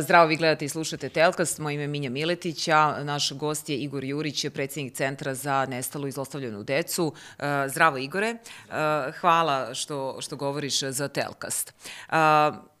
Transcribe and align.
Zdravo, 0.00 0.26
vi 0.26 0.36
gledate 0.36 0.64
i 0.64 0.68
slušate 0.68 1.08
Telkast, 1.08 1.58
moje 1.58 1.74
ime 1.74 1.86
Minja 1.86 2.10
Miletića, 2.10 3.04
naš 3.04 3.32
gost 3.32 3.68
je 3.68 3.76
Igor 3.76 4.04
Jurić, 4.04 4.46
predsednik 4.54 4.94
Centra 4.94 5.34
za 5.34 5.66
nestalu 5.66 6.08
i 6.08 6.12
zlostavljenu 6.12 6.62
decu. 6.62 7.12
Zdravo 7.68 7.98
Igore, 7.98 8.36
hvala 9.20 9.74
što, 9.74 10.16
što 10.20 10.36
govoriš 10.36 10.80
za 10.80 11.08
Telkast. 11.08 11.74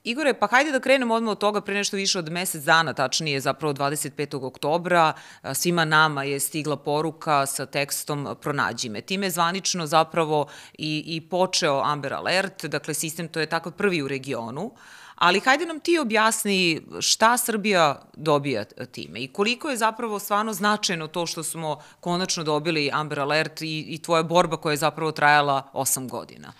Igore, 0.04 0.34
pa 0.34 0.46
hajde 0.46 0.72
da 0.72 0.80
krenemo 0.80 1.14
odmah 1.14 1.32
od 1.32 1.38
toga 1.38 1.60
pre 1.60 1.74
nešto 1.74 1.96
više 1.96 2.18
od 2.18 2.32
mesec 2.32 2.62
dana, 2.62 2.92
tačnije 2.92 3.40
zapravo 3.40 3.74
25. 3.74 4.44
oktobra, 4.46 5.12
svima 5.54 5.84
nama 5.84 6.24
je 6.24 6.40
stigla 6.40 6.76
poruka 6.76 7.46
sa 7.46 7.66
tekstom 7.66 8.36
Pronađi 8.40 8.88
me. 8.88 9.00
Time 9.00 9.26
je 9.26 9.30
zvanično 9.30 9.86
zapravo 9.86 10.46
i, 10.78 11.04
i 11.06 11.20
počeo 11.20 11.82
Amber 11.84 12.14
Alert, 12.14 12.64
dakle 12.64 12.94
sistem 12.94 13.28
to 13.28 13.40
je 13.40 13.46
takav 13.46 13.72
prvi 13.72 14.02
u 14.02 14.08
regionu, 14.08 14.70
ali 15.16 15.40
hajde 15.40 15.66
nam 15.66 15.80
ti 15.80 15.98
objasni 15.98 16.82
šta 17.00 17.38
Srbija 17.38 18.02
dobija 18.16 18.64
time 18.64 19.20
i 19.20 19.28
koliko 19.28 19.70
je 19.70 19.76
zapravo 19.76 20.18
stvarno 20.18 20.52
značajno 20.52 21.06
to 21.06 21.26
što 21.26 21.42
smo 21.42 21.78
konačno 22.00 22.44
dobili 22.44 22.90
Amber 22.92 23.20
Alert 23.20 23.62
i, 23.62 23.84
i 23.88 24.02
tvoja 24.02 24.22
borba 24.22 24.56
koja 24.56 24.72
je 24.72 24.76
zapravo 24.76 25.12
trajala 25.12 25.70
8 25.72 26.08
godina. 26.08 26.52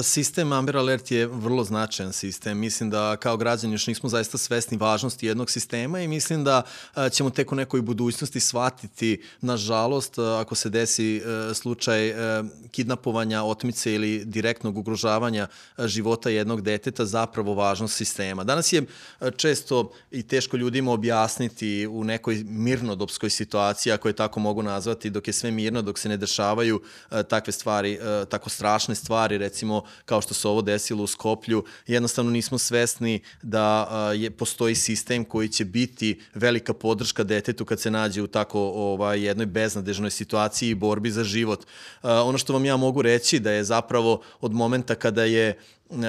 Pa 0.00 0.04
sistem 0.04 0.52
Amber 0.52 0.76
Alert 0.76 1.10
je 1.10 1.26
vrlo 1.26 1.64
značajan 1.64 2.12
sistem. 2.12 2.58
Mislim 2.58 2.90
da 2.90 3.16
kao 3.16 3.36
građani 3.36 3.74
još 3.74 3.86
nismo 3.86 4.08
zaista 4.08 4.38
svesni 4.38 4.76
važnosti 4.76 5.26
jednog 5.26 5.50
sistema 5.50 6.00
i 6.00 6.08
mislim 6.08 6.44
da 6.44 6.62
ćemo 7.12 7.30
tek 7.30 7.52
u 7.52 7.54
nekoj 7.54 7.82
budućnosti 7.82 8.40
shvatiti, 8.40 9.22
nažalost, 9.40 10.18
ako 10.18 10.54
se 10.54 10.68
desi 10.68 11.22
slučaj 11.54 12.14
kidnapovanja, 12.70 13.42
otmice 13.42 13.94
ili 13.94 14.24
direktnog 14.24 14.78
ugrožavanja 14.78 15.46
života 15.78 16.30
jednog 16.30 16.62
deteta, 16.62 17.06
zapravo 17.06 17.54
važnost 17.54 17.96
sistema. 17.96 18.44
Danas 18.44 18.72
je 18.72 18.82
često 19.36 19.92
i 20.10 20.22
teško 20.22 20.56
ljudima 20.56 20.92
objasniti 20.92 21.86
u 21.86 22.04
nekoj 22.04 22.44
mirnodopskoj 22.48 23.30
situaciji, 23.30 23.92
ako 23.92 24.08
je 24.08 24.16
tako 24.16 24.40
mogu 24.40 24.62
nazvati, 24.62 25.10
dok 25.10 25.26
je 25.26 25.32
sve 25.32 25.50
mirno, 25.50 25.82
dok 25.82 25.98
se 25.98 26.08
ne 26.08 26.16
dešavaju 26.16 26.82
takve 27.28 27.52
stvari, 27.52 27.98
tako 28.28 28.50
strašne 28.50 28.94
stvari, 28.94 29.38
recimo 29.38 29.89
kao 30.04 30.20
što 30.20 30.34
se 30.34 30.48
ovo 30.48 30.62
desilo 30.62 31.04
u 31.04 31.06
Skoplju, 31.06 31.64
jednostavno 31.86 32.30
nismo 32.30 32.58
svesni 32.58 33.20
da 33.42 33.88
je 34.16 34.30
postoji 34.30 34.74
sistem 34.74 35.24
koji 35.24 35.48
će 35.48 35.64
biti 35.64 36.20
velika 36.34 36.74
podrška 36.74 37.24
detetu 37.24 37.64
kad 37.64 37.80
se 37.80 37.90
nađe 37.90 38.22
u 38.22 38.26
tako 38.26 38.60
ovaj, 38.60 39.26
jednoj 39.26 39.46
beznadežnoj 39.46 40.10
situaciji 40.10 40.70
i 40.70 40.74
borbi 40.74 41.10
za 41.10 41.24
život. 41.24 41.66
Ono 42.02 42.38
što 42.38 42.52
vam 42.52 42.64
ja 42.64 42.76
mogu 42.76 43.02
reći 43.02 43.38
da 43.38 43.50
je 43.50 43.64
zapravo 43.64 44.22
od 44.40 44.52
momenta 44.52 44.94
kada 44.94 45.24
je 45.24 45.58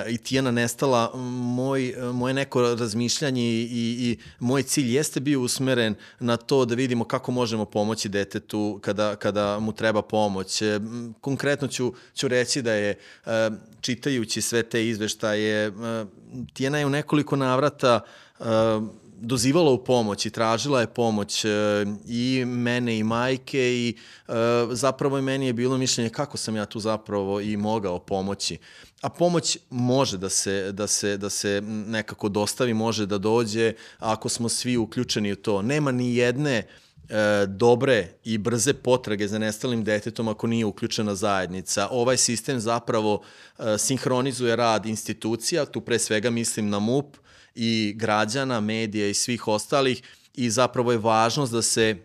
i 0.09 0.17
Tijana 0.17 0.51
nestala, 0.51 1.11
moj, 1.15 1.95
moje 2.13 2.33
neko 2.33 2.61
razmišljanje 2.75 3.43
i, 3.43 3.67
i 3.71 4.17
moj 4.39 4.63
cilj 4.63 4.95
jeste 4.95 5.19
bio 5.19 5.41
usmeren 5.41 5.95
na 6.19 6.37
to 6.37 6.65
da 6.65 6.75
vidimo 6.75 7.03
kako 7.03 7.31
možemo 7.31 7.65
pomoći 7.65 8.09
detetu 8.09 8.79
kada, 8.81 9.15
kada 9.15 9.59
mu 9.59 9.73
treba 9.73 10.01
pomoć. 10.01 10.61
E, 10.61 10.79
konkretno 11.21 11.67
ću, 11.67 11.93
ću 12.15 12.27
reći 12.27 12.61
da 12.61 12.73
je, 12.73 12.97
e, 13.25 13.49
čitajući 13.81 14.41
sve 14.41 14.63
te 14.63 14.87
izveštaje, 14.87 15.67
e, 15.67 15.71
Tijana 16.53 16.79
je 16.79 16.85
u 16.85 16.89
nekoliko 16.89 17.35
navrata 17.35 17.99
dozivala 19.21 19.71
u 19.71 19.83
pomoć 19.83 20.25
i 20.25 20.29
tražila 20.29 20.81
je 20.81 20.87
pomoć 20.87 21.45
i 22.07 22.43
mene 22.45 22.97
i 22.97 23.03
majke 23.03 23.73
i 23.73 23.95
zapravo 24.71 25.17
i 25.17 25.21
meni 25.21 25.45
je 25.45 25.53
bilo 25.53 25.77
mišljenje 25.77 26.09
kako 26.09 26.37
sam 26.37 26.55
ja 26.55 26.65
tu 26.65 26.79
zapravo 26.79 27.41
i 27.41 27.57
mogao 27.57 27.99
pomoći 27.99 28.57
a 29.01 29.09
pomoć 29.09 29.57
može 29.69 30.17
da 30.17 30.29
se, 30.29 30.71
da, 30.71 30.87
se, 30.87 31.17
da 31.17 31.29
se 31.29 31.61
nekako 31.65 32.29
dostavi, 32.29 32.73
može 32.73 33.05
da 33.05 33.17
dođe 33.17 33.73
ako 33.99 34.29
smo 34.29 34.49
svi 34.49 34.77
uključeni 34.77 35.31
u 35.31 35.35
to. 35.35 35.61
Nema 35.61 35.91
ni 35.91 36.15
jedne 36.15 36.57
e, 36.57 36.65
dobre 37.47 38.07
i 38.23 38.37
brze 38.37 38.73
potrage 38.73 39.27
za 39.27 39.39
nestalim 39.39 39.83
detetom 39.83 40.27
ako 40.27 40.47
nije 40.47 40.65
uključena 40.65 41.15
zajednica. 41.15 41.87
Ovaj 41.91 42.17
sistem 42.17 42.59
zapravo 42.59 43.21
e, 43.59 43.77
sinhronizuje 43.77 44.55
rad 44.55 44.85
institucija, 44.85 45.65
tu 45.65 45.81
pre 45.81 45.99
svega 45.99 46.29
mislim 46.29 46.69
na 46.69 46.79
MUP 46.79 47.17
i 47.55 47.93
građana, 47.95 48.59
medija 48.59 49.07
i 49.07 49.13
svih 49.13 49.47
ostalih 49.47 50.01
i 50.33 50.49
zapravo 50.49 50.91
je 50.91 50.97
važnost 50.97 51.53
da 51.53 51.61
se 51.61 51.95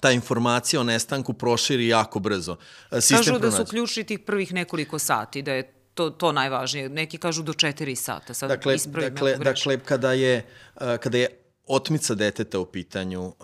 ta 0.00 0.10
informacija 0.10 0.80
o 0.80 0.84
nestanku 0.84 1.32
proširi 1.32 1.88
jako 1.88 2.18
brzo. 2.18 2.56
E, 2.90 3.00
sistem 3.00 3.18
Kažu 3.18 3.38
da 3.38 3.50
su 3.50 3.64
ključni 3.64 4.04
tih 4.04 4.18
prvih 4.18 4.52
nekoliko 4.52 4.98
sati, 4.98 5.42
da 5.42 5.52
je 5.52 5.72
to, 5.94 6.10
to 6.10 6.32
najvažnije. 6.32 6.88
Neki 6.88 7.18
kažu 7.18 7.42
do 7.42 7.52
4 7.52 7.94
sata. 7.94 8.34
Sad 8.34 8.48
dakle, 8.48 8.76
dakle, 8.86 9.36
dakle, 9.36 9.78
kada 9.78 10.12
je, 10.12 10.46
uh, 10.74 10.96
kada 11.00 11.18
je 11.18 11.41
otmica 11.66 12.14
deteta 12.14 12.58
u 12.58 12.66
pitanju. 12.66 13.22
Uh, 13.22 13.34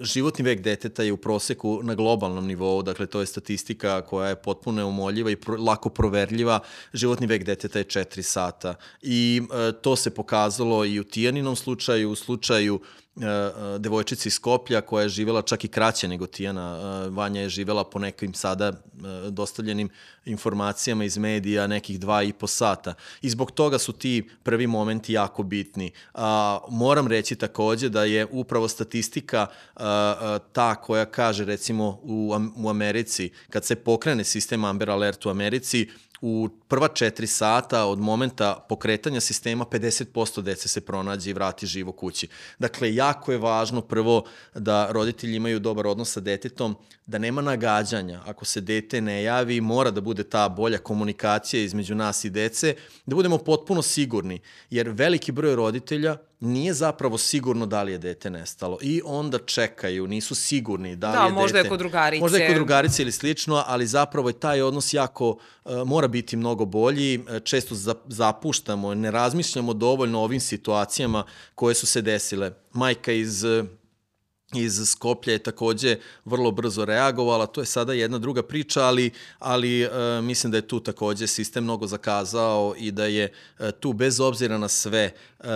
životni 0.00 0.44
vek 0.44 0.60
deteta 0.60 1.02
je 1.02 1.12
u 1.12 1.16
proseku 1.16 1.80
na 1.82 1.94
globalnom 1.94 2.46
nivou, 2.46 2.82
dakle 2.82 3.06
to 3.06 3.20
je 3.20 3.26
statistika 3.26 4.02
koja 4.02 4.28
je 4.28 4.42
potpuno 4.42 4.88
umoljiva 4.88 5.30
i 5.30 5.36
pro, 5.36 5.56
lako 5.56 5.88
proverljiva. 5.88 6.60
Životni 6.92 7.26
vek 7.26 7.44
deteta 7.44 7.78
je 7.78 7.84
4 7.84 8.22
sata 8.22 8.74
i 9.02 9.42
uh, 9.42 9.80
to 9.82 9.96
se 9.96 10.10
pokazalo 10.10 10.84
i 10.84 11.00
u 11.00 11.04
Tijaninom 11.04 11.56
slučaju, 11.56 12.10
u 12.10 12.16
slučaju 12.16 12.80
E, 12.80 12.80
e, 12.80 13.05
devojčici 13.78 14.28
iz 14.28 14.34
Skoplja 14.34 14.80
koja 14.80 15.02
je 15.02 15.08
živela 15.08 15.42
čak 15.42 15.64
i 15.64 15.68
kraće 15.68 16.08
nego 16.08 16.26
Tijana. 16.26 16.78
E, 17.06 17.10
Vanja 17.10 17.40
je 17.40 17.48
živela 17.48 17.84
po 17.84 17.98
nekim 17.98 18.34
sada 18.34 18.72
dostavljenim 19.30 19.88
informacijama 20.24 21.04
iz 21.04 21.18
medija 21.18 21.66
nekih 21.66 22.00
dva 22.00 22.22
i 22.22 22.32
po 22.32 22.46
sata. 22.46 22.94
I 23.22 23.30
zbog 23.30 23.50
toga 23.50 23.78
su 23.78 23.92
ti 23.92 24.28
prvi 24.42 24.66
momenti 24.66 25.12
jako 25.12 25.42
bitni. 25.42 25.92
Moram 26.68 27.06
reći 27.06 27.36
takođe 27.36 27.88
da 27.88 28.04
je 28.04 28.26
upravo 28.30 28.68
statistika 28.68 29.46
ta 30.52 30.74
koja 30.82 31.04
kaže 31.04 31.44
recimo 31.44 32.00
u 32.56 32.68
Americi 32.70 33.30
kad 33.50 33.64
se 33.64 33.76
pokrene 33.76 34.24
sistem 34.24 34.64
Amber 34.64 34.90
Alert 34.90 35.26
u 35.26 35.30
Americi 35.30 35.88
u 36.20 36.48
prva 36.68 36.88
četiri 36.88 37.26
sata 37.26 37.84
od 37.84 37.98
momenta 37.98 38.66
pokretanja 38.68 39.20
sistema 39.20 39.64
50% 39.64 40.42
dece 40.42 40.68
se 40.68 40.80
pronađe 40.80 41.30
i 41.30 41.34
vrati 41.34 41.66
živo 41.66 41.92
kući. 41.92 42.28
Dakle, 42.58 42.94
jako 42.94 43.32
je 43.32 43.38
važno 43.38 43.80
prvo 43.80 44.24
da 44.54 44.92
roditelji 44.92 45.36
imaju 45.36 45.58
dobar 45.58 45.86
odnos 45.86 46.12
sa 46.12 46.20
detetom, 46.20 46.76
da 47.06 47.18
nema 47.18 47.42
nagađanja. 47.42 48.22
Ako 48.26 48.44
se 48.44 48.60
dete 48.60 49.00
ne 49.00 49.22
javi, 49.22 49.60
mora 49.60 49.90
da 49.90 50.00
bude 50.00 50.24
ta 50.24 50.48
bolja 50.48 50.78
komunikacija 50.78 51.62
između 51.62 51.94
nas 51.94 52.24
i 52.24 52.30
dece, 52.30 52.74
da 53.06 53.16
budemo 53.16 53.38
potpuno 53.38 53.82
sigurni, 53.82 54.40
jer 54.70 54.88
veliki 54.88 55.32
broj 55.32 55.54
roditelja 55.54 56.16
nije 56.40 56.74
zapravo 56.74 57.18
sigurno 57.18 57.66
da 57.66 57.82
li 57.82 57.92
je 57.92 57.98
dete 57.98 58.30
nestalo 58.30 58.78
i 58.82 59.02
onda 59.04 59.38
čekaju, 59.38 60.06
nisu 60.06 60.34
sigurni 60.34 60.96
da 60.96 61.10
li 61.10 61.16
da, 61.16 61.22
je 61.22 61.24
dete... 61.24 61.34
Da, 61.34 61.40
možda 61.40 61.58
je 61.58 61.68
kod 61.68 61.78
drugarice. 61.78 62.20
Možda 62.20 62.38
je 62.38 62.46
kod 62.46 62.56
drugarice 62.56 63.02
ili 63.02 63.12
slično, 63.12 63.64
ali 63.66 63.86
zapravo 63.86 64.28
je 64.28 64.40
taj 64.40 64.62
odnos 64.62 64.94
jako, 64.94 65.28
uh, 65.64 65.72
mora 65.86 66.08
biti 66.08 66.36
mnogo 66.36 66.55
bolji, 66.64 67.24
često 67.44 67.74
zapuštamo, 68.06 68.94
ne 68.94 69.10
razmišljamo 69.10 69.74
dovoljno 69.74 70.20
o 70.20 70.24
ovim 70.24 70.40
situacijama 70.40 71.24
koje 71.54 71.74
su 71.74 71.86
se 71.86 72.02
desile. 72.02 72.52
Majka 72.72 73.12
iz 73.12 73.44
iz 74.54 74.82
Skoplja 74.86 75.32
je 75.32 75.38
takođe 75.38 75.96
vrlo 76.24 76.50
brzo 76.50 76.84
reagovala, 76.84 77.46
to 77.46 77.60
je 77.60 77.66
sada 77.66 77.92
jedna 77.92 78.18
druga 78.18 78.42
priča, 78.42 78.82
ali, 78.82 79.10
ali 79.38 79.82
e, 79.82 79.88
mislim 80.22 80.50
da 80.50 80.56
je 80.56 80.68
tu 80.68 80.80
takođe 80.80 81.26
sistem 81.26 81.64
mnogo 81.64 81.86
zakazao 81.86 82.74
i 82.78 82.90
da 82.90 83.04
je 83.04 83.32
e, 83.58 83.72
tu 83.72 83.92
bez 83.92 84.20
obzira 84.20 84.58
na 84.58 84.68
sve, 84.68 85.00
e, 85.40 85.46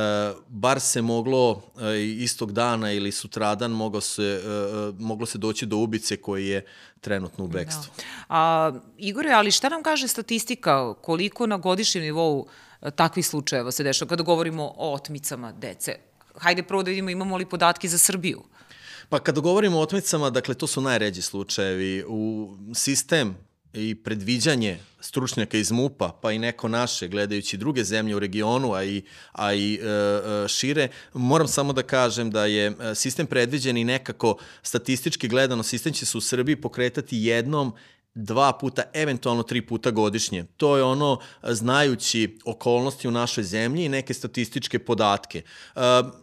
bar 0.49 0.81
se 0.81 1.03
moglo 1.03 1.63
e, 1.81 2.03
istog 2.03 2.53
dana 2.53 2.93
ili 2.93 3.13
sutradan 3.13 3.71
moglo 3.71 4.01
se, 4.01 4.23
e, 4.23 4.49
e 4.49 4.93
moglo 4.99 5.27
se 5.27 5.39
doći 5.39 5.67
do 5.67 5.77
ubice 5.77 6.17
koji 6.17 6.47
je 6.47 6.67
trenutno 7.01 7.45
u 7.45 7.49
da. 7.49 7.59
bekstvu. 7.59 7.93
Da. 7.97 8.03
A, 8.29 8.73
Igore, 8.99 9.31
ali 9.31 9.51
šta 9.51 9.69
nam 9.69 9.83
kaže 9.83 10.09
statistika, 10.09 10.95
koliko 10.95 11.47
na 11.47 11.57
godišnjem 11.57 12.05
nivou 12.05 12.47
e, 12.83 12.91
takvih 12.91 13.27
slučajeva 13.27 13.73
se 13.73 13.83
dešava 13.83 14.09
kada 14.09 14.23
govorimo 14.23 14.73
o 14.77 14.95
otmicama 14.95 15.53
dece? 15.53 15.97
Hajde 16.37 16.63
prvo 16.63 16.83
da 16.83 16.91
vidimo 16.91 17.11
imamo 17.11 17.37
li 17.37 17.47
podatke 17.47 17.89
za 17.89 17.99
Srbiju. 17.99 18.43
Pa 19.09 19.19
kada 19.19 19.41
govorimo 19.41 19.79
o 19.79 19.83
otmicama, 19.83 20.31
dakle, 20.31 20.55
to 20.55 20.67
su 20.67 20.81
najređi 20.81 21.23
slučajevi. 21.23 22.05
U 22.09 22.51
sistem 22.75 23.37
i 23.75 23.95
predviđanje 23.95 24.79
stručnjaka 25.01 25.59
iz 25.59 25.71
MUPA, 25.71 26.13
pa 26.23 26.33
i 26.33 26.39
neko 26.39 26.69
naše, 26.69 27.09
gledajući 27.09 27.57
druge 27.57 27.85
zemlje 27.85 28.17
u 28.17 28.19
regionu, 28.19 28.73
a 28.73 28.85
i, 28.85 29.03
a 29.33 29.55
i 29.55 29.75
e, 29.75 29.87
e 29.87 30.49
šire, 30.49 30.89
moram 31.15 31.49
samo 31.49 31.73
da 31.73 31.83
kažem 31.83 32.31
da 32.31 32.47
je 32.47 32.67
e, 32.67 32.95
sistem 32.95 33.27
predviđen 33.27 33.77
i 33.77 33.85
nekako 33.85 34.37
statistički 34.63 35.29
gledano, 35.29 35.63
sistem 35.63 35.93
će 35.93 36.07
se 36.07 36.19
u 36.19 36.21
Srbiji 36.21 36.57
pokretati 36.57 37.19
jednom 37.19 37.73
dva 38.21 38.53
puta, 38.53 38.83
eventualno 38.93 39.43
tri 39.43 39.63
puta 39.67 39.91
godišnje. 39.91 40.45
To 40.57 40.77
je 40.77 40.83
ono 40.83 41.19
znajući 41.43 42.39
okolnosti 42.45 43.09
u 43.09 43.11
našoj 43.11 43.45
zemlji 43.45 43.85
i 43.85 43.89
neke 43.89 44.15
statističke 44.15 44.79
podatke. 44.79 45.43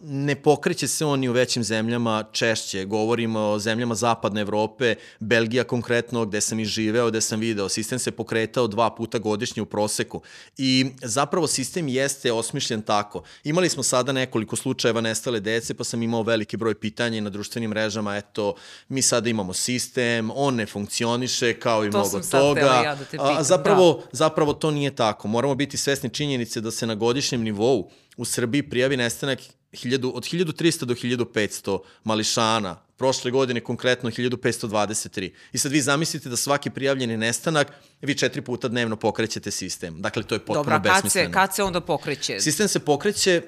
Ne 0.01 0.35
pokreće 0.35 0.87
se 0.87 1.05
on 1.05 1.27
u 1.27 1.31
većim 1.31 1.63
zemljama 1.63 2.23
češće. 2.31 2.85
Govorimo 2.85 3.39
o 3.39 3.59
zemljama 3.59 3.95
zapadne 3.95 4.41
Evrope, 4.41 4.95
Belgija 5.19 5.63
konkretno, 5.63 6.25
gde 6.25 6.41
sam 6.41 6.59
i 6.59 6.65
živeo, 6.65 7.09
gde 7.09 7.21
sam 7.21 7.39
video. 7.39 7.69
Sistem 7.69 7.99
se 7.99 8.11
pokretao 8.11 8.67
dva 8.67 8.95
puta 8.95 9.19
godišnje 9.19 9.61
u 9.61 9.65
proseku. 9.65 10.21
I 10.57 10.85
zapravo 11.01 11.47
sistem 11.47 11.87
jeste 11.87 12.31
osmišljen 12.31 12.81
tako. 12.81 13.23
Imali 13.43 13.69
smo 13.69 13.83
sada 13.83 14.11
nekoliko 14.11 14.55
slučajeva 14.55 15.01
nestale 15.01 15.39
dece, 15.39 15.73
pa 15.73 15.83
sam 15.83 16.03
imao 16.03 16.23
veliki 16.23 16.57
broj 16.57 16.75
pitanja 16.75 17.21
na 17.21 17.29
društvenim 17.29 17.69
mrežama, 17.69 18.17
eto, 18.17 18.55
mi 18.89 19.01
sada 19.01 19.29
imamo 19.29 19.53
sistem, 19.53 20.31
on 20.35 20.55
ne 20.55 20.65
funkcioniše 20.65 21.59
kao 21.59 21.85
i 21.87 21.91
to 21.91 21.97
mnogo 21.97 22.19
toga. 22.31 22.81
Ja 22.85 22.95
da 22.95 23.05
te 23.05 23.11
pitam, 23.11 23.37
a, 23.37 23.43
zapravo, 23.43 23.93
da. 23.93 24.07
zapravo 24.11 24.53
to 24.53 24.71
nije 24.71 24.95
tako. 24.95 25.27
Moramo 25.27 25.55
biti 25.55 25.77
svesni 25.77 26.09
činjenice 26.09 26.61
da 26.61 26.71
se 26.71 26.87
na 26.87 26.95
godišnjem 26.95 27.41
nivou 27.41 27.89
u 28.17 28.25
Srbiji 28.25 28.69
prijavi 28.69 28.97
nestanak 28.97 29.39
1000, 29.71 30.11
od 30.13 30.23
1300 30.23 30.85
do 30.85 30.93
1500 30.93 31.79
mališana, 32.03 32.75
prošle 32.97 33.31
godine 33.31 33.59
konkretno 33.59 34.09
1523. 34.09 35.31
I 35.53 35.57
sad 35.57 35.71
vi 35.71 35.81
zamislite 35.81 36.29
da 36.29 36.37
svaki 36.37 36.69
prijavljeni 36.69 37.17
nestanak 37.17 37.71
vi 38.01 38.15
četiri 38.15 38.41
puta 38.41 38.67
dnevno 38.67 38.95
pokrećete 38.95 39.51
sistem. 39.51 40.01
Dakle, 40.01 40.23
to 40.23 40.35
je 40.35 40.39
potpuno 40.39 40.63
Dobra, 40.63 40.79
besmisleno. 40.79 41.27
Dobra, 41.27 41.41
kad 41.41 41.55
se 41.55 41.63
onda 41.63 41.81
pokreće? 41.81 42.39
Sistem 42.39 42.67
se 42.67 42.79
pokreće 42.79 43.41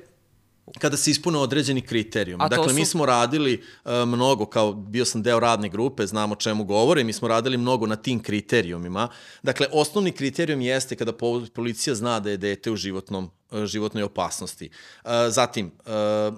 kada 0.80 0.98
se 0.98 1.12
ispune 1.12 1.38
određeni 1.38 1.81
kriterijumi. 1.81 2.44
Dakle, 2.50 2.69
su... 2.69 2.75
mi 2.75 2.86
smo 2.86 3.06
radili 3.06 3.63
uh, 3.86 3.92
mnogo, 3.92 4.45
kao 4.45 4.74
bio 4.74 5.06
sam 5.06 5.24
deo 5.24 5.39
radne 5.39 5.69
grupe, 5.69 6.07
znamo 6.07 6.36
čemu 6.36 6.63
govorim, 6.63 7.07
mi 7.07 7.13
smo 7.13 7.27
radili 7.27 7.57
mnogo 7.57 7.86
na 7.86 7.95
tim 7.95 8.24
kriterijumima. 8.24 9.07
Dakle, 9.44 9.68
osnovni 9.71 10.12
kriterijum 10.12 10.62
jeste 10.62 10.95
kada 10.95 11.13
policija 11.54 11.95
zna 11.95 12.19
da 12.19 12.30
je 12.30 12.38
dete 12.38 12.71
u 12.71 12.75
životnom 12.75 13.31
životnoj 13.66 14.04
opasnosti. 14.04 14.69
E, 15.06 15.10
zatim, 15.30 15.68
e, 15.68 15.92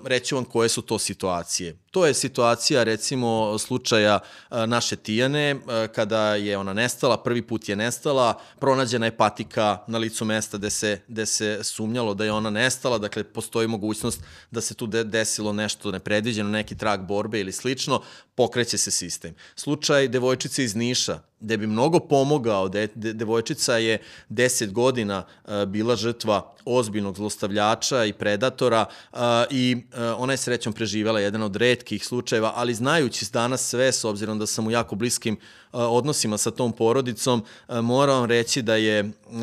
reću 0.05 0.35
vam 0.35 0.45
koje 0.45 0.69
su 0.69 0.81
to 0.81 0.99
situacije. 0.99 1.77
To 1.91 2.05
je 2.05 2.13
situacija, 2.13 2.83
recimo, 2.83 3.57
slučaja 3.59 4.19
naše 4.49 4.95
Tijane, 4.95 5.55
kada 5.95 6.35
je 6.35 6.57
ona 6.57 6.73
nestala, 6.73 7.23
prvi 7.23 7.41
put 7.41 7.69
je 7.69 7.75
nestala, 7.75 8.39
pronađena 8.59 9.05
je 9.05 9.17
patika 9.17 9.77
na 9.87 9.97
licu 9.97 10.25
mesta 10.25 10.57
gde 10.57 10.69
se, 10.69 11.01
gde 11.07 11.25
se 11.25 11.59
sumnjalo 11.63 12.13
da 12.13 12.25
je 12.25 12.31
ona 12.31 12.49
nestala, 12.49 12.97
dakle, 12.97 13.23
postoji 13.23 13.67
mogućnost 13.67 14.21
da 14.51 14.61
se 14.61 14.73
tu 14.73 14.87
desilo 14.87 15.53
nešto 15.53 15.91
nepredviđeno, 15.91 16.49
neki 16.49 16.77
trag 16.77 17.01
borbe 17.01 17.39
ili 17.39 17.51
slično, 17.51 18.01
pokreće 18.35 18.77
se 18.77 18.91
sistem. 18.91 19.35
Slučaj 19.55 20.07
devojčice 20.07 20.63
iz 20.63 20.75
Niša, 20.75 21.19
gde 21.41 21.57
bi 21.57 21.67
mnogo 21.67 21.99
pomogao, 21.99 22.69
de, 22.69 22.87
de, 22.95 23.13
devojčica 23.13 23.77
je 23.77 23.97
10 24.29 24.71
godina 24.71 25.23
uh, 25.45 25.65
bila 25.65 25.95
žrtva 25.95 26.53
ozbiljnog 26.65 27.15
zlostavljača 27.15 28.05
i 28.05 28.13
predatora 28.13 28.85
uh, 29.11 29.19
i 29.49 29.75
uh, 29.75 29.99
ona 30.17 30.33
je 30.33 30.37
srećom 30.37 30.73
preživela 30.73 31.19
jedan 31.19 31.43
od 31.43 31.55
redkih 31.55 32.05
slučajeva, 32.05 32.53
ali 32.55 32.73
znajući 32.73 33.25
danas 33.33 33.69
sve, 33.69 33.91
s 33.91 34.05
obzirom 34.05 34.39
da 34.39 34.47
sam 34.47 34.67
u 34.67 34.71
jako 34.71 34.95
bliskim 34.95 35.33
uh, 35.33 35.39
odnosima 35.81 36.37
sa 36.37 36.51
tom 36.51 36.71
porodicom, 36.71 37.43
uh, 37.67 37.79
moram 37.79 38.25
reći 38.25 38.61
da 38.61 38.75
je 38.75 39.03
uh, 39.03 39.11
uh, 39.31 39.41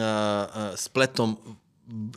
spletom 0.76 1.36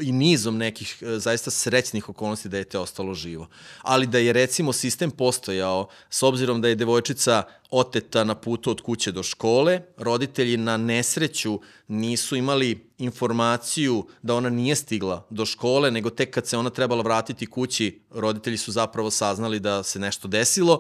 i 0.02 0.12
nizom 0.12 0.58
nekih 0.58 1.04
zaista 1.18 1.52
srećnih 1.52 2.10
okolnosti 2.10 2.50
da 2.50 2.58
je 2.58 2.64
te 2.64 2.80
ostalo 2.80 3.14
živo. 3.14 3.48
Ali 3.82 4.08
da 4.08 4.18
je 4.18 4.34
recimo 4.34 4.74
sistem 4.74 5.12
postojao, 5.12 5.88
s 6.10 6.24
obzirom 6.24 6.62
da 6.62 6.68
je 6.68 6.76
devojčica 6.76 7.44
oteta 7.72 8.24
na 8.24 8.36
putu 8.36 8.72
od 8.72 8.82
kuće 8.82 9.12
do 9.12 9.24
škole, 9.24 9.82
roditelji 9.98 10.58
na 10.58 10.78
nesreću 10.78 11.60
nisu 11.88 12.36
imali 12.36 12.91
informaciju 13.02 14.06
da 14.22 14.36
ona 14.36 14.50
nije 14.50 14.76
stigla 14.76 15.26
do 15.30 15.46
škole, 15.46 15.92
nego 15.92 16.10
tek 16.10 16.34
kad 16.34 16.48
se 16.48 16.58
ona 16.58 16.70
trebala 16.70 17.02
vratiti 17.02 17.46
kući, 17.46 18.02
roditelji 18.12 18.58
su 18.58 18.72
zapravo 18.72 19.12
saznali 19.12 19.60
da 19.60 19.84
se 19.84 20.00
nešto 20.00 20.28
desilo, 20.28 20.80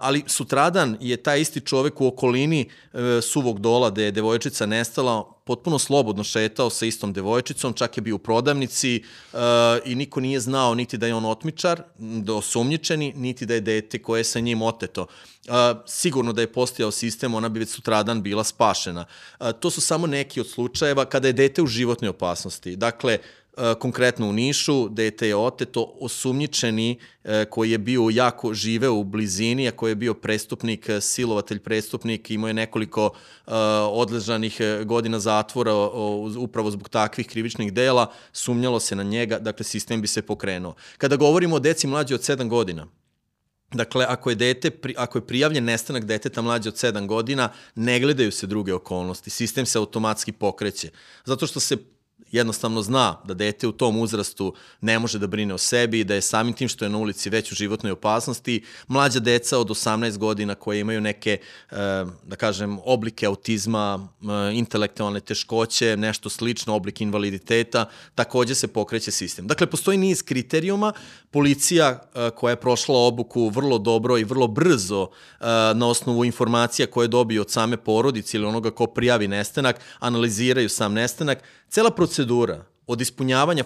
ali 0.00 0.24
sutradan 0.26 0.96
je 1.00 1.16
taj 1.16 1.40
isti 1.40 1.60
čovek 1.60 2.00
u 2.00 2.06
okolini 2.06 2.68
e, 2.92 3.20
suvog 3.22 3.60
dola 3.60 3.90
gde 3.90 4.04
je 4.04 4.10
devojčica 4.10 4.66
nestala, 4.66 5.32
potpuno 5.44 5.78
slobodno 5.78 6.24
šetao 6.24 6.70
sa 6.70 6.86
istom 6.86 7.12
devojčicom, 7.12 7.72
čak 7.72 7.96
je 7.96 8.02
bio 8.02 8.14
u 8.14 8.18
prodavnici 8.18 9.02
uh, 9.32 9.40
i 9.84 9.94
niko 9.94 10.20
nije 10.20 10.40
znao 10.40 10.74
niti 10.74 10.98
da 10.98 11.06
je 11.06 11.14
on 11.14 11.24
otmičar, 11.24 11.82
da 11.98 12.34
osumnjičeni, 12.34 13.12
niti 13.16 13.46
da 13.46 13.54
je 13.54 13.60
dete 13.60 14.02
koje 14.02 14.20
je 14.20 14.24
sa 14.24 14.40
njim 14.40 14.62
oteto. 14.62 15.06
Sigurno 15.86 16.32
da 16.32 16.40
je 16.40 16.52
postojao 16.52 16.90
sistem, 16.90 17.34
ona 17.34 17.48
bi 17.48 17.60
već 17.60 17.68
sutradan 17.68 18.22
bila 18.22 18.44
spašena. 18.44 19.04
To 19.60 19.70
su 19.70 19.80
samo 19.80 20.06
neki 20.06 20.40
od 20.40 20.48
slučajeva 20.48 21.04
kada 21.04 21.28
je 21.28 21.31
dete 21.32 21.62
u 21.62 21.66
životnoj 21.66 22.08
opasnosti. 22.08 22.76
Dakle, 22.76 23.18
E, 23.56 23.74
konkretno 23.74 24.28
u 24.28 24.32
Nišu, 24.32 24.88
dete 24.88 25.28
je 25.28 25.36
oteto, 25.36 25.94
osumnjičeni 26.00 26.98
e, 27.24 27.44
koji 27.44 27.70
je 27.70 27.78
bio 27.78 28.08
jako 28.12 28.54
živeo 28.54 28.94
u 28.94 29.04
blizini, 29.04 29.68
a 29.68 29.72
koji 29.72 29.90
je 29.90 29.94
bio 29.94 30.14
prestupnik, 30.14 30.88
e, 30.88 31.00
silovatelj 31.00 31.58
prestupnik, 31.58 32.30
imao 32.30 32.48
je 32.48 32.54
nekoliko 32.54 33.10
odležanih 33.90 34.60
godina 34.84 35.18
zatvora 35.18 35.74
upravo 36.38 36.70
zbog 36.70 36.88
takvih 36.88 37.26
krivičnih 37.26 37.72
dela, 37.72 38.12
sumnjalo 38.32 38.80
se 38.80 38.96
na 38.96 39.02
njega, 39.02 39.38
dakle 39.38 39.64
sistem 39.64 40.00
bi 40.00 40.08
se 40.08 40.22
pokrenuo. 40.22 40.74
Kada 40.98 41.16
govorimo 41.16 41.56
o 41.56 41.58
deci 41.58 41.86
mlađe 41.86 42.14
od 42.14 42.20
7 42.20 42.48
godina, 42.48 42.86
Dakle, 43.72 44.06
ako 44.08 44.30
je, 44.30 44.36
dete, 44.36 44.70
ako 44.96 45.18
je 45.18 45.26
prijavljen 45.26 45.64
nestanak 45.64 46.04
deteta 46.04 46.42
mlađe 46.42 46.68
od 46.68 46.74
7 46.74 47.06
godina, 47.06 47.52
ne 47.74 48.00
gledaju 48.00 48.32
se 48.32 48.46
druge 48.46 48.74
okolnosti. 48.74 49.30
Sistem 49.30 49.66
se 49.66 49.78
automatski 49.78 50.32
pokreće. 50.32 50.90
Zato 51.24 51.46
što 51.46 51.60
se 51.60 51.76
jednostavno 52.32 52.82
zna 52.82 53.16
da 53.24 53.34
dete 53.34 53.66
u 53.66 53.72
tom 53.72 54.00
uzrastu 54.00 54.54
ne 54.80 54.98
može 54.98 55.18
da 55.18 55.26
brine 55.26 55.54
o 55.54 55.58
sebi 55.58 56.00
i 56.00 56.04
da 56.04 56.14
je 56.14 56.20
samim 56.20 56.52
tim 56.52 56.68
što 56.68 56.84
je 56.84 56.88
na 56.88 56.98
ulici 56.98 57.30
već 57.30 57.52
u 57.52 57.54
životnoj 57.54 57.92
opasnosti, 57.92 58.62
mlađa 58.88 59.20
deca 59.20 59.58
od 59.58 59.68
18 59.68 60.18
godina 60.18 60.54
koje 60.54 60.80
imaju 60.80 61.00
neke, 61.00 61.38
e, 61.70 61.76
da 62.24 62.36
kažem, 62.36 62.78
oblike 62.84 63.26
autizma, 63.26 64.08
e, 64.22 64.54
intelektualne 64.54 65.20
teškoće, 65.20 65.96
nešto 65.96 66.30
slično, 66.30 66.74
oblik 66.74 67.00
invaliditeta, 67.00 67.84
takođe 68.14 68.54
se 68.54 68.68
pokreće 68.68 69.10
sistem. 69.10 69.46
Dakle, 69.46 69.66
postoji 69.66 69.98
niz 69.98 70.22
kriterijuma, 70.22 70.92
policija 71.30 72.02
e, 72.14 72.30
koja 72.30 72.50
je 72.50 72.60
prošla 72.60 72.98
obuku 72.98 73.48
vrlo 73.48 73.78
dobro 73.78 74.18
i 74.18 74.24
vrlo 74.24 74.46
brzo 74.46 75.08
na 75.74 75.86
osnovu 75.86 76.24
informacija 76.24 76.86
koje 76.86 77.08
dobiju 77.08 77.40
od 77.40 77.50
same 77.50 77.76
porodice 77.76 78.36
ili 78.36 78.46
onoga 78.46 78.70
ko 78.70 78.86
prijavi 78.86 79.28
nestanak, 79.28 79.80
analiziraju 79.98 80.68
sam 80.68 80.92
nestanak, 80.92 81.38
Cela 81.72 81.90
procedura 81.90 82.21
od 82.86 83.00
ispunjavanja 83.00 83.64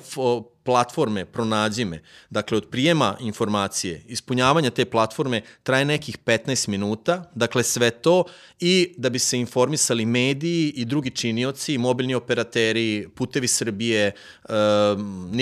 platforme 0.65 1.25
pronađi 1.25 1.85
me, 1.85 2.03
dakle 2.31 2.57
od 2.57 2.69
prijema 2.71 3.17
informacije, 3.21 4.03
ispunjavanja 4.07 4.71
te 4.71 4.85
platforme 4.85 5.43
traje 5.63 5.85
nekih 5.85 6.19
15 6.19 6.69
minuta, 6.69 7.31
dakle 7.35 7.63
sve 7.63 7.91
to 7.91 8.25
i 8.61 8.95
da 8.97 9.11
bi 9.11 9.19
se 9.19 9.39
informisali 9.39 10.07
mediji 10.07 10.69
i 10.77 10.85
drugi 10.85 11.11
činioci, 11.11 11.79
mobilni 11.79 12.15
operateri, 12.15 13.09
putevi 13.15 13.49
Srbije, 13.49 14.13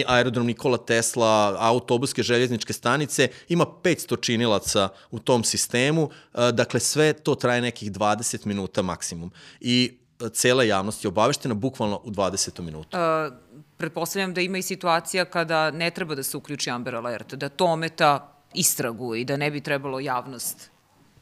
aerodrom 0.06 0.46
Nikola 0.46 0.78
Tesla, 0.78 1.56
autobuske 1.58 2.22
željezničke 2.22 2.72
stanice, 2.72 3.28
ima 3.48 3.66
500 3.82 4.20
činilaca 4.20 4.88
u 5.10 5.18
tom 5.18 5.44
sistemu, 5.44 6.10
dakle 6.52 6.80
sve 6.80 7.12
to 7.12 7.34
traje 7.34 7.60
nekih 7.60 7.92
20 7.92 8.46
minuta 8.46 8.82
maksimum. 8.82 9.32
I 9.60 9.98
cela 10.32 10.62
javnost 10.62 11.04
je 11.04 11.08
obaveštena 11.08 11.54
bukvalno 11.54 12.00
u 12.04 12.10
20 12.10 12.60
minuta. 12.60 13.26
Uh, 13.26 13.32
pretpostavljam 13.76 14.34
da 14.34 14.40
ima 14.40 14.58
i 14.58 14.62
situacija 14.62 15.24
kada 15.24 15.70
ne 15.70 15.90
treba 15.90 16.14
da 16.14 16.22
se 16.22 16.36
uključi 16.36 16.70
Amber 16.70 16.94
Alert, 16.94 17.34
da 17.34 17.48
to 17.48 17.64
ometa 17.64 18.30
istragu 18.54 19.14
i 19.14 19.24
da 19.24 19.36
ne 19.36 19.50
bi 19.50 19.60
trebalo 19.60 20.00
javnost 20.00 20.70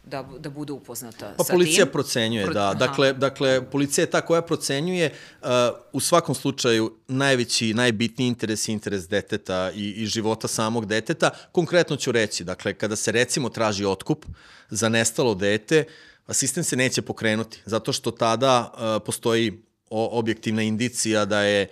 da, 0.04 0.24
da 0.38 0.50
bude 0.50 0.72
upoznata 0.72 1.34
pa, 1.36 1.44
sa 1.44 1.52
policija 1.52 1.84
tim. 1.84 1.92
procenjuje, 1.92 2.44
Pro... 2.44 2.54
da. 2.54 2.74
Dakle, 2.74 3.12
dakle, 3.12 3.70
policija 3.70 4.02
je 4.02 4.10
ta 4.10 4.20
koja 4.20 4.42
procenjuje 4.42 5.12
uh, 5.42 5.48
u 5.92 6.00
svakom 6.00 6.34
slučaju 6.34 6.96
najveći, 7.08 7.74
najbitniji 7.74 8.28
interes 8.28 8.68
je 8.68 8.72
interes 8.72 9.08
deteta 9.08 9.70
i, 9.74 9.90
i 9.90 10.06
života 10.06 10.48
samog 10.48 10.86
deteta. 10.86 11.30
Konkretno 11.52 11.96
ću 11.96 12.12
reći, 12.12 12.44
dakle, 12.44 12.74
kada 12.74 12.96
se 12.96 13.12
recimo 13.12 13.48
traži 13.48 13.84
otkup 13.84 14.26
za 14.70 14.88
nestalo 14.88 15.34
dete, 15.34 15.84
uh, 15.86 16.11
sistem 16.30 16.64
se 16.64 16.76
neće 16.76 17.02
pokrenuti, 17.02 17.60
zato 17.64 17.92
što 17.92 18.10
tada 18.10 18.72
uh, 18.72 19.02
postoji 19.06 19.62
objektivna 19.92 20.62
indicija 20.62 21.24
da 21.24 21.42
je 21.42 21.68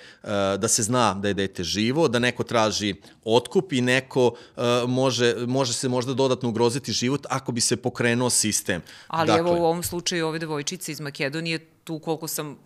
da 0.58 0.68
se 0.68 0.82
zna 0.82 1.14
da 1.14 1.28
je 1.28 1.34
dete 1.34 1.64
živo, 1.64 2.08
da 2.08 2.18
neko 2.18 2.44
traži 2.44 2.94
otkup 3.24 3.72
i 3.72 3.80
neko 3.80 4.34
može 4.88 5.34
može 5.46 5.72
se 5.72 5.88
možda 5.88 6.14
dodatno 6.14 6.48
ugroziti 6.48 6.92
život 6.92 7.26
ako 7.28 7.52
bi 7.52 7.60
se 7.60 7.76
pokrenuo 7.76 8.30
sistem. 8.30 8.82
Ali 9.06 9.26
dakle, 9.26 9.40
evo 9.40 9.52
u 9.52 9.64
ovom 9.64 9.82
slučaju 9.82 10.26
ove 10.26 10.38
devojčice 10.38 10.92
iz 10.92 11.00
Makedonije 11.00 11.58
tu 11.84 11.98
koliko 11.98 12.28
sam 12.28 12.58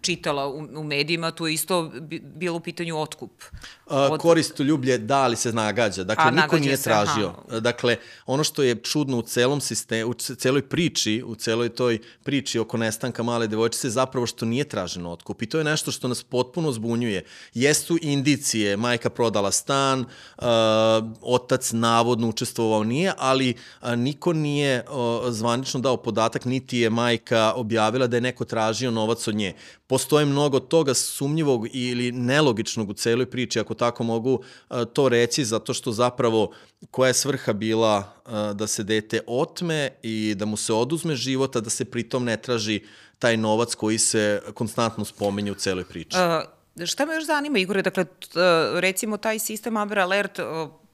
čitala 0.00 0.46
u, 0.48 0.68
u 0.76 0.84
medijima, 0.84 1.30
tu 1.30 1.46
je 1.46 1.54
isto 1.54 1.92
bilo 2.22 2.56
u 2.56 2.60
pitanju 2.60 2.98
otkup. 2.98 3.42
Od... 3.86 4.20
Koristo 4.20 4.62
ljublje, 4.62 4.98
da 4.98 5.26
li 5.26 5.36
se 5.36 5.52
nagađa. 5.52 6.04
Dakle, 6.04 6.24
A, 6.24 6.30
niko 6.30 6.58
nije 6.58 6.76
se, 6.76 6.82
tražio. 6.82 7.34
Aha. 7.48 7.60
Dakle, 7.60 7.96
ono 8.26 8.44
što 8.44 8.62
je 8.62 8.74
čudno 8.74 9.18
u 9.18 9.22
celom 9.22 9.60
sistemu, 9.60 10.10
u 10.10 10.14
celoj 10.14 10.62
priči, 10.68 11.22
u 11.26 11.34
celoj 11.34 11.68
toj 11.68 11.98
priči 12.22 12.58
oko 12.58 12.76
nestanka 12.76 13.22
male 13.22 13.46
devojčice, 13.46 13.90
zapravo 13.90 14.26
što 14.26 14.46
nije 14.46 14.64
tražen 14.64 15.06
otkup. 15.06 15.42
I 15.42 15.46
to 15.46 15.58
je 15.58 15.64
nešto 15.64 15.92
što 15.92 16.08
nas 16.08 16.22
potpuno 16.22 16.72
zbunjuje. 16.72 17.24
Jesu 17.54 17.98
indicije, 18.02 18.76
majka 18.76 19.10
prodala 19.10 19.52
stan, 19.52 20.00
uh, 20.00 20.44
otac 21.20 21.72
navodno 21.72 22.28
učestvovao 22.28 22.84
nije, 22.84 23.12
ali 23.18 23.54
uh, 23.82 23.88
niko 23.96 24.32
nije 24.32 24.84
uh, 24.84 25.30
zvanično 25.30 25.80
dao 25.80 25.96
podatak, 25.96 26.44
niti 26.44 26.78
je 26.78 26.90
majka 26.90 27.52
objavila 27.56 28.06
da 28.06 28.16
je 28.16 28.20
neko 28.20 28.44
tražio 28.44 28.90
novac 28.90 29.28
od 29.28 29.34
nje 29.34 29.54
postoje 29.88 30.26
mnogo 30.26 30.60
toga 30.60 30.94
sumnjivog 30.94 31.66
ili 31.72 32.12
nelogičnog 32.12 32.90
u 32.90 32.92
celoj 32.92 33.30
priči, 33.30 33.60
ako 33.60 33.74
tako 33.74 34.04
mogu 34.04 34.42
to 34.92 35.08
reći, 35.08 35.44
zato 35.44 35.74
što 35.74 35.92
zapravo 35.92 36.52
koja 36.90 37.08
je 37.08 37.14
svrha 37.14 37.52
bila 37.52 38.12
da 38.54 38.66
se 38.66 38.82
dete 38.82 39.20
otme 39.26 39.90
i 40.02 40.34
da 40.36 40.44
mu 40.44 40.56
se 40.56 40.72
oduzme 40.72 41.16
života, 41.16 41.60
da 41.60 41.70
se 41.70 41.84
pritom 41.84 42.24
ne 42.24 42.36
traži 42.36 42.82
taj 43.18 43.36
novac 43.36 43.74
koji 43.74 43.98
se 43.98 44.42
konstantno 44.54 45.04
spomenje 45.04 45.52
u 45.52 45.54
celoj 45.54 45.84
priči. 45.84 46.16
Uh, 46.16 46.86
šta 46.86 47.06
me 47.06 47.14
još 47.14 47.26
zanima, 47.26 47.58
Igore, 47.58 47.82
dakle, 47.82 48.06
recimo 48.74 49.16
taj 49.16 49.38
sistem 49.38 49.76
Amber 49.76 49.98
Alert 49.98 50.38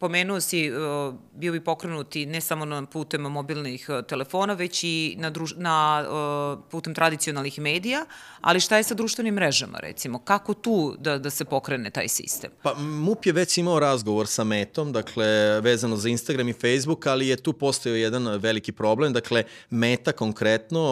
Pomenuo 0.04 0.40
si, 0.40 0.70
uh, 0.70 1.14
bio 1.32 1.52
bi 1.52 1.60
pokrenuti 1.64 2.26
ne 2.26 2.40
samo 2.40 2.64
na 2.64 2.86
putem 2.86 3.22
mobilnih 3.22 3.86
uh, 3.88 4.04
telefona, 4.04 4.52
već 4.54 4.84
i 4.84 5.16
na, 5.18 5.30
druž, 5.30 5.54
na 5.56 6.04
uh, 6.04 6.64
putem 6.70 6.94
tradicionalnih 6.94 7.58
medija, 7.58 8.04
ali 8.40 8.60
šta 8.60 8.76
je 8.76 8.82
sa 8.84 8.94
društvenim 8.94 9.34
mrežama, 9.34 9.78
recimo? 9.78 10.18
Kako 10.18 10.54
tu 10.54 10.96
da, 10.98 11.18
da 11.18 11.30
se 11.30 11.44
pokrene 11.44 11.90
taj 11.90 12.08
sistem? 12.08 12.50
Pa 12.62 12.74
MUP 12.74 13.26
je 13.26 13.32
već 13.32 13.58
imao 13.58 13.78
razgovor 13.80 14.26
sa 14.26 14.44
Metom, 14.44 14.92
dakle, 14.92 15.60
vezano 15.60 15.96
za 15.96 16.08
Instagram 16.08 16.48
i 16.48 16.52
Facebook, 16.52 17.06
ali 17.06 17.28
je 17.28 17.36
tu 17.36 17.52
postojao 17.52 17.96
jedan 17.96 18.26
veliki 18.26 18.72
problem, 18.72 19.12
dakle, 19.12 19.44
Meta 19.70 20.12
konkretno, 20.12 20.82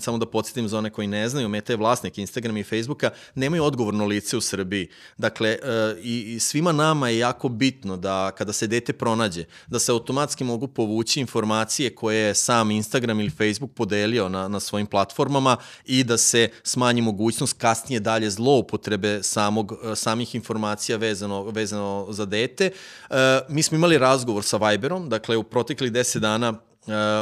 samo 0.00 0.18
da 0.18 0.26
podsjetim 0.26 0.68
za 0.68 0.78
one 0.78 0.90
koji 0.90 1.08
ne 1.08 1.28
znaju, 1.28 1.48
Meta 1.48 1.72
je 1.72 1.76
vlasnik 1.76 2.18
Instagrama 2.18 2.58
i 2.58 2.64
Facebooka, 2.64 3.10
nemaju 3.34 3.64
odgovorno 3.64 4.06
lice 4.06 4.36
u 4.36 4.40
Srbiji. 4.40 4.88
Dakle, 5.18 5.58
i, 6.02 6.34
i 6.34 6.40
svima 6.40 6.72
nama 6.72 7.08
je 7.08 7.18
jako 7.18 7.48
bitno 7.48 7.96
da 7.96 8.29
kada 8.30 8.52
se 8.52 8.66
dete 8.66 8.92
pronađe, 8.92 9.44
da 9.66 9.78
se 9.78 9.92
automatski 9.92 10.44
mogu 10.44 10.68
povući 10.68 11.20
informacije 11.20 11.94
koje 11.94 12.18
je 12.18 12.34
sam 12.34 12.70
Instagram 12.70 13.20
ili 13.20 13.30
Facebook 13.30 13.70
podelio 13.74 14.28
na, 14.28 14.48
na 14.48 14.60
svojim 14.60 14.86
platformama 14.86 15.56
i 15.84 16.04
da 16.04 16.18
se 16.18 16.48
smanji 16.62 17.02
mogućnost 17.02 17.58
kasnije 17.58 18.00
dalje 18.00 18.30
zloupotrebe 18.30 19.22
samog, 19.22 19.72
samih 19.94 20.34
informacija 20.34 20.98
vezano, 20.98 21.44
vezano 21.44 22.06
za 22.10 22.24
dete. 22.24 22.70
E, 23.10 23.40
mi 23.48 23.62
smo 23.62 23.76
imali 23.76 23.98
razgovor 23.98 24.44
sa 24.44 24.56
Viberom, 24.56 25.08
dakle 25.08 25.36
u 25.36 25.42
proteklih 25.42 25.92
10 25.92 26.18
dana 26.18 26.69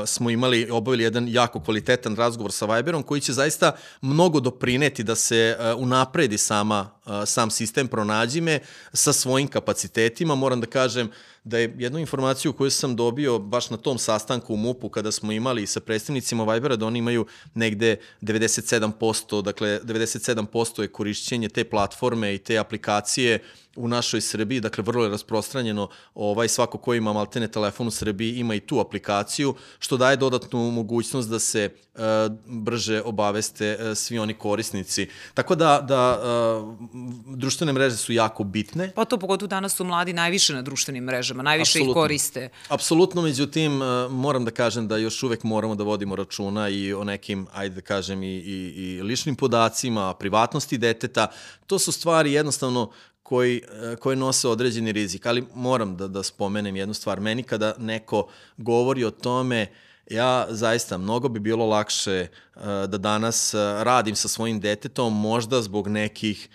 smo 0.06 0.30
imali, 0.30 0.70
obavili 0.70 1.04
jedan 1.04 1.28
jako 1.28 1.60
kvalitetan 1.60 2.16
razgovor 2.16 2.52
sa 2.52 2.66
Viberom 2.66 3.02
koji 3.02 3.20
će 3.20 3.32
zaista 3.32 3.72
mnogo 4.00 4.40
doprineti 4.40 5.02
da 5.02 5.14
se 5.14 5.56
uh, 5.58 5.82
unapredi 5.82 6.38
sama, 6.38 6.90
uh, 7.06 7.12
sam 7.26 7.50
sistem 7.50 7.88
pronađime 7.88 8.60
sa 8.92 9.12
svojim 9.12 9.48
kapacitetima. 9.48 10.34
Moram 10.34 10.60
da 10.60 10.66
kažem 10.66 11.10
da 11.44 11.58
je 11.58 11.74
jednu 11.78 11.98
informaciju 11.98 12.52
koju 12.52 12.70
sam 12.70 12.96
dobio 12.96 13.38
baš 13.38 13.70
na 13.70 13.76
tom 13.76 13.98
sastanku 13.98 14.54
u 14.54 14.56
MUP-u 14.56 14.88
kada 14.88 15.12
smo 15.12 15.32
imali 15.32 15.66
sa 15.66 15.80
predstavnicima 15.80 16.52
Vibera 16.52 16.76
da 16.76 16.86
oni 16.86 16.98
imaju 16.98 17.26
negde 17.54 17.96
97%, 18.22 19.42
dakle 19.42 19.80
97% 19.84 20.82
je 20.82 20.88
korišćenje 20.88 21.48
te 21.48 21.64
platforme 21.64 22.34
i 22.34 22.38
te 22.38 22.58
aplikacije 22.58 23.42
u 23.78 23.88
našoj 23.88 24.20
Srbiji, 24.20 24.60
dakle 24.60 24.84
vrlo 24.84 25.04
je 25.04 25.10
rasprostranjeno, 25.10 25.88
ovaj, 26.14 26.48
svako 26.48 26.78
ko 26.78 26.94
ima 26.94 27.12
maltene 27.12 27.48
telefon 27.48 27.86
u 27.86 27.90
Srbiji 27.90 28.38
ima 28.38 28.54
i 28.54 28.60
tu 28.60 28.80
aplikaciju, 28.80 29.54
što 29.78 29.96
daje 29.96 30.16
dodatnu 30.16 30.70
mogućnost 30.70 31.28
da 31.28 31.38
se 31.38 31.70
uh, 31.94 32.00
brže 32.46 33.02
obaveste 33.02 33.78
uh, 33.80 33.96
svi 33.96 34.18
oni 34.18 34.34
korisnici. 34.34 35.08
Tako 35.34 35.54
da, 35.54 35.84
da 35.88 36.20
uh, 36.20 37.36
društvene 37.36 37.72
mreže 37.72 37.96
su 37.96 38.12
jako 38.12 38.44
bitne. 38.44 38.92
Pa 38.94 39.04
to 39.04 39.18
pogotovo 39.18 39.48
danas 39.48 39.76
su 39.76 39.84
mladi 39.84 40.12
najviše 40.12 40.54
na 40.54 40.62
društvenim 40.62 41.04
mrežama, 41.04 41.42
najviše 41.42 41.78
Absolutno. 41.78 41.90
ih 41.90 41.94
koriste. 41.94 42.48
Apsolutno, 42.68 43.22
međutim, 43.22 43.82
uh, 43.82 44.10
moram 44.10 44.44
da 44.44 44.50
kažem 44.50 44.88
da 44.88 44.96
još 44.96 45.22
uvek 45.22 45.42
moramo 45.42 45.74
da 45.74 45.84
vodimo 45.84 46.16
računa 46.16 46.68
i 46.68 46.92
o 46.92 47.04
nekim, 47.04 47.46
ajde 47.54 47.74
da 47.74 47.80
kažem, 47.80 48.22
i, 48.22 48.36
i, 48.36 48.74
i 48.76 49.02
ličnim 49.02 49.36
podacima, 49.36 50.14
privatnosti 50.14 50.78
deteta. 50.78 51.26
To 51.66 51.78
su 51.78 51.92
stvari 51.92 52.32
jednostavno 52.32 52.90
koji, 53.28 53.62
e, 53.92 53.96
koji 53.96 54.16
nose 54.16 54.48
određeni 54.48 54.92
rizik. 54.92 55.26
Ali 55.26 55.44
moram 55.54 55.96
da, 55.96 56.08
da 56.08 56.22
spomenem 56.22 56.76
jednu 56.76 56.94
stvar. 56.94 57.20
Meni 57.20 57.42
kada 57.42 57.74
neko 57.78 58.28
govori 58.56 59.04
o 59.04 59.10
tome, 59.10 59.66
ja 60.10 60.46
zaista 60.48 60.98
mnogo 60.98 61.28
bi 61.28 61.40
bilo 61.40 61.66
lakše 61.66 62.26
uh, 62.26 62.62
da 62.64 62.98
danas 62.98 63.54
uh, 63.54 63.60
radim 63.82 64.16
sa 64.16 64.28
svojim 64.28 64.60
detetom, 64.60 65.20
možda 65.20 65.62
zbog 65.62 65.88
nekih, 65.88 66.48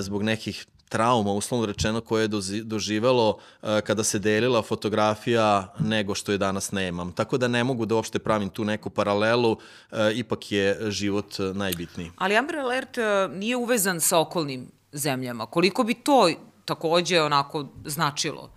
zbog 0.00 0.22
nekih 0.22 0.66
trauma, 0.88 1.32
uslovno 1.32 1.66
rečeno, 1.66 2.00
koje 2.00 2.24
je 2.24 2.28
doživelo 2.64 3.38
kada 3.84 4.04
se 4.04 4.18
delila 4.18 4.62
fotografija 4.62 5.74
nego 5.78 6.14
što 6.14 6.32
je 6.32 6.38
danas 6.38 6.72
nemam. 6.72 7.12
Tako 7.12 7.38
da 7.38 7.48
ne 7.48 7.64
mogu 7.64 7.86
da 7.86 7.94
uopšte 7.94 8.18
pravim 8.18 8.48
tu 8.48 8.64
neku 8.64 8.90
paralelu, 8.90 9.56
ipak 10.14 10.52
je 10.52 10.90
život 10.90 11.38
najbitniji. 11.54 12.10
Ali 12.16 12.36
Amber 12.36 12.56
Alert 12.56 12.98
nije 13.30 13.56
uvezan 13.56 14.00
sa 14.00 14.18
okolnim 14.18 14.66
zemljama. 14.92 15.46
Koliko 15.46 15.84
bi 15.84 15.94
to 15.94 16.30
takođe 16.64 17.22
onako 17.22 17.68
značilo? 17.84 18.50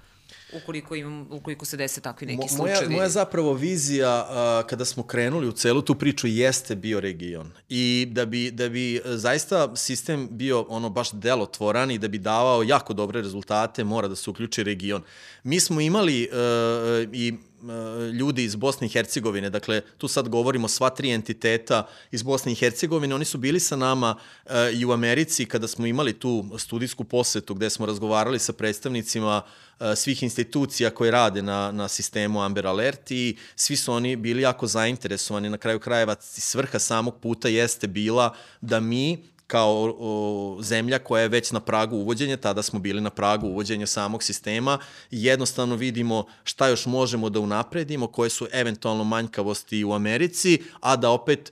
ukoliko, 0.55 0.95
imam, 0.95 1.27
ukoliko 1.31 1.65
se 1.65 1.77
dese 1.77 2.01
takvi 2.01 2.27
neki 2.27 2.47
Mo, 2.57 2.63
moja, 2.63 2.89
Moja 2.89 3.09
zapravo 3.09 3.53
vizija 3.53 4.27
uh, 4.29 4.69
kada 4.69 4.85
smo 4.85 5.03
krenuli 5.03 5.47
u 5.47 5.51
celu 5.51 5.81
tu 5.81 5.95
priču 5.95 6.27
jeste 6.27 6.75
bio 6.75 6.99
region. 6.99 7.51
I 7.69 8.07
da 8.11 8.25
bi, 8.25 8.51
da 8.51 8.69
bi 8.69 9.01
zaista 9.05 9.75
sistem 9.75 10.27
bio 10.31 10.65
ono 10.69 10.89
baš 10.89 11.11
delotvoran 11.11 11.91
i 11.91 11.97
da 11.97 12.07
bi 12.07 12.17
davao 12.17 12.63
jako 12.63 12.93
dobre 12.93 13.21
rezultate, 13.21 13.83
mora 13.83 14.07
da 14.07 14.15
se 14.15 14.29
uključi 14.29 14.63
region. 14.63 15.03
Mi 15.43 15.59
smo 15.59 15.81
imali 15.81 16.29
uh, 16.31 17.13
i 17.13 17.27
E, 17.27 17.52
ljudi 18.13 18.43
iz 18.43 18.55
Bosne 18.55 18.87
i 18.87 18.89
Hercegovine, 18.89 19.49
dakle 19.49 19.81
tu 19.97 20.07
sad 20.07 20.29
govorimo 20.29 20.67
sva 20.67 20.89
tri 20.89 21.11
entiteta 21.11 21.87
iz 22.11 22.23
Bosne 22.23 22.51
i 22.51 22.55
Hercegovine, 22.55 23.15
oni 23.15 23.25
su 23.25 23.37
bili 23.37 23.59
sa 23.59 23.75
nama 23.75 24.15
uh, 24.45 24.51
i 24.73 24.85
u 24.85 24.91
Americi 24.91 25.45
kada 25.45 25.67
smo 25.67 25.85
imali 25.85 26.13
tu 26.13 26.45
studijsku 26.57 27.03
posetu 27.03 27.53
gde 27.53 27.69
smo 27.69 27.85
razgovarali 27.85 28.39
sa 28.39 28.53
predstavnicima 28.53 29.41
uh, 29.41 29.85
svih 29.95 30.23
institucija 30.23 30.89
koje 30.89 31.11
rade 31.11 31.41
na, 31.41 31.71
na 31.71 31.87
sistemu 31.87 32.41
Amber 32.41 32.67
Alert 32.67 33.11
i 33.11 33.37
svi 33.55 33.75
su 33.75 33.93
oni 33.93 34.15
bili 34.15 34.41
jako 34.41 34.67
zainteresovani, 34.67 35.49
na 35.49 35.57
kraju 35.57 35.79
krajeva 35.79 36.15
svrha 36.19 36.79
samog 36.79 37.19
puta 37.21 37.47
jeste 37.47 37.87
bila 37.87 38.35
da 38.61 38.79
mi 38.79 39.32
kao 39.47 39.95
o, 39.99 40.57
zemlja 40.61 40.99
koja 40.99 41.21
je 41.21 41.27
već 41.27 41.51
na 41.51 41.59
pragu 41.59 41.95
uvođenja, 41.95 42.37
tada 42.37 42.63
smo 42.63 42.79
bili 42.79 43.01
na 43.01 43.09
pragu 43.09 43.47
uvođenja 43.47 43.87
samog 43.87 44.23
sistema 44.23 44.79
jednostavno 45.11 45.75
vidimo 45.75 46.25
šta 46.43 46.67
još 46.67 46.85
možemo 46.85 47.29
da 47.29 47.39
unapredimo, 47.39 48.07
koje 48.07 48.29
su 48.29 48.47
eventualno 48.51 49.03
manjkavosti 49.03 49.83
u 49.83 49.93
Americi, 49.93 50.61
a 50.79 50.95
da 50.95 51.09
opet 51.09 51.51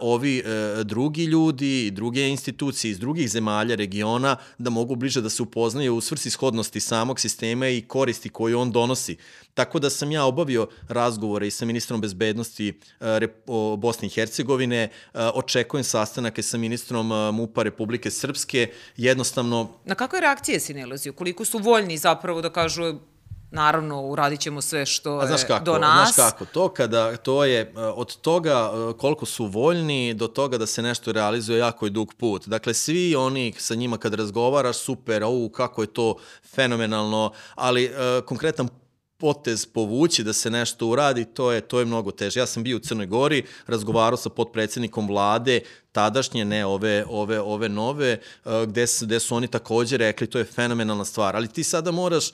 ovi 0.00 0.38
e, 0.38 0.84
drugi 0.84 1.24
ljudi 1.24 1.86
i 1.86 1.90
druge 1.90 2.28
institucije 2.28 2.90
iz 2.90 2.98
drugih 2.98 3.30
zemalja, 3.30 3.74
regiona, 3.74 4.36
da 4.58 4.70
mogu 4.70 4.96
bliže 4.96 5.20
da 5.20 5.30
se 5.30 5.42
upoznaju 5.42 5.96
u 5.96 6.00
shodnosti 6.00 6.80
samog 6.80 7.20
sistema 7.20 7.68
i 7.68 7.82
koristi 7.82 8.28
koju 8.28 8.60
on 8.60 8.72
donosi. 8.72 9.16
Tako 9.54 9.78
da 9.78 9.90
sam 9.90 10.12
ja 10.12 10.24
obavio 10.24 10.68
razgovore 10.88 11.46
i 11.46 11.50
sa 11.50 11.64
ministrom 11.64 12.00
bezbednosti 12.00 12.80
e, 13.00 13.28
Bosne 13.78 14.06
i 14.06 14.10
Hercegovine, 14.10 14.88
očekujem 15.34 15.84
sastanake 15.84 16.42
sa 16.42 16.58
ministrom 16.58 17.10
MUPA 17.34 17.62
Republike 17.62 18.10
Srpske, 18.10 18.72
jednostavno... 18.96 19.68
Na 19.84 19.94
kakve 19.94 20.20
reakcije 20.20 20.60
si 20.60 20.74
nalazio? 20.74 21.12
Koliko 21.12 21.44
su 21.44 21.58
voljni 21.58 21.98
zapravo 21.98 22.42
da 22.42 22.52
kažu 22.52 22.94
naravno 23.50 24.02
uradit 24.02 24.40
ćemo 24.40 24.60
sve 24.60 24.86
što 24.86 25.22
je 25.22 25.36
kako, 25.46 25.64
do 25.64 25.78
nas. 25.78 26.14
Znaš 26.14 26.30
kako, 26.30 26.44
to, 26.44 26.68
kada, 26.68 27.16
to 27.16 27.44
je 27.44 27.60
e, 27.60 27.72
od 27.76 28.16
toga 28.16 28.72
e, 28.72 28.98
koliko 28.98 29.26
su 29.26 29.46
voljni 29.46 30.14
do 30.14 30.28
toga 30.28 30.58
da 30.58 30.66
se 30.66 30.82
nešto 30.82 31.12
realizuje 31.12 31.58
jako 31.58 31.86
je 31.86 31.90
dug 31.90 32.14
put. 32.14 32.48
Dakle, 32.48 32.74
svi 32.74 33.16
oni 33.16 33.54
sa 33.58 33.74
njima 33.74 33.98
kad 33.98 34.14
razgovaraš, 34.14 34.76
super, 34.76 35.22
au, 35.22 35.48
kako 35.48 35.82
je 35.82 35.86
to 35.86 36.14
fenomenalno, 36.54 37.32
ali 37.54 37.84
uh, 37.84 38.24
konkretan 38.24 38.68
potez 39.18 39.66
povući 39.66 40.24
da 40.24 40.32
se 40.32 40.50
nešto 40.50 40.86
uradi, 40.86 41.24
to 41.24 41.52
je 41.52 41.60
to 41.60 41.78
je 41.78 41.84
mnogo 41.84 42.10
teže. 42.10 42.40
Ja 42.40 42.46
sam 42.46 42.62
bio 42.62 42.76
u 42.76 42.80
Crnoj 42.80 43.06
Gori, 43.06 43.44
razgovarao 43.66 44.16
sa 44.16 44.28
potpredsednikom 44.28 45.08
vlade, 45.08 45.60
tadašnje, 45.92 46.44
ne 46.44 46.66
ove, 46.66 47.04
ove, 47.08 47.40
ove 47.40 47.68
nove, 47.68 48.18
gde, 48.66 48.86
gde 49.00 49.20
su 49.20 49.36
oni 49.36 49.48
takođe 49.48 49.96
rekli 49.96 50.26
to 50.26 50.38
je 50.38 50.44
fenomenalna 50.44 51.04
stvar, 51.04 51.36
ali 51.36 51.48
ti 51.48 51.64
sada 51.64 51.90
moraš 51.90 52.30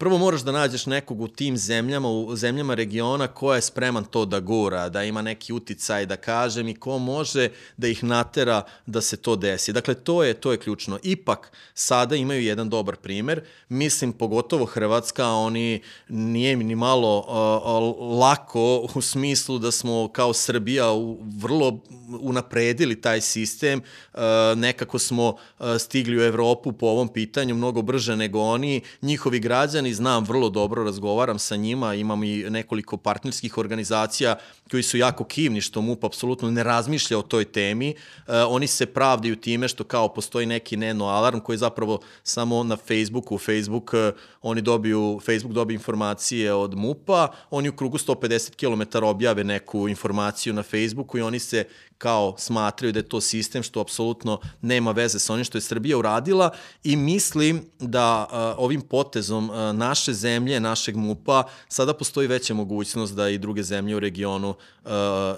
prvo 0.00 0.18
moraš 0.18 0.40
da 0.40 0.52
nađeš 0.52 0.86
nekog 0.86 1.20
u 1.20 1.28
tim 1.28 1.56
zemljama, 1.56 2.08
u 2.08 2.36
zemljama 2.36 2.74
regiona 2.74 3.26
ko 3.26 3.54
je 3.54 3.60
spreman 3.60 4.04
to 4.04 4.24
da 4.24 4.40
gura, 4.40 4.88
da 4.88 5.04
ima 5.04 5.22
neki 5.22 5.52
uticaj, 5.52 6.06
da 6.06 6.16
kažem, 6.16 6.68
i 6.68 6.74
ko 6.74 6.98
može 6.98 7.48
da 7.76 7.88
ih 7.88 8.04
natera 8.04 8.62
da 8.86 9.00
se 9.00 9.16
to 9.16 9.36
desi. 9.36 9.72
Dakle, 9.72 9.94
to 9.94 10.24
je, 10.24 10.34
to 10.34 10.52
je 10.52 10.58
ključno. 10.58 10.98
Ipak, 11.02 11.52
sada 11.74 12.16
imaju 12.16 12.42
jedan 12.42 12.68
dobar 12.68 12.96
primer, 12.96 13.42
mislim, 13.68 14.12
pogotovo 14.12 14.64
Hrvatska, 14.64 15.26
oni 15.28 15.82
nije 16.08 16.56
ni 16.56 16.74
malo 16.74 17.18
uh, 17.18 18.18
lako 18.18 18.88
u 18.94 19.00
smislu 19.00 19.58
da 19.58 19.70
smo 19.70 20.08
kao 20.08 20.32
Srbija 20.32 20.92
u, 20.92 21.18
vrlo 21.36 21.80
unapredili 22.20 23.00
taj 23.00 23.20
sistem, 23.20 23.82
uh, 24.14 24.20
nekako 24.56 24.98
smo 24.98 25.28
uh, 25.28 25.66
stigli 25.78 26.18
u 26.18 26.22
Evropu 26.22 26.72
po 26.72 26.86
ovom 26.86 27.08
pitanju 27.08 27.54
mnogo 27.54 27.82
brže 27.82 28.16
nego 28.16 28.40
oni, 28.40 28.80
njihovi 29.02 29.38
građani, 29.38 29.89
znam 29.94 30.24
vrlo 30.24 30.50
dobro, 30.50 30.84
razgovaram 30.84 31.38
sa 31.38 31.56
njima, 31.56 31.94
imam 31.94 32.24
i 32.24 32.50
nekoliko 32.50 32.96
partnerskih 32.96 33.58
organizacija 33.58 34.36
koji 34.70 34.82
su 34.82 34.98
jako 34.98 35.24
kivni 35.24 35.60
što 35.60 35.82
MUP 35.82 36.04
apsolutno 36.04 36.50
ne 36.50 36.62
razmišlja 36.62 37.18
o 37.18 37.22
toj 37.22 37.44
temi, 37.44 37.94
uh, 38.26 38.34
oni 38.48 38.66
se 38.66 38.86
pravdaju 38.86 39.36
time 39.36 39.68
što 39.68 39.84
kao 39.84 40.08
postoji 40.08 40.46
neki 40.46 40.76
neno 40.76 41.06
alarm 41.06 41.40
koji 41.40 41.58
zapravo 41.58 42.00
samo 42.22 42.62
na 42.64 42.76
Facebooku, 42.76 43.38
Facebook, 43.38 43.92
uh, 43.92 44.20
oni 44.42 44.60
dobiju, 44.60 45.20
Facebook 45.26 45.54
dobije 45.54 45.74
informacije 45.74 46.54
od 46.54 46.74
MUP-a, 46.74 47.28
oni 47.50 47.68
u 47.68 47.76
krugu 47.76 47.98
150 47.98 48.56
km 48.56 49.04
objave 49.04 49.44
neku 49.44 49.88
informaciju 49.88 50.54
na 50.54 50.62
Facebooku 50.62 51.18
i 51.18 51.22
oni 51.22 51.38
se 51.38 51.64
kao 51.98 52.34
smatraju 52.38 52.92
da 52.92 52.98
je 52.98 53.08
to 53.08 53.20
sistem 53.20 53.62
što 53.62 53.80
apsolutno 53.80 54.40
nema 54.60 54.92
veze 54.92 55.18
sa 55.18 55.32
onim 55.32 55.44
što 55.44 55.58
je 55.58 55.62
Srbija 55.62 55.98
uradila 55.98 56.50
i 56.84 56.96
mislim 56.96 57.62
da 57.78 58.26
uh, 58.30 58.64
ovim 58.64 58.80
potezom 58.80 59.50
uh, 59.50 59.56
naše 59.80 60.12
zemlje, 60.12 60.60
našeg 60.60 60.96
MUPA, 60.96 61.42
sada 61.68 61.94
postoji 61.94 62.28
veća 62.28 62.54
mogućnost 62.54 63.14
da 63.14 63.28
i 63.28 63.38
druge 63.38 63.62
zemlje 63.62 63.96
u 63.96 64.00
regionu 64.00 64.50
uh, 64.50 64.90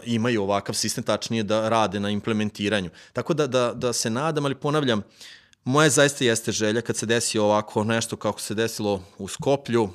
imaju 0.04 0.42
ovakav 0.42 0.74
sistem, 0.74 1.04
tačnije 1.04 1.42
da 1.42 1.68
rade 1.68 2.00
na 2.00 2.10
implementiranju. 2.10 2.90
Tako 3.12 3.34
da, 3.34 3.46
da, 3.46 3.72
da 3.74 3.92
se 3.92 4.10
nadam, 4.10 4.44
ali 4.44 4.54
ponavljam, 4.54 5.02
moja 5.64 5.90
zaista 5.90 6.24
jeste 6.24 6.52
želja 6.52 6.80
kad 6.80 6.96
se 6.96 7.06
desi 7.06 7.38
ovako 7.38 7.84
nešto 7.84 8.16
kako 8.16 8.40
se 8.40 8.54
desilo 8.54 9.02
u 9.18 9.28
Skoplju, 9.28 9.90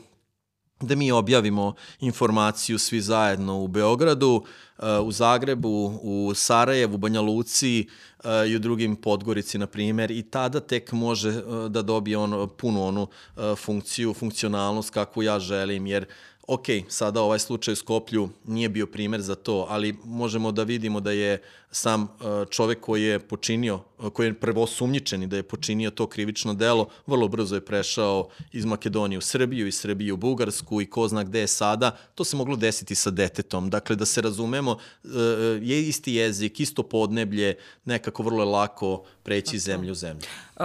da 0.80 0.96
mi 0.96 1.12
objavimo 1.12 1.74
informaciju 2.00 2.80
svi 2.80 3.02
zajedno 3.02 3.60
u 3.60 3.68
Beogradu, 3.68 4.44
eh, 4.80 5.00
u 5.00 5.12
Zagrebu, 5.12 6.00
u 6.02 6.34
Sarajevu, 6.36 6.98
Banja 6.98 7.22
Luci 7.22 7.88
eh, 8.24 8.48
i 8.48 8.56
u 8.56 8.60
drugim 8.60 8.96
Podgorici, 8.96 9.58
na 9.58 9.68
primer, 9.68 10.12
i 10.12 10.24
tada 10.24 10.60
tek 10.60 10.92
može 10.92 11.30
eh, 11.30 11.70
da 11.70 11.82
dobije 11.82 12.18
on, 12.18 12.50
punu 12.58 12.84
onu 12.84 13.08
funkciju, 13.56 14.14
funkcionalnost 14.14 14.90
kakvu 14.90 15.24
ja 15.24 15.40
želim, 15.40 15.88
jer 15.88 16.06
ok, 16.48 16.66
sada 16.88 17.22
ovaj 17.22 17.40
slučaj 17.40 17.72
u 17.72 17.76
Skoplju 17.76 18.30
nije 18.46 18.70
bio 18.70 18.88
primer 18.88 19.22
za 19.22 19.36
to, 19.36 19.66
ali 19.70 19.96
možemo 20.04 20.52
da 20.52 20.64
vidimo 20.64 21.00
da 21.00 21.12
je 21.12 21.42
sam 21.72 22.04
uh, 22.04 22.10
čovek 22.50 22.80
koji 22.80 23.04
je 23.04 23.20
počinio, 23.20 23.80
uh, 23.98 24.10
koji 24.10 24.28
je 24.28 24.40
prvo 24.40 24.68
sumnjičen 24.68 25.24
i 25.24 25.28
da 25.28 25.36
je 25.36 25.44
počinio 25.44 25.92
to 25.92 26.08
krivično 26.08 26.54
delo, 26.54 26.88
vrlo 27.08 27.28
brzo 27.28 27.56
je 27.56 27.66
prešao 27.66 28.30
iz 28.52 28.66
Makedonije 28.66 29.18
u 29.18 29.22
Srbiju, 29.22 29.68
iz 29.68 29.80
Srbije 29.80 30.14
u 30.14 30.18
Bugarsku 30.18 30.82
i 30.82 30.86
ko 30.86 31.08
zna 31.08 31.24
gde 31.24 31.40
je 31.40 31.48
sada, 31.48 31.98
to 32.16 32.24
se 32.24 32.36
moglo 32.36 32.56
desiti 32.56 32.96
sa 32.96 33.12
detetom. 33.12 33.70
Dakle, 33.70 33.96
da 33.96 34.06
se 34.06 34.22
razumemo, 34.22 34.72
uh, 34.72 35.12
je 35.62 35.88
isti 35.88 36.14
jezik, 36.14 36.60
isto 36.60 36.84
podneblje, 36.84 37.58
nekako 37.86 38.24
vrlo 38.24 38.44
je 38.44 38.50
lako 38.50 39.04
preći 39.24 39.56
iz 39.56 39.64
zemlje 39.64 39.92
u 39.92 39.96
zemlju. 39.96 40.24
Uh, 40.56 40.64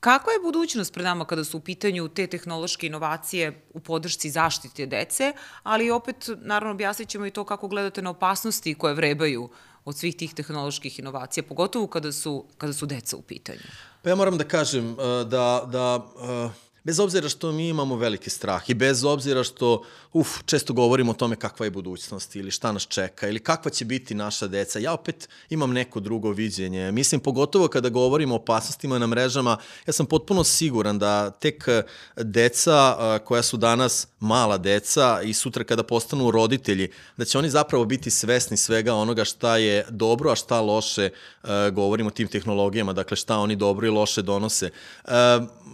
Kakva 0.00 0.32
je 0.32 0.40
budućnost 0.40 0.94
pred 0.94 1.04
nama 1.04 1.24
kada 1.24 1.44
su 1.44 1.56
u 1.56 1.60
pitanju 1.60 2.08
te 2.08 2.26
tehnološke 2.26 2.86
inovacije 2.86 3.62
u 3.74 3.80
podršci 3.80 4.30
zaštite 4.30 4.86
dece, 4.86 5.32
ali 5.62 5.90
opet, 5.90 6.28
naravno, 6.36 6.74
objasnit 6.74 7.08
ćemo 7.08 7.26
i 7.26 7.30
to 7.30 7.44
kako 7.44 7.68
gledate 7.68 8.02
na 8.02 8.10
opasnosti 8.10 8.74
koje 8.74 8.94
vrebaju 8.94 9.48
od 9.84 9.96
svih 9.96 10.16
tih 10.16 10.34
tehnoloških 10.34 10.98
inovacija, 10.98 11.44
pogotovo 11.48 11.86
kada 11.86 12.12
su, 12.12 12.44
kada 12.58 12.72
su 12.72 12.86
deca 12.86 13.16
u 13.16 13.22
pitanju? 13.22 13.60
Pa 14.02 14.08
ja 14.08 14.14
moram 14.14 14.38
da 14.38 14.44
kažem 14.44 14.90
uh, 14.90 14.98
da, 15.28 15.64
da 15.66 15.96
uh, 15.96 16.50
bez 16.88 17.00
obzira 17.00 17.28
što 17.28 17.52
mi 17.52 17.68
imamo 17.68 17.96
veliki 17.96 18.30
strah 18.30 18.70
i 18.70 18.74
bez 18.74 19.04
obzira 19.04 19.44
što, 19.44 19.84
uf, 20.12 20.28
često 20.46 20.72
govorimo 20.72 21.10
o 21.10 21.14
tome 21.14 21.36
kakva 21.36 21.66
je 21.66 21.70
budućnost 21.70 22.36
ili 22.36 22.50
šta 22.50 22.72
nas 22.72 22.86
čeka 22.86 23.28
ili 23.28 23.38
kakva 23.38 23.70
će 23.70 23.84
biti 23.84 24.14
naša 24.14 24.46
deca, 24.46 24.78
ja 24.78 24.92
opet 24.92 25.28
imam 25.50 25.72
neko 25.72 26.00
drugo 26.00 26.30
viđenje. 26.30 26.92
Mislim, 26.92 27.20
pogotovo 27.20 27.68
kada 27.68 27.88
govorimo 27.88 28.34
o 28.34 28.38
opasnostima 28.38 28.98
na 28.98 29.06
mrežama, 29.06 29.56
ja 29.86 29.92
sam 29.92 30.06
potpuno 30.06 30.44
siguran 30.44 30.98
da 30.98 31.30
tek 31.30 31.68
eh, 31.68 31.82
deca 32.16 32.96
eh, 32.98 33.24
koja 33.24 33.42
su 33.42 33.56
danas 33.56 34.06
mala 34.20 34.58
deca 34.58 35.20
i 35.24 35.34
sutra 35.34 35.64
kada 35.64 35.82
postanu 35.82 36.30
roditelji, 36.30 36.88
da 37.16 37.24
će 37.24 37.38
oni 37.38 37.50
zapravo 37.50 37.84
biti 37.84 38.10
svesni 38.10 38.56
svega 38.56 38.94
onoga 38.94 39.24
šta 39.24 39.56
je 39.56 39.84
dobro, 39.90 40.30
a 40.30 40.36
šta 40.36 40.60
loše, 40.60 41.10
uh, 41.42 41.48
govorimo 41.72 42.08
o 42.08 42.10
tim 42.10 42.28
tehnologijama, 42.28 42.92
dakle 42.92 43.16
šta 43.16 43.38
oni 43.38 43.56
dobro 43.56 43.86
i 43.86 43.90
loše 43.90 44.22
donose. 44.22 44.70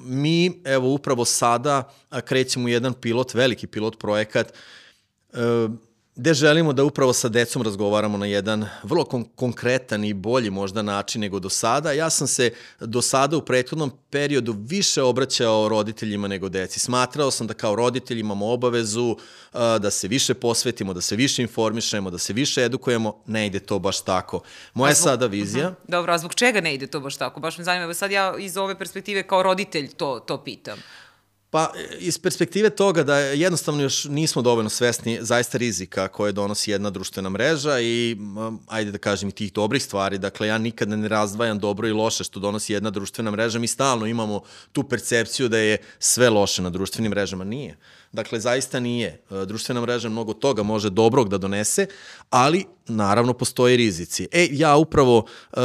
Mi, 0.05 0.61
evo, 0.65 0.95
upravo 1.05 1.25
sada 1.25 1.93
krećemo 2.25 2.65
u 2.65 2.69
jedan 2.69 2.95
pilot, 2.95 3.35
veliki 3.35 3.67
pilot 3.67 3.99
projekat, 3.99 4.53
uh, 5.33 5.71
gde 6.17 6.35
želimo 6.35 6.73
da 6.73 6.85
upravo 6.85 7.13
sa 7.13 7.29
decom 7.29 7.63
razgovaramo 7.63 8.19
na 8.19 8.27
jedan 8.27 8.69
vrlo 8.83 9.05
kon 9.05 9.25
konkretan 9.35 10.05
i 10.05 10.15
bolji 10.15 10.51
možda 10.51 10.83
način 10.83 11.21
nego 11.21 11.41
do 11.41 11.49
sada. 11.49 11.93
Ja 11.93 12.11
sam 12.11 12.27
se 12.27 12.53
do 12.81 13.03
sada 13.03 13.37
u 13.37 13.43
prethodnom 13.43 13.93
periodu 14.11 14.55
više 14.59 15.03
obraćao 15.03 15.69
roditeljima 15.69 16.29
nego 16.29 16.49
deci. 16.49 16.81
Smatrao 16.81 17.31
sam 17.31 17.47
da 17.47 17.55
kao 17.55 17.77
roditelj 17.77 18.21
imamo 18.21 18.53
obavezu 18.53 19.11
uh, 19.11 19.61
da 19.81 19.91
se 19.91 20.09
više 20.09 20.35
posvetimo, 20.35 20.95
da 20.95 21.01
se 21.01 21.17
više 21.17 21.43
informišemo, 21.43 22.11
da 22.11 22.19
se 22.19 22.33
više 22.33 22.65
edukujemo. 22.65 23.23
Ne 23.27 23.47
ide 23.47 23.61
to 23.61 23.79
baš 23.79 24.01
tako. 24.01 24.43
Moja 24.75 24.89
je 24.89 24.95
sada 24.95 25.27
vizija... 25.27 25.69
Uh 25.69 25.75
-huh. 25.75 25.91
Dobro, 25.91 26.13
a 26.13 26.19
zbog 26.19 26.35
čega 26.35 26.61
ne 26.61 26.75
ide 26.75 26.87
to 26.87 27.01
baš 27.01 27.17
tako? 27.17 27.41
Baš 27.41 27.59
me 27.59 27.65
zanima, 27.65 27.95
sad 27.95 28.11
ja 28.11 28.35
iz 28.39 28.57
ove 28.57 28.79
perspektive 28.79 29.23
kao 29.23 29.43
roditelj 29.43 29.89
to, 29.89 30.19
to 30.27 30.45
pitam. 30.45 30.79
Pa, 31.55 31.73
iz 31.99 32.19
perspektive 32.19 32.71
toga 32.71 33.03
da 33.03 33.19
jednostavno 33.19 33.83
još 33.83 34.05
nismo 34.05 34.43
dovoljno 34.43 34.71
svesni 34.71 35.19
zaista 35.21 35.59
rizika 35.59 36.09
koje 36.09 36.33
donosi 36.33 36.71
jedna 36.71 36.91
društvena 36.91 37.31
mreža 37.31 37.81
i, 37.81 38.17
ajde 38.67 38.91
da 38.93 38.99
kažem, 38.99 39.29
i 39.29 39.33
tih 39.33 39.53
dobrih 39.53 39.83
stvari. 39.83 40.19
Dakle, 40.19 40.47
ja 40.47 40.59
nikad 40.59 40.89
ne 40.89 41.09
razdvajam 41.09 41.59
dobro 41.59 41.89
i 41.89 41.93
loše 41.93 42.25
što 42.25 42.41
donosi 42.41 42.73
jedna 42.73 42.91
društvena 42.91 43.31
mreža. 43.31 43.59
Mi 43.59 43.67
stalno 43.67 44.07
imamo 44.07 44.43
tu 44.73 44.83
percepciju 44.83 45.49
da 45.49 45.59
je 45.59 45.79
sve 45.99 46.31
loše 46.31 46.63
na 46.63 46.71
društvenim 46.71 47.11
mrežama. 47.11 47.45
Nije. 47.45 47.77
Dakle, 48.15 48.41
zaista 48.41 48.81
nije. 48.81 49.23
E, 49.31 49.47
društvena 49.47 49.81
mreža 49.81 50.09
mnogo 50.09 50.33
toga 50.33 50.63
može 50.63 50.91
dobrog 50.91 51.29
da 51.29 51.39
donese, 51.39 51.87
ali 52.31 52.65
naravno 52.87 53.33
postoje 53.33 53.77
rizici. 53.77 54.29
E, 54.33 54.49
ja 54.53 54.77
upravo 54.77 55.19
uh, 55.19 55.61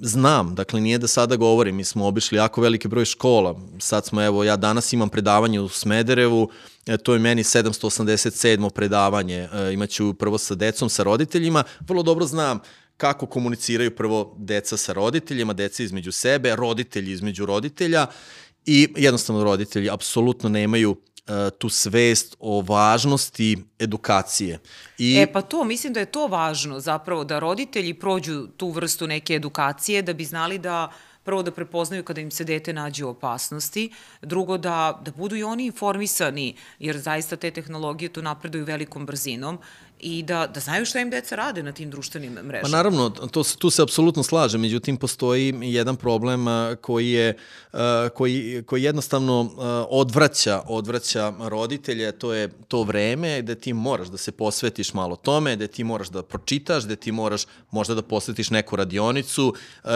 znam, 0.00 0.54
dakle 0.54 0.80
nije 0.80 0.98
da 0.98 1.06
sada 1.06 1.36
govorim, 1.36 1.76
mi 1.76 1.84
smo 1.84 2.06
obišli 2.06 2.38
jako 2.38 2.60
veliki 2.60 2.88
broj 2.88 3.04
škola, 3.04 3.60
sad 3.78 4.06
smo, 4.06 4.22
evo, 4.22 4.44
ja 4.44 4.56
danas 4.56 4.92
imam 4.92 5.08
predavanje 5.08 5.60
u 5.60 5.68
Smederevu, 5.68 6.50
e, 6.86 6.96
to 6.96 7.12
je 7.12 7.18
meni 7.18 7.42
787. 7.42 8.70
predavanje, 8.70 9.48
uh, 9.52 9.72
imaću 9.72 10.14
prvo 10.14 10.38
sa 10.38 10.54
decom, 10.54 10.88
sa 10.88 11.02
roditeljima, 11.02 11.64
vrlo 11.80 12.02
dobro 12.02 12.26
znam 12.26 12.58
kako 12.96 13.26
komuniciraju 13.26 13.96
prvo 13.96 14.36
deca 14.38 14.76
sa 14.76 14.92
roditeljima, 14.92 15.52
deca 15.52 15.82
između 15.82 16.12
sebe, 16.12 16.56
roditelji 16.56 17.12
između 17.12 17.46
roditelja 17.46 18.06
i 18.66 18.88
jednostavno 18.96 19.44
roditelji 19.44 19.90
apsolutno 19.90 20.48
nemaju 20.48 20.96
E, 20.96 21.13
tu 21.58 21.68
svest 21.68 22.36
o 22.38 22.60
važnosti 22.60 23.58
edukacije. 23.78 24.58
I... 24.98 25.16
E 25.16 25.32
pa 25.32 25.42
to, 25.42 25.64
mislim 25.64 25.92
da 25.92 26.00
je 26.00 26.06
to 26.06 26.26
važno 26.26 26.80
zapravo, 26.80 27.24
da 27.24 27.38
roditelji 27.38 27.94
prođu 27.94 28.46
tu 28.56 28.70
vrstu 28.70 29.06
neke 29.06 29.34
edukacije, 29.34 30.02
da 30.02 30.12
bi 30.12 30.24
znali 30.24 30.58
da 30.58 30.92
prvo 31.24 31.42
da 31.42 31.50
prepoznaju 31.50 32.04
kada 32.04 32.20
im 32.20 32.30
se 32.30 32.44
dete 32.44 32.72
nađe 32.72 33.04
u 33.04 33.08
opasnosti, 33.08 33.90
drugo 34.22 34.58
da, 34.58 35.00
da 35.04 35.10
budu 35.10 35.36
i 35.36 35.42
oni 35.42 35.66
informisani, 35.66 36.56
jer 36.78 36.98
zaista 36.98 37.36
te 37.36 37.50
tehnologije 37.50 38.12
tu 38.12 38.22
napreduju 38.22 38.64
velikom 38.64 39.06
brzinom 39.06 39.58
i 40.00 40.22
da, 40.22 40.46
da 40.46 40.60
znaju 40.60 40.86
šta 40.86 41.00
im 41.00 41.10
deca 41.10 41.36
rade 41.36 41.62
na 41.62 41.72
tim 41.72 41.90
društvenim 41.90 42.32
mrežama. 42.32 42.62
Pa 42.62 42.68
naravno, 42.68 43.10
to, 43.10 43.42
tu 43.58 43.70
se 43.70 43.82
apsolutno 43.82 44.22
slaže, 44.22 44.58
međutim 44.58 44.96
postoji 44.96 45.54
jedan 45.62 45.96
problem 45.96 46.46
koji 46.80 47.10
je 47.10 47.36
koji, 48.14 48.62
koji 48.66 48.82
jednostavno 48.82 49.50
odvraća, 49.90 50.62
odvraća 50.66 51.32
roditelje, 51.38 52.12
to 52.12 52.32
je 52.32 52.48
to 52.68 52.82
vreme 52.82 53.42
gde 53.42 53.54
ti 53.54 53.72
moraš 53.72 54.08
da 54.08 54.16
se 54.16 54.32
posvetiš 54.32 54.94
malo 54.94 55.16
tome, 55.16 55.56
gde 55.56 55.66
ti 55.66 55.84
moraš 55.84 56.08
da 56.08 56.22
pročitaš, 56.22 56.84
gde 56.84 56.96
ti 56.96 57.12
moraš 57.12 57.42
možda 57.70 57.94
da 57.94 58.02
posvetiš 58.02 58.50
neku 58.50 58.76
radionicu. 58.76 59.54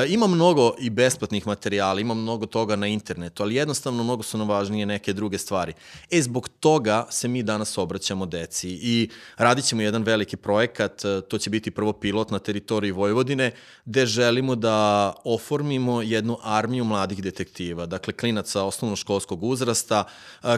Ima 0.08 0.26
mnogo 0.26 0.74
i 0.78 0.90
besplatnih 0.90 1.46
materijala, 1.46 2.00
ima 2.00 2.14
mnogo 2.14 2.46
toga 2.46 2.76
na 2.76 2.86
internetu, 2.86 3.42
ali 3.42 3.54
jednostavno 3.54 4.04
mnogo 4.04 4.22
su 4.22 4.38
nam 4.38 4.48
važnije 4.48 4.86
neke 4.86 5.12
druge 5.12 5.38
stvari. 5.38 5.72
E, 6.10 6.22
zbog 6.22 6.48
toga 6.48 7.06
se 7.10 7.28
mi 7.28 7.42
danas 7.42 7.78
obraćamo 7.78 8.26
deci 8.26 8.70
i 8.70 9.08
radit 9.36 9.64
ćemo 9.64 9.82
jedan 9.88 10.02
veliki 10.02 10.36
projekat, 10.36 11.04
e, 11.04 11.20
to 11.20 11.38
će 11.38 11.50
biti 11.50 11.70
prvo 11.70 11.92
pilot 11.92 12.30
na 12.30 12.38
teritoriji 12.38 12.92
Vojvodine, 12.92 13.50
gde 13.84 14.06
želimo 14.06 14.54
da 14.54 15.12
oformimo 15.24 16.02
jednu 16.02 16.38
armiju 16.42 16.84
mladih 16.84 17.22
detektiva, 17.22 17.86
dakle 17.86 18.12
klinaca 18.12 18.62
osnovnoškolskog 18.64 19.42
uzrasta 19.42 20.04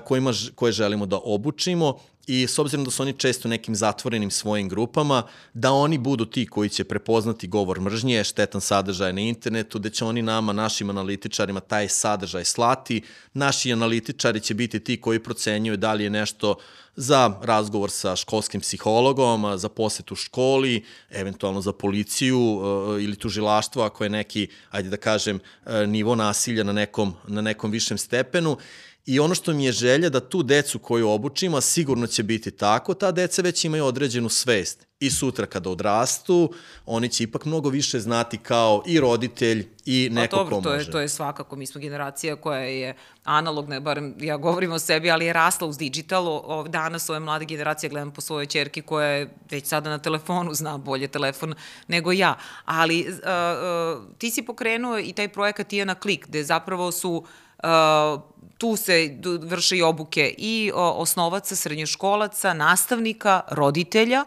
kojima, 0.05 0.33
koje 0.55 0.73
želimo 0.73 1.07
da 1.07 1.19
obučimo 1.25 1.99
i 2.31 2.47
s 2.47 2.59
obzirom 2.59 2.85
da 2.85 2.91
su 2.91 3.03
oni 3.03 3.13
često 3.13 3.49
nekim 3.49 3.75
zatvorenim 3.75 4.31
svojim 4.31 4.69
grupama, 4.69 5.23
da 5.55 5.73
oni 5.73 5.99
budu 5.99 6.25
ti 6.25 6.47
koji 6.47 6.69
će 6.69 6.85
prepoznati 6.85 7.49
govor 7.49 7.81
mržnje, 7.81 8.25
štetan 8.25 8.61
sadržaj 8.61 9.13
na 9.13 9.21
internetu, 9.21 9.79
da 9.79 9.91
će 9.91 10.05
oni 10.05 10.23
nama, 10.23 10.53
našim 10.53 10.91
analitičarima, 10.91 11.61
taj 11.61 11.89
sadržaj 11.89 12.45
slati. 12.45 13.03
Naši 13.35 13.73
analitičari 13.73 14.41
će 14.41 14.55
biti 14.55 14.81
ti 14.81 15.01
koji 15.01 15.19
procenjuju 15.19 15.77
da 15.77 15.93
li 15.93 16.05
je 16.05 16.11
nešto 16.11 16.55
za 16.97 17.39
razgovor 17.43 17.91
sa 17.91 18.17
školskim 18.17 18.61
psihologom, 18.61 19.59
za 19.59 19.69
posetu 19.69 20.15
školi, 20.15 20.85
eventualno 21.11 21.61
za 21.61 21.73
policiju 21.73 22.39
e, 22.39 23.03
ili 23.03 23.17
tužilaštvo 23.17 23.83
ako 23.83 24.05
je 24.05 24.11
neki, 24.11 24.49
ajde 24.71 24.89
da 24.89 24.97
kažem, 24.97 25.41
e, 25.67 25.87
nivo 25.87 26.15
nasilja 26.15 26.65
na 26.65 26.73
nekom, 26.73 27.15
na 27.27 27.41
nekom 27.41 27.71
višem 27.71 27.99
stepenu. 27.99 28.57
I 29.07 29.21
ono 29.21 29.35
što 29.35 29.53
mi 29.53 29.65
je 29.65 29.73
želja 29.73 30.09
da 30.09 30.21
tu 30.21 30.43
decu 30.43 30.79
koju 30.79 31.09
obučimo, 31.09 31.57
a 31.57 31.61
sigurno 31.61 32.07
će 32.07 32.23
biti 32.23 32.51
tako, 32.51 32.95
ta 32.95 33.13
deca 33.13 33.43
već 33.43 33.65
imaju 33.65 33.85
određenu 33.85 34.29
svest. 34.29 34.87
I 35.01 35.11
sutra 35.11 35.47
kada 35.47 35.71
odrastu, 35.71 36.53
oni 36.87 37.09
će 37.09 37.25
ipak 37.25 37.45
mnogo 37.45 37.69
više 37.69 38.01
znati 38.01 38.39
kao 38.39 38.83
i 38.87 39.01
roditelj 39.01 39.69
i 39.85 40.09
neko 40.13 40.37
dobro, 40.37 40.57
ko 40.57 40.63
to 40.63 40.71
može. 40.71 40.89
Je, 40.89 40.91
to 40.91 41.01
je 41.01 41.09
svakako, 41.09 41.57
mi 41.57 41.67
smo 41.67 41.81
generacija 41.81 42.37
koja 42.37 42.61
je 42.61 42.95
analogna, 43.25 43.81
barem 43.81 44.15
ja 44.21 44.37
govorim 44.37 44.73
o 44.73 44.79
sebi, 44.79 45.11
ali 45.11 45.27
je 45.27 45.33
rasla 45.33 45.69
uz 45.69 45.79
digital. 45.79 46.29
O, 46.29 46.67
danas 46.69 47.11
ove 47.11 47.21
mlade 47.21 47.45
generacije 47.45 47.91
gledam 47.91 48.11
po 48.11 48.21
svojoj 48.21 48.47
čerki 48.47 48.83
koja 48.83 49.07
je 49.07 49.31
već 49.51 49.67
sada 49.67 49.91
na 49.91 49.99
telefonu, 49.99 50.55
zna 50.55 50.79
bolje 50.79 51.09
telefon 51.09 51.55
nego 51.89 52.13
ja. 52.13 52.39
Ali 52.65 53.07
uh, 53.09 53.15
uh, 53.15 54.19
ti 54.19 54.31
si 54.31 54.43
pokrenuo 54.43 54.99
i 54.99 55.13
taj 55.13 55.29
projekat 55.29 55.69
Tijana 55.69 55.95
Klik, 55.95 56.27
gde 56.27 56.45
zapravo 56.45 56.93
su 56.93 57.25
uh, 57.63 58.30
tu 58.61 58.77
se 58.77 59.19
vrše 59.43 59.77
i 59.77 59.83
obuke 59.83 60.35
i 60.39 60.73
osnovaca, 60.75 61.57
srednjoškolaca, 61.57 62.55
nastavnika, 62.55 63.41
roditelja. 63.51 64.25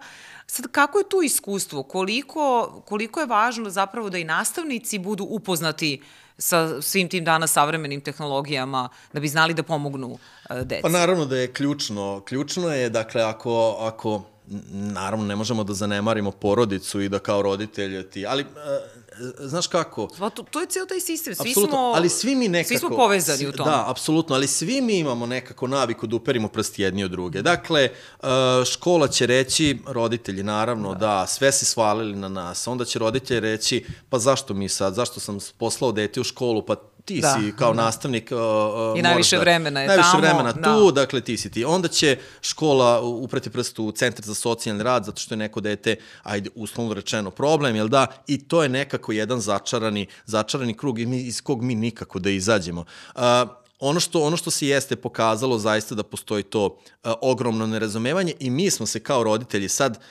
Sad, 0.48 0.66
kako 0.72 0.98
je 0.98 1.10
tu 1.10 1.22
iskustvo? 1.22 1.84
Koliko, 1.84 2.74
koliko 2.86 3.20
je 3.20 3.26
važno 3.26 3.70
zapravo 3.70 4.10
da 4.10 4.18
i 4.18 4.24
nastavnici 4.24 5.00
budu 5.00 5.24
upoznati 5.24 6.02
sa 6.38 6.82
svim 6.82 7.10
tim 7.10 7.26
danas 7.26 7.52
savremenim 7.52 8.02
tehnologijama 8.02 8.90
da 9.14 9.20
bi 9.20 9.28
znali 9.28 9.54
da 9.54 9.64
pomognu 9.64 10.18
e, 10.50 10.64
deci? 10.64 10.82
Pa 10.82 10.90
naravno 10.90 11.26
da 11.26 11.38
je 11.38 11.54
ključno. 11.54 12.24
Ključno 12.26 12.74
je, 12.74 12.90
dakle, 12.90 13.22
ako, 13.22 13.78
ako 13.80 14.24
naravno 14.72 15.26
ne 15.26 15.36
možemo 15.36 15.64
da 15.64 15.74
zanemarimo 15.74 16.32
porodicu 16.32 17.02
i 17.02 17.10
da 17.10 17.20
kao 17.20 17.42
roditelj 17.42 18.10
ti, 18.10 18.26
ali 18.26 18.42
e, 18.42 18.46
znaš 19.40 19.68
kako? 19.68 20.08
Pa 20.20 20.30
to, 20.30 20.44
to 20.44 20.62
je 20.62 20.68
ceo 20.68 20.86
taj 20.86 21.00
sistem, 21.00 21.36
svi 21.36 21.50
apsolutno, 21.50 21.78
smo, 21.78 21.92
ali 21.96 22.10
svi 22.10 22.36
mi 22.36 22.48
nekako, 22.48 22.68
svi 22.68 22.78
smo 22.78 22.90
povezani 22.90 23.48
u 23.48 23.52
tom. 23.52 23.66
Da, 23.66 23.84
apsolutno, 23.88 24.36
ali 24.36 24.48
svi 24.48 24.82
mi 24.82 25.00
imamo 25.00 25.26
nekako 25.26 25.68
naviku 25.68 26.08
da 26.08 26.16
uperimo 26.16 26.48
prsti 26.48 26.82
jedni 26.82 27.04
od 27.04 27.12
druge. 27.12 27.42
Dakle, 27.42 27.90
uh, 28.20 28.28
škola 28.66 29.08
će 29.08 29.26
reći, 29.26 29.80
roditelji 29.88 30.44
naravno, 30.44 30.94
da. 30.94 31.00
da, 31.00 31.28
sve 31.28 31.52
se 31.52 31.66
svalili 31.66 32.16
na 32.16 32.30
nas, 32.30 32.68
onda 32.68 32.86
će 32.86 33.00
roditelji 33.00 33.40
reći, 33.40 33.86
pa 34.10 34.20
zašto 34.20 34.54
mi 34.54 34.70
sad, 34.70 34.94
zašto 34.94 35.20
sam 35.20 35.38
poslao 35.58 35.92
dete 35.92 36.22
u 36.22 36.24
školu, 36.24 36.66
pa 36.66 36.76
ti 37.06 37.22
da, 37.22 37.38
si 37.40 37.54
kao 37.58 37.74
da. 37.74 37.82
nastavnik 37.82 38.32
uh, 38.32 39.00
I 39.00 39.02
najviše 39.02 39.36
da, 39.36 39.42
vremena 39.42 39.82
je 39.82 39.88
najviše 39.88 40.10
tamo. 40.12 40.22
vremena 40.22 40.54
tu, 40.54 40.92
da. 40.92 41.02
dakle 41.02 41.22
ti 41.22 41.38
si 41.38 41.52
ti. 41.52 41.66
Onda 41.66 41.88
će 41.88 42.18
škola 42.42 43.02
upreti 43.02 43.50
prstu 43.50 43.86
u 43.86 43.92
centar 43.92 44.26
za 44.26 44.36
socijalni 44.36 44.84
rad 44.84 45.06
zato 45.06 45.22
što 45.22 45.34
je 45.34 45.38
neko 45.38 45.62
dete, 45.62 45.96
ajde, 46.24 46.50
uslovno 46.56 46.94
rečeno 46.94 47.32
problem, 47.32 47.76
jel 47.76 47.88
da? 47.88 48.08
I 48.28 48.48
to 48.48 48.64
je 48.64 48.70
nekako 48.70 49.12
jedan 49.12 49.40
začarani, 49.40 50.08
začarani 50.26 50.78
krug 50.78 51.00
iz 51.00 51.42
kog 51.42 51.64
mi 51.64 51.76
nikako 51.76 52.20
da 52.20 52.30
izađemo. 52.30 52.86
Uh, 53.16 53.22
ono 53.80 54.00
što 54.00 54.24
ono 54.24 54.38
što 54.38 54.52
se 54.52 54.68
jeste 54.68 54.96
pokazalo 54.96 55.58
zaista 55.58 55.96
da 55.96 56.04
postoji 56.04 56.44
to 56.44 56.66
uh, 56.66 57.12
ogromno 57.22 57.68
nerazumevanje 57.68 58.34
i 58.40 58.50
mi 58.50 58.70
smo 58.70 58.86
se 58.86 59.00
kao 59.00 59.24
roditelji 59.24 59.70
sad 59.70 59.98
uh, 59.98 60.04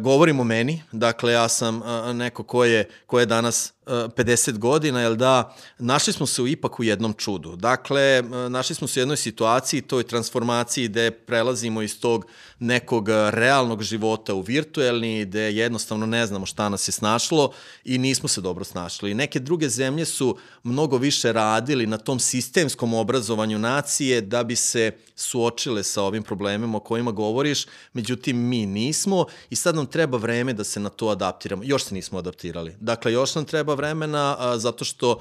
govorimo 0.00 0.42
o 0.42 0.44
meni, 0.44 0.82
dakle 0.92 1.32
ja 1.32 1.48
sam 1.48 1.76
uh, 1.76 2.14
neko 2.14 2.42
ko 2.42 2.64
je, 2.64 2.88
ko 3.06 3.20
je 3.20 3.26
danas 3.26 3.72
50 3.88 4.58
godina, 4.58 5.00
jel 5.00 5.16
da, 5.16 5.56
našli 5.78 6.12
smo 6.12 6.26
se 6.26 6.42
u, 6.42 6.48
ipak 6.48 6.80
u 6.80 6.84
jednom 6.84 7.12
čudu. 7.12 7.56
Dakle, 7.56 8.22
našli 8.48 8.74
smo 8.74 8.88
se 8.88 9.00
u 9.00 9.02
jednoj 9.02 9.16
situaciji, 9.16 9.80
toj 9.80 10.02
transformaciji 10.02 10.88
gde 10.88 11.10
prelazimo 11.10 11.82
iz 11.82 12.00
tog 12.00 12.26
nekog 12.58 13.08
realnog 13.30 13.82
života 13.82 14.34
u 14.34 14.40
virtuelni, 14.40 15.24
gde 15.24 15.40
jednostavno 15.40 16.06
ne 16.06 16.26
znamo 16.26 16.46
šta 16.46 16.68
nas 16.68 16.88
je 16.88 16.92
snašlo 16.92 17.52
i 17.84 17.98
nismo 17.98 18.28
se 18.28 18.40
dobro 18.40 18.64
snašli. 18.64 19.14
Neke 19.14 19.40
druge 19.40 19.68
zemlje 19.68 20.04
su 20.04 20.36
mnogo 20.62 20.96
više 20.96 21.32
radili 21.32 21.86
na 21.86 21.96
tom 21.96 22.20
sistemskom 22.20 22.94
obrazovanju 22.94 23.58
nacije 23.58 24.20
da 24.20 24.44
bi 24.44 24.56
se 24.56 24.92
suočile 25.16 25.82
sa 25.82 26.02
ovim 26.02 26.22
problemima 26.22 26.76
o 26.76 26.80
kojima 26.80 27.10
govoriš, 27.10 27.66
međutim 27.92 28.48
mi 28.48 28.66
nismo 28.66 29.26
i 29.50 29.56
sad 29.56 29.74
nam 29.74 29.86
treba 29.86 30.18
vreme 30.18 30.52
da 30.52 30.64
se 30.64 30.80
na 30.80 30.88
to 30.88 31.08
adaptiramo. 31.08 31.62
Još 31.64 31.84
se 31.84 31.94
nismo 31.94 32.18
adaptirali. 32.18 32.76
Dakle, 32.80 33.12
još 33.12 33.34
nam 33.34 33.44
treba 33.44 33.74
vremena 33.74 34.36
a, 34.38 34.58
zato 34.58 34.84
što 34.84 35.20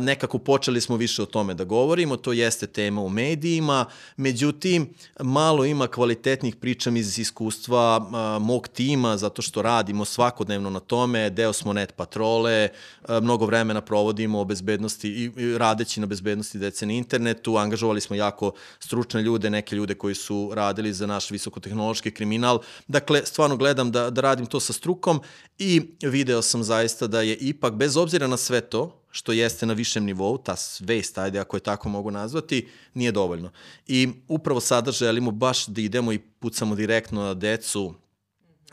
nekako 0.00 0.38
počeli 0.38 0.80
smo 0.80 0.96
više 0.96 1.22
o 1.22 1.26
tome 1.26 1.54
da 1.54 1.64
govorimo, 1.64 2.16
to 2.16 2.32
jeste 2.32 2.66
tema 2.66 3.02
u 3.02 3.08
medijima, 3.08 3.84
međutim, 4.16 4.90
malo 5.20 5.64
ima 5.64 5.86
kvalitetnih 5.86 6.56
pričam 6.56 6.96
iz 6.96 7.18
iskustva 7.18 7.98
mog 8.40 8.68
tima, 8.68 9.16
zato 9.16 9.42
što 9.42 9.62
radimo 9.62 10.04
svakodnevno 10.04 10.70
na 10.70 10.80
tome, 10.80 11.30
deo 11.30 11.52
smo 11.52 11.72
net 11.72 11.94
patrole, 11.96 12.68
mnogo 13.08 13.46
vremena 13.46 13.80
provodimo 13.80 14.40
o 14.40 14.44
bezbednosti 14.44 15.08
i 15.08 15.58
radeći 15.58 16.00
na 16.00 16.06
bezbednosti 16.06 16.58
dece 16.58 16.86
na 16.86 16.92
internetu, 16.92 17.56
angažovali 17.56 18.00
smo 18.00 18.16
jako 18.16 18.52
stručne 18.78 19.22
ljude, 19.22 19.50
neke 19.50 19.76
ljude 19.76 19.94
koji 19.94 20.14
su 20.14 20.50
radili 20.54 20.92
za 20.92 21.06
naš 21.06 21.30
visokotehnološki 21.30 22.10
kriminal. 22.10 22.60
Dakle, 22.88 23.26
stvarno 23.26 23.56
gledam 23.56 23.92
da, 23.92 24.10
da 24.10 24.20
radim 24.20 24.46
to 24.46 24.60
sa 24.60 24.72
strukom 24.72 25.20
i 25.58 25.82
video 26.02 26.42
sam 26.42 26.62
zaista 26.62 27.06
da 27.06 27.22
je 27.22 27.36
ipak, 27.36 27.74
bez 27.74 27.96
obzira 27.96 28.26
na 28.26 28.36
sve 28.36 28.60
to, 28.60 28.97
što 29.10 29.32
jeste 29.32 29.66
na 29.66 29.72
višem 29.74 30.04
nivou, 30.04 30.38
ta 30.38 30.56
svest, 30.56 31.18
ajde 31.18 31.38
ako 31.38 31.56
je 31.56 31.60
tako 31.60 31.88
mogu 31.88 32.10
nazvati, 32.10 32.68
nije 32.94 33.12
dovoljno. 33.12 33.50
I 33.86 34.08
upravo 34.28 34.60
sada 34.60 34.92
želimo 34.92 35.30
baš 35.30 35.66
da 35.66 35.80
idemo 35.80 36.12
i 36.12 36.18
pucamo 36.18 36.74
direktno 36.74 37.22
na 37.22 37.34
decu, 37.34 37.94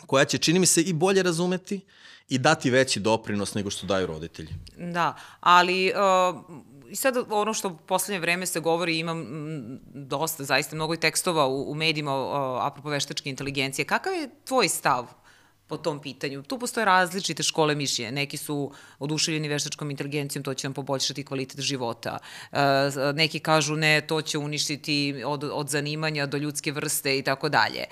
koja 0.06 0.26
će, 0.26 0.38
čini 0.38 0.60
mi 0.60 0.66
se, 0.66 0.82
i 0.82 0.94
bolje 0.94 1.24
razumeti 1.24 1.82
i 2.30 2.38
dati 2.38 2.70
veći 2.70 3.00
doprinos 3.00 3.54
nego 3.54 3.70
što 3.70 3.88
daju 3.88 4.08
roditelji. 4.08 4.50
Da, 4.78 5.16
ali 5.40 5.92
uh, 5.92 6.42
i 6.90 6.96
sad 6.96 7.16
ono 7.30 7.54
što 7.54 7.68
u 7.68 7.78
poslednje 7.78 8.20
vreme 8.20 8.46
se 8.46 8.60
govori, 8.60 9.00
imam 9.00 9.20
m, 9.20 9.80
dosta, 9.94 10.44
zaista 10.44 10.76
mnogo 10.76 10.94
i 10.94 11.00
tekstova 11.00 11.48
u, 11.48 11.72
u 11.72 11.76
medijima 11.76 12.26
uh, 12.26 12.66
apropo 12.66 12.90
veštačke 12.90 13.30
inteligencije. 13.30 13.86
Kakav 13.86 14.14
je 14.14 14.30
tvoj 14.46 14.70
stav 14.70 15.08
po 15.68 15.78
tom 15.78 16.00
pitanju. 16.00 16.44
Tu 16.44 16.60
postoje 16.60 16.86
različite 16.86 17.44
škole 17.44 17.76
mišljenja. 17.76 18.12
Neki 18.12 18.38
su 18.38 18.72
oduševljeni 19.00 19.48
veštačkom 19.48 19.92
inteligencijom, 19.92 20.44
to 20.44 20.54
će 20.54 20.68
nam 20.68 20.74
poboljšati 20.74 21.24
kvalitet 21.24 21.60
života. 21.60 22.18
E, 22.52 22.58
neki 23.14 23.40
kažu 23.40 23.76
ne, 23.76 24.02
to 24.02 24.22
će 24.22 24.38
uništiti 24.38 25.24
od, 25.26 25.44
od 25.44 25.70
zanimanja 25.70 26.26
do 26.26 26.38
ljudske 26.38 26.72
vrste 26.72 27.18
i 27.18 27.22
tako 27.22 27.50
dalje. 27.50 27.80
E, 27.82 27.88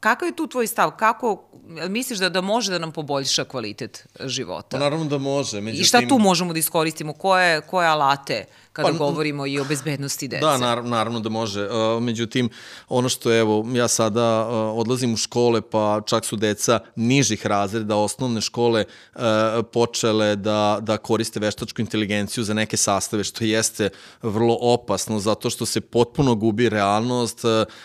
kakav 0.00 0.28
je 0.28 0.36
tu 0.36 0.46
tvoj 0.46 0.66
stav? 0.66 0.90
Kako 0.90 1.44
misliš 1.88 2.18
da, 2.18 2.28
da 2.28 2.40
može 2.40 2.72
da 2.72 2.78
nam 2.78 2.92
poboljša 2.92 3.44
kvalitet 3.44 4.06
života? 4.24 4.68
Pa 4.76 4.78
naravno 4.78 5.04
da 5.04 5.18
može. 5.18 5.60
Međutim... 5.60 5.82
I 5.82 5.84
šta 5.84 6.00
tu 6.08 6.18
možemo 6.18 6.52
da 6.52 6.58
iskoristimo? 6.58 7.12
Koje, 7.12 7.60
koje 7.60 7.88
alate 7.88 8.44
kada 8.82 8.98
pa, 8.98 9.04
govorimo 9.04 9.46
i 9.46 9.60
o 9.60 9.64
bezbednosti 9.64 10.28
dece. 10.28 10.40
Da, 10.40 10.58
naravno, 10.58 10.90
naravno 10.90 11.20
da 11.20 11.28
može. 11.28 11.68
Uh, 11.68 12.02
međutim, 12.02 12.48
ono 12.88 13.08
što 13.08 13.34
evo, 13.34 13.66
ja 13.74 13.88
sada 13.88 14.48
uh, 14.48 14.78
odlazim 14.78 15.14
u 15.14 15.16
škole, 15.16 15.60
pa 15.60 16.00
čak 16.06 16.24
su 16.24 16.36
deca 16.36 16.80
nižih 16.96 17.46
razreda 17.46 17.96
osnovne 17.96 18.40
škole 18.40 18.84
uh, 19.14 19.20
počele 19.72 20.36
da, 20.36 20.78
da 20.80 20.96
koriste 20.96 21.40
veštačku 21.40 21.80
inteligenciju 21.80 22.44
za 22.44 22.54
neke 22.54 22.76
sastave, 22.76 23.24
što 23.24 23.44
jeste 23.44 23.90
vrlo 24.22 24.58
opasno, 24.60 25.18
zato 25.18 25.50
što 25.50 25.66
se 25.66 25.80
potpuno 25.80 26.34
gubi 26.34 26.68
realnost, 26.68 27.44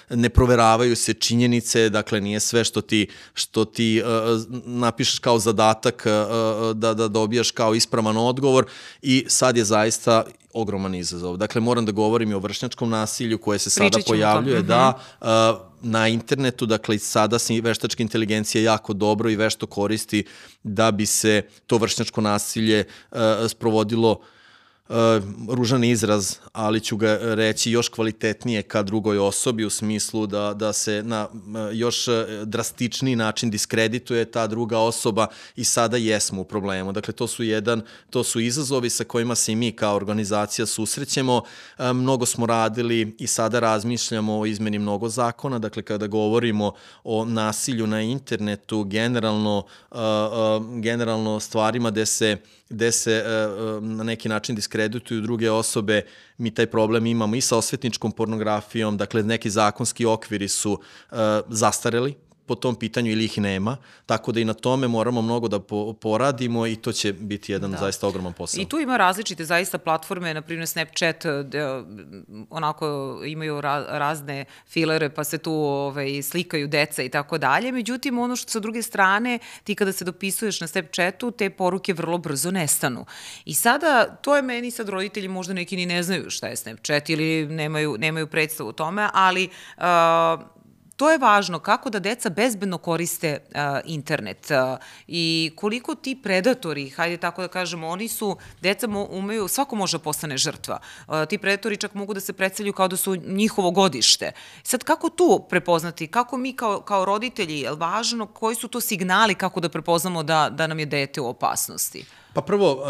ne 0.09 0.29
proveravaju 0.29 0.95
se 0.95 1.13
činjenice, 1.13 1.89
dakle 1.89 2.21
nije 2.21 2.39
sve 2.39 2.63
što 2.63 2.81
ti, 2.81 3.07
što 3.33 3.65
ti 3.65 4.01
napišeš 4.65 5.19
kao 5.19 5.39
zadatak 5.39 6.03
da, 6.73 6.93
da 6.93 7.07
dobijaš 7.07 7.51
kao 7.51 7.75
ispravan 7.75 8.17
odgovor 8.17 8.65
i 9.01 9.25
sad 9.27 9.57
je 9.57 9.63
zaista 9.63 10.23
ogroman 10.53 10.95
izazov. 10.95 11.37
Dakle, 11.37 11.61
moram 11.61 11.85
da 11.85 11.91
govorim 11.91 12.31
i 12.31 12.33
o 12.33 12.39
vršnjačkom 12.39 12.89
nasilju 12.89 13.37
koje 13.37 13.59
se 13.59 13.69
sada 13.69 13.97
pojavljuje, 14.07 14.61
da, 14.61 14.99
uh, 15.21 15.27
na 15.81 16.07
internetu, 16.07 16.65
dakle, 16.65 16.99
sada 16.99 17.39
se 17.39 17.61
veštačka 17.61 18.03
inteligencija 18.03 18.63
jako 18.63 18.93
dobro 18.93 19.29
i 19.29 19.35
vešto 19.35 19.67
koristi 19.67 20.25
da 20.63 20.91
bi 20.91 21.05
se 21.05 21.41
to 21.67 21.77
vršnjačko 21.77 22.21
nasilje 22.21 22.85
uh, 23.11 23.17
sprovodilo 23.47 24.11
uh, 24.11 24.17
ružan 25.49 25.83
izraz, 25.83 26.35
ali 26.51 26.79
ću 26.79 26.97
ga 26.97 27.19
reći 27.21 27.71
još 27.71 27.89
kvalitetnije 27.89 28.61
ka 28.61 28.83
drugoj 28.83 29.17
osobi 29.17 29.65
u 29.65 29.69
smislu 29.69 30.27
da, 30.27 30.53
da 30.53 30.73
se 30.73 31.03
na 31.03 31.27
uh, 31.31 31.39
još 31.73 32.05
drastičniji 32.45 33.15
način 33.15 33.51
diskredituje 33.51 34.31
ta 34.31 34.47
druga 34.47 34.79
osoba 34.79 35.27
i 35.55 35.63
sada 35.63 35.97
jesmo 35.97 36.41
u 36.41 36.43
problemu. 36.43 36.91
Dakle, 36.91 37.13
to 37.13 37.27
su 37.27 37.43
jedan, 37.43 37.81
to 38.09 38.23
su 38.23 38.39
izazovi 38.39 38.89
sa 38.89 39.03
kojima 39.03 39.35
se 39.35 39.51
i 39.51 39.55
mi 39.55 39.71
kao 39.71 39.95
organizacija 39.95 40.65
susrećemo. 40.65 41.37
Uh, 41.37 41.85
mnogo 41.85 42.25
smo 42.25 42.45
radili 42.45 43.15
i 43.19 43.27
sada 43.27 43.59
razmišljamo 43.59 44.39
o 44.39 44.45
izmeni 44.45 44.79
mnogo 44.79 45.09
zakona, 45.09 45.59
dakle, 45.59 45.83
kada 45.83 46.07
govorimo 46.07 46.73
o 47.03 47.25
nasilju 47.25 47.87
na 47.87 48.01
internetu, 48.01 48.83
generalno, 48.83 49.57
uh, 49.91 49.97
uh, 49.97 50.79
generalno 50.81 51.39
stvarima 51.39 51.91
gde 51.91 52.05
se 52.05 52.37
gde 52.73 52.91
se 52.91 53.23
uh, 53.25 53.83
na 53.83 54.03
neki 54.03 54.29
način 54.29 54.55
diskredituju 54.55 55.21
druge 55.21 55.51
osobe, 55.51 56.01
mi 56.37 56.51
taj 56.51 56.65
problem 56.65 57.05
imamo 57.05 57.35
i 57.35 57.41
sa 57.41 57.57
osvetničkom 57.57 58.11
pornografijom, 58.11 58.97
dakle 58.97 59.23
neki 59.23 59.49
zakonski 59.49 60.05
okviri 60.05 60.47
su 60.47 60.71
uh, 60.71 61.17
zastareli, 61.49 62.15
po 62.45 62.55
tom 62.55 62.75
pitanju 62.75 63.11
ili 63.11 63.25
ih 63.25 63.37
nema, 63.37 63.77
tako 64.05 64.31
da 64.31 64.39
i 64.39 64.45
na 64.45 64.53
tome 64.53 64.87
moramo 64.87 65.21
mnogo 65.21 65.47
da 65.47 65.59
po, 65.59 65.93
poradimo 65.93 66.67
i 66.67 66.75
to 66.75 66.91
će 66.91 67.13
biti 67.13 67.51
jedan 67.51 67.71
da. 67.71 67.77
zaista 67.77 68.07
ogroman 68.07 68.33
posao. 68.33 68.61
I 68.61 68.65
tu 68.65 68.79
ima 68.79 68.97
različite 68.97 69.45
zaista 69.45 69.77
platforme, 69.77 70.33
na 70.33 70.41
primjer 70.41 70.67
Snapchat, 70.67 71.25
gde 71.45 71.83
onako 72.49 73.19
imaju 73.25 73.61
ra 73.61 73.85
razne 73.89 74.45
filere 74.67 75.09
pa 75.09 75.23
se 75.23 75.37
tu 75.37 75.53
ovaj, 75.53 76.21
slikaju 76.21 76.67
deca 76.67 77.03
i 77.03 77.09
tako 77.09 77.37
dalje, 77.37 77.71
međutim 77.71 78.19
ono 78.19 78.35
što 78.35 78.51
sa 78.51 78.59
druge 78.59 78.81
strane, 78.81 79.39
ti 79.63 79.75
kada 79.75 79.91
se 79.91 80.05
dopisuješ 80.05 80.61
na 80.61 80.67
Snapchatu, 80.67 81.31
te 81.31 81.49
poruke 81.49 81.93
vrlo 81.93 82.17
brzo 82.17 82.51
nestanu. 82.51 83.05
I 83.45 83.53
sada, 83.53 84.05
to 84.21 84.35
je 84.35 84.41
meni 84.41 84.71
sad 84.71 84.89
roditelji 84.89 85.27
možda 85.27 85.53
neki 85.53 85.75
ni 85.75 85.85
ne 85.85 86.03
znaju 86.03 86.29
šta 86.29 86.47
je 86.47 86.55
Snapchat 86.55 87.09
ili 87.09 87.47
nemaju, 87.47 87.95
nemaju 87.97 88.27
predstavu 88.27 88.69
o 88.69 88.73
tome, 88.73 89.09
ali 89.13 89.49
uh, 89.77 89.83
to 91.03 91.11
je 91.11 91.17
važno 91.17 91.59
kako 91.59 91.89
da 91.89 91.99
deca 91.99 92.29
bezbedno 92.29 92.77
koriste 92.77 93.39
uh, 93.43 93.61
internet 93.85 94.51
uh, 94.51 94.77
i 95.07 95.51
koliko 95.55 95.95
ti 95.95 96.15
predatori, 96.15 96.89
hajde 96.89 97.17
tako 97.17 97.41
da 97.41 97.47
kažemo, 97.47 97.87
oni 97.87 98.07
su, 98.07 98.37
deca 98.61 98.87
mo, 98.87 99.07
umeju, 99.11 99.47
svako 99.47 99.75
može 99.75 99.97
da 99.97 100.03
postane 100.03 100.37
žrtva. 100.37 100.79
Uh, 101.07 101.25
ti 101.29 101.37
predatori 101.37 101.77
čak 101.77 101.93
mogu 101.93 102.13
da 102.13 102.19
se 102.19 102.33
predstavljaju 102.33 102.73
kao 102.73 102.87
da 102.87 102.97
su 102.97 103.15
njihovo 103.15 103.71
godište. 103.71 104.31
Sad, 104.63 104.83
kako 104.83 105.09
tu 105.09 105.45
prepoznati, 105.49 106.07
kako 106.07 106.37
mi 106.37 106.53
kao, 106.53 106.81
kao 106.81 107.05
roditelji, 107.05 107.59
je 107.59 107.71
važno, 107.71 108.27
koji 108.27 108.55
su 108.55 108.67
to 108.67 108.81
signali 108.81 109.35
kako 109.35 109.59
da 109.59 109.69
prepoznamo 109.69 110.23
da, 110.23 110.49
da 110.51 110.67
nam 110.67 110.79
je 110.79 110.85
dete 110.85 111.21
u 111.21 111.27
opasnosti? 111.27 112.05
Pa 112.33 112.41
prvo, 112.41 112.83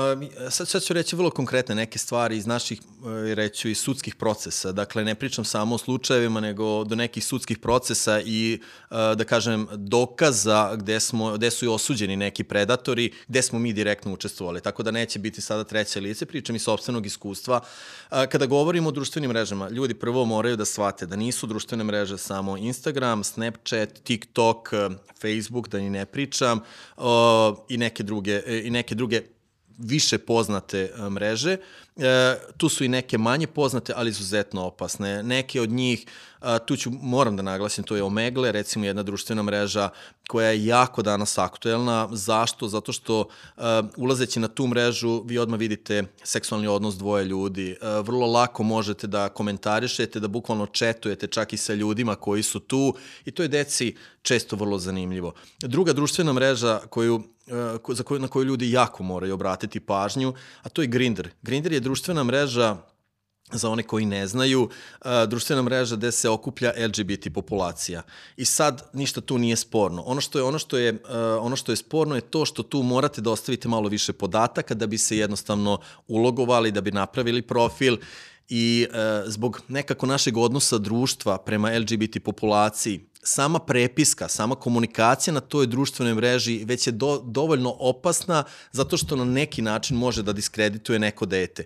sad, 0.49 0.67
sad 0.67 0.83
ću 0.83 0.93
reći 0.93 1.15
vrlo 1.15 1.29
konkretne 1.29 1.75
neke 1.75 1.99
stvari 1.99 2.37
iz 2.37 2.45
naših, 2.45 2.81
reću, 3.33 3.69
iz 3.69 3.77
sudskih 3.77 4.15
procesa. 4.15 4.71
Dakle, 4.71 5.03
ne 5.03 5.15
pričam 5.15 5.45
samo 5.45 5.75
o 5.75 5.77
slučajevima, 5.77 6.39
nego 6.39 6.83
do 6.83 6.95
nekih 6.95 7.25
sudskih 7.25 7.57
procesa 7.57 8.21
i, 8.25 8.59
da 8.89 9.23
kažem, 9.23 9.67
dokaza 9.71 10.75
gde, 10.75 10.99
smo, 10.99 11.33
gde 11.33 11.51
su 11.51 11.65
i 11.65 11.67
osuđeni 11.67 12.15
neki 12.15 12.43
predatori, 12.43 13.11
gde 13.27 13.41
smo 13.41 13.59
mi 13.59 13.73
direktno 13.73 14.13
učestvovali. 14.13 14.61
Tako 14.61 14.83
da 14.83 14.91
neće 14.91 15.19
biti 15.19 15.41
sada 15.41 15.63
treće 15.63 15.99
lice, 15.99 16.25
pričam 16.25 16.55
iz 16.55 16.63
sobstvenog 16.63 17.05
iskustva. 17.05 17.61
Kada 18.09 18.45
govorimo 18.45 18.89
o 18.89 18.91
društvenim 18.91 19.29
mrežama, 19.29 19.69
ljudi 19.69 19.93
prvo 19.93 20.25
moraju 20.25 20.57
da 20.57 20.65
shvate 20.65 21.05
da 21.05 21.15
nisu 21.15 21.47
društvene 21.47 21.83
mreže 21.83 22.17
samo 22.17 22.57
Instagram, 22.57 23.23
Snapchat, 23.23 23.89
TikTok, 24.03 24.69
Facebook, 25.21 25.67
da 25.67 25.77
ni 25.77 25.89
ne 25.89 26.05
pričam, 26.05 26.59
i 27.69 27.77
neke 27.77 28.03
druge, 28.03 28.41
i 28.63 28.69
neke 28.69 28.95
druge 28.95 29.21
više 29.77 30.17
poznate 30.17 30.79
e, 30.79 31.09
mreže. 31.09 31.57
E, 31.97 32.37
tu 32.57 32.69
su 32.69 32.83
i 32.83 32.87
neke 32.87 33.17
manje 33.17 33.47
poznate, 33.47 33.93
ali 33.95 34.09
izuzetno 34.09 34.61
opasne. 34.61 35.23
Neke 35.23 35.61
od 35.61 35.69
njih, 35.69 36.05
a, 36.39 36.59
tu 36.59 36.75
ću, 36.75 36.91
moram 37.01 37.37
da 37.37 37.43
naglasim, 37.43 37.83
to 37.83 37.95
je 37.95 38.03
Omegle, 38.03 38.51
recimo 38.51 38.85
jedna 38.85 39.03
društvena 39.03 39.43
mreža 39.43 39.89
koja 40.27 40.49
je 40.49 40.65
jako 40.65 41.01
danas 41.01 41.37
aktuelna. 41.37 42.09
Zašto? 42.11 42.67
Zato 42.67 42.91
što 42.91 43.27
a, 43.57 43.83
ulazeći 43.97 44.39
na 44.39 44.47
tu 44.47 44.67
mrežu 44.67 45.23
vi 45.25 45.37
odmah 45.37 45.59
vidite 45.59 46.03
seksualni 46.23 46.67
odnos 46.67 46.95
dvoje 46.95 47.25
ljudi. 47.25 47.75
A, 47.81 47.99
vrlo 47.99 48.27
lako 48.27 48.63
možete 48.63 49.07
da 49.07 49.29
komentarišete, 49.29 50.19
da 50.19 50.27
bukvalno 50.27 50.65
četujete 50.65 51.27
čak 51.27 51.53
i 51.53 51.57
sa 51.57 51.73
ljudima 51.73 52.15
koji 52.15 52.43
su 52.43 52.59
tu 52.59 52.95
i 53.25 53.31
to 53.31 53.43
je 53.43 53.47
deci 53.47 53.95
često 54.21 54.55
vrlo 54.55 54.79
zanimljivo. 54.79 55.33
Druga 55.61 55.93
društvena 55.93 56.33
mreža 56.33 56.79
koju 56.89 57.23
za 57.89 58.03
koju, 58.03 58.19
na 58.19 58.27
koju 58.27 58.45
ljudi 58.45 58.71
jako 58.71 59.03
moraju 59.03 59.33
obratiti 59.33 59.79
pažnju, 59.79 60.33
a 60.61 60.69
to 60.69 60.81
je 60.81 60.87
Grindr. 60.87 61.29
Grindr 61.41 61.73
je 61.73 61.79
društvena 61.79 62.23
mreža 62.23 62.77
za 63.51 63.69
one 63.69 63.83
koji 63.83 64.05
ne 64.05 64.27
znaju, 64.27 64.69
društvena 65.27 65.61
mreža 65.61 65.95
gde 65.95 66.11
se 66.11 66.29
okuplja 66.29 66.73
LGBT 66.87 67.33
populacija. 67.33 68.01
I 68.37 68.45
sad 68.45 68.89
ništa 68.93 69.21
tu 69.21 69.37
nije 69.37 69.55
sporno. 69.55 70.01
Ono 70.01 70.21
što 70.21 70.39
je 70.39 70.43
ono 70.43 70.59
što 70.59 70.77
je 70.77 71.03
ono 71.39 71.55
što 71.55 71.71
je 71.71 71.75
sporno 71.75 72.15
je 72.15 72.21
to 72.21 72.45
što 72.45 72.63
tu 72.63 72.83
morate 72.83 73.21
da 73.21 73.31
ostavite 73.31 73.67
malo 73.67 73.89
više 73.89 74.13
podataka 74.13 74.73
da 74.73 74.87
bi 74.87 74.97
se 74.97 75.17
jednostavno 75.17 75.79
ulogovali, 76.07 76.71
da 76.71 76.81
bi 76.81 76.91
napravili 76.91 77.41
profil 77.41 77.97
i 78.49 78.87
zbog 79.25 79.61
nekako 79.67 80.05
našeg 80.05 80.37
odnosa 80.37 80.77
društva 80.77 81.37
prema 81.37 81.77
LGBT 81.77 82.23
populaciji 82.23 83.12
sama 83.23 83.59
prepiska, 83.59 84.27
sama 84.27 84.55
komunikacija 84.55 85.33
na 85.33 85.39
toj 85.39 85.67
društvenoj 85.67 86.13
mreži 86.13 86.63
već 86.65 86.87
je 86.87 86.91
do, 86.91 87.21
dovoljno 87.25 87.75
opasna 87.79 88.43
zato 88.71 88.97
što 88.97 89.15
na 89.15 89.25
neki 89.25 89.61
način 89.61 89.97
može 89.97 90.23
da 90.23 90.33
diskredituje 90.33 90.99
neko 90.99 91.25
dete. 91.25 91.65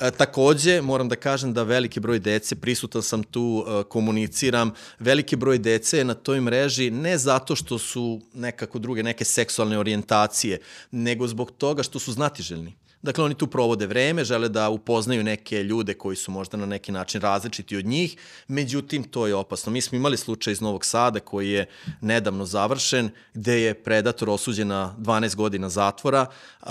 E, 0.00 0.10
takođe, 0.10 0.80
moram 0.82 1.08
da 1.08 1.16
kažem 1.16 1.52
da 1.52 1.62
veliki 1.62 2.00
broj 2.00 2.18
dece, 2.18 2.54
prisutan 2.54 3.02
sam 3.02 3.22
tu, 3.22 3.64
e, 3.68 3.82
komuniciram, 3.88 4.72
veliki 4.98 5.36
broj 5.36 5.58
dece 5.58 5.98
je 5.98 6.04
na 6.04 6.14
toj 6.14 6.40
mreži 6.40 6.90
ne 6.90 7.18
zato 7.18 7.56
što 7.56 7.78
su 7.78 8.20
nekako 8.34 8.78
druge, 8.78 9.02
neke 9.02 9.24
seksualne 9.24 9.78
orijentacije, 9.78 10.60
nego 10.90 11.26
zbog 11.26 11.50
toga 11.50 11.82
što 11.82 11.98
su 11.98 12.12
znatiželjni. 12.12 12.87
Dakle, 13.02 13.24
oni 13.24 13.34
tu 13.34 13.46
provode 13.46 13.86
vreme, 13.86 14.24
žele 14.24 14.48
da 14.48 14.68
upoznaju 14.68 15.24
neke 15.24 15.62
ljude 15.62 15.94
koji 15.94 16.16
su 16.16 16.30
možda 16.30 16.56
na 16.56 16.66
neki 16.66 16.92
način 16.92 17.20
različiti 17.20 17.76
od 17.76 17.86
njih, 17.86 18.16
međutim, 18.48 19.04
to 19.04 19.26
je 19.26 19.34
opasno. 19.34 19.72
Mi 19.72 19.80
smo 19.80 19.96
imali 19.96 20.16
slučaj 20.16 20.52
iz 20.52 20.60
Novog 20.60 20.84
Sada 20.84 21.20
koji 21.20 21.50
je 21.50 21.66
nedavno 22.00 22.44
završen, 22.44 23.10
gde 23.34 23.60
je 23.60 23.74
predator 23.74 24.30
osuđen 24.30 24.68
na 24.68 24.94
12 24.98 25.36
godina 25.36 25.68
zatvora. 25.68 26.26
Uh, 26.62 26.68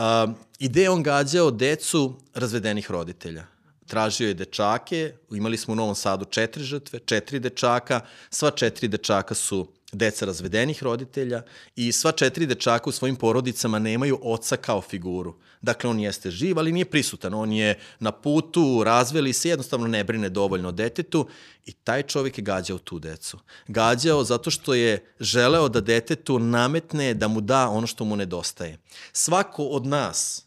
i 0.60 0.70
gde 0.70 0.82
je 0.82 0.90
on 0.90 1.04
gađao 1.04 1.52
decu 1.52 2.16
razvedenih 2.34 2.92
roditelja. 2.92 3.46
Tražio 3.88 4.28
je 4.28 4.34
dečake, 4.34 5.14
imali 5.32 5.58
smo 5.58 5.72
u 5.72 5.76
Novom 5.76 5.96
Sadu 5.96 6.26
četiri 6.26 6.64
žrtve, 6.64 7.00
četiri 7.00 7.40
dečaka, 7.40 8.02
sva 8.30 8.52
četiri 8.52 8.88
dečaka 8.88 9.36
su 9.36 9.77
deca 9.92 10.26
razvedenih 10.26 10.84
roditelja 10.84 11.42
i 11.76 11.92
sva 11.92 12.12
četiri 12.12 12.46
dečaka 12.46 12.90
u 12.90 12.92
svojim 12.92 13.16
porodicama 13.16 13.80
nemaju 13.80 14.20
oca 14.22 14.58
kao 14.58 14.82
figuru. 14.82 15.36
Dakle, 15.62 15.90
on 15.90 16.00
jeste 16.00 16.32
živ, 16.32 16.60
ali 16.60 16.72
nije 16.72 16.86
prisutan. 16.86 17.34
On 17.34 17.52
je 17.52 17.80
na 18.00 18.12
putu, 18.12 18.84
razveli 18.84 19.34
se, 19.34 19.50
jednostavno 19.50 19.88
ne 19.88 20.04
brine 20.04 20.30
dovoljno 20.30 20.70
o 20.70 20.72
detetu 20.72 21.28
i 21.66 21.72
taj 21.72 22.04
čovjek 22.04 22.38
je 22.38 22.44
gađao 22.44 22.78
tu 22.78 23.00
decu. 23.00 23.40
Gađao 23.68 24.24
zato 24.24 24.52
što 24.52 24.74
je 24.74 25.14
želeo 25.20 25.70
da 25.70 25.82
detetu 25.82 26.40
nametne 26.40 27.14
da 27.14 27.28
mu 27.28 27.42
da 27.42 27.70
ono 27.70 27.88
što 27.88 28.06
mu 28.06 28.16
nedostaje. 28.16 28.78
Svako 29.14 29.64
od 29.64 29.86
nas 29.86 30.47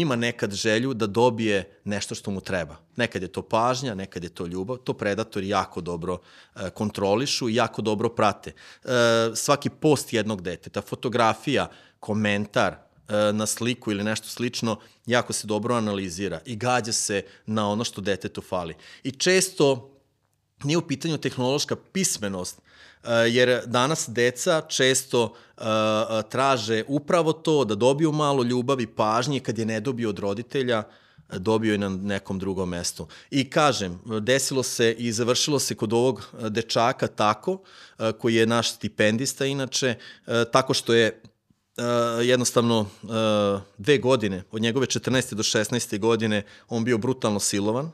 ima 0.00 0.16
nekad 0.16 0.52
želju 0.52 0.94
da 0.94 1.06
dobije 1.06 1.80
nešto 1.84 2.14
što 2.14 2.30
mu 2.30 2.40
treba. 2.40 2.76
Nekad 2.96 3.22
je 3.22 3.28
to 3.28 3.42
pažnja, 3.42 3.94
nekad 3.94 4.24
je 4.24 4.30
to 4.30 4.46
ljubav. 4.46 4.76
To 4.76 4.92
predatori 4.92 5.48
jako 5.48 5.80
dobro 5.80 6.18
e, 6.56 6.70
kontrolišu 6.70 7.48
i 7.48 7.54
jako 7.54 7.82
dobro 7.82 8.08
prate. 8.08 8.52
E, 8.84 8.88
svaki 9.34 9.70
post 9.70 10.12
jednog 10.12 10.42
deteta, 10.42 10.82
fotografija, 10.82 11.70
komentar 12.00 12.72
e, 12.72 13.32
na 13.32 13.46
sliku 13.46 13.90
ili 13.90 14.04
nešto 14.04 14.28
slično, 14.28 14.76
jako 15.06 15.32
se 15.32 15.46
dobro 15.46 15.74
analizira 15.74 16.40
i 16.46 16.56
gađa 16.56 16.92
se 16.92 17.22
na 17.46 17.68
ono 17.68 17.84
što 17.84 18.00
detetu 18.00 18.40
fali. 18.40 18.74
I 19.02 19.10
često 19.10 19.90
nije 20.64 20.78
u 20.78 20.86
pitanju 20.86 21.18
tehnološka 21.18 21.76
pismenost, 21.76 22.60
jer 23.30 23.62
danas 23.66 24.08
deca 24.08 24.60
često 24.68 25.22
uh, 25.22 25.64
traže 26.28 26.84
upravo 26.88 27.32
to, 27.32 27.64
da 27.64 27.74
dobiju 27.74 28.12
malo 28.12 28.42
ljubavi, 28.42 28.86
pažnje, 28.86 29.40
kad 29.40 29.58
je 29.58 29.64
ne 29.64 29.80
dobiju 29.80 30.08
od 30.08 30.18
roditelja, 30.18 30.82
dobio 31.38 31.72
je 31.72 31.78
na 31.78 31.88
nekom 31.88 32.38
drugom 32.38 32.68
mestu. 32.68 33.06
I 33.30 33.50
kažem, 33.50 34.00
desilo 34.20 34.62
se 34.62 34.92
i 34.98 35.12
završilo 35.12 35.58
se 35.58 35.74
kod 35.74 35.92
ovog 35.92 36.28
dečaka 36.48 37.06
tako, 37.06 37.58
koji 38.18 38.34
je 38.34 38.46
naš 38.46 38.72
stipendista 38.72 39.46
inače, 39.46 39.94
tako 40.52 40.74
što 40.74 40.94
je 40.94 41.22
jednostavno 42.22 42.86
dve 43.78 43.98
godine, 43.98 44.42
od 44.50 44.62
njegove 44.62 44.86
14. 44.86 45.34
do 45.34 45.42
16. 45.42 45.98
godine, 45.98 46.42
on 46.68 46.84
bio 46.84 46.98
brutalno 46.98 47.40
silovan, 47.40 47.90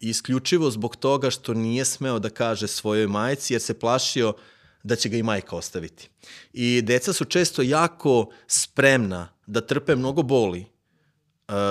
isključivo 0.00 0.70
zbog 0.70 0.96
toga 0.96 1.30
što 1.30 1.54
nije 1.54 1.84
smeo 1.84 2.18
da 2.18 2.30
kaže 2.30 2.66
svojoj 2.66 3.06
majici 3.06 3.54
jer 3.54 3.62
se 3.62 3.78
plašio 3.78 4.32
da 4.82 4.96
će 4.96 5.08
ga 5.08 5.16
i 5.16 5.22
majka 5.22 5.56
ostaviti. 5.56 6.08
I 6.52 6.82
deca 6.82 7.12
su 7.12 7.24
često 7.24 7.62
jako 7.62 8.30
spremna 8.46 9.28
da 9.46 9.60
trpe 9.60 9.96
mnogo 9.96 10.22
boli, 10.22 10.66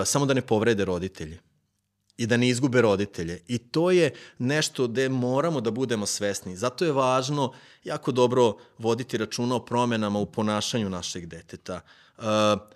samo 0.05 0.25
da 0.25 0.33
ne 0.33 0.41
povrede 0.41 0.85
roditelje 0.85 1.39
i 2.17 2.27
da 2.27 2.37
ne 2.37 2.49
izgube 2.49 2.81
roditelje. 2.81 3.41
I 3.47 3.57
to 3.57 3.91
je 3.91 4.13
nešto 4.37 4.87
gde 4.87 5.09
moramo 5.09 5.61
da 5.61 5.71
budemo 5.71 6.05
svesni. 6.05 6.57
Zato 6.57 6.85
je 6.85 6.91
važno 6.91 7.53
jako 7.83 8.11
dobro 8.11 8.57
voditi 8.77 9.17
računa 9.17 9.55
o 9.55 9.65
promenama 9.65 10.19
u 10.19 10.25
ponašanju 10.25 10.89
našeg 10.89 11.25
deteta. 11.25 11.75
Uh, 11.75 12.06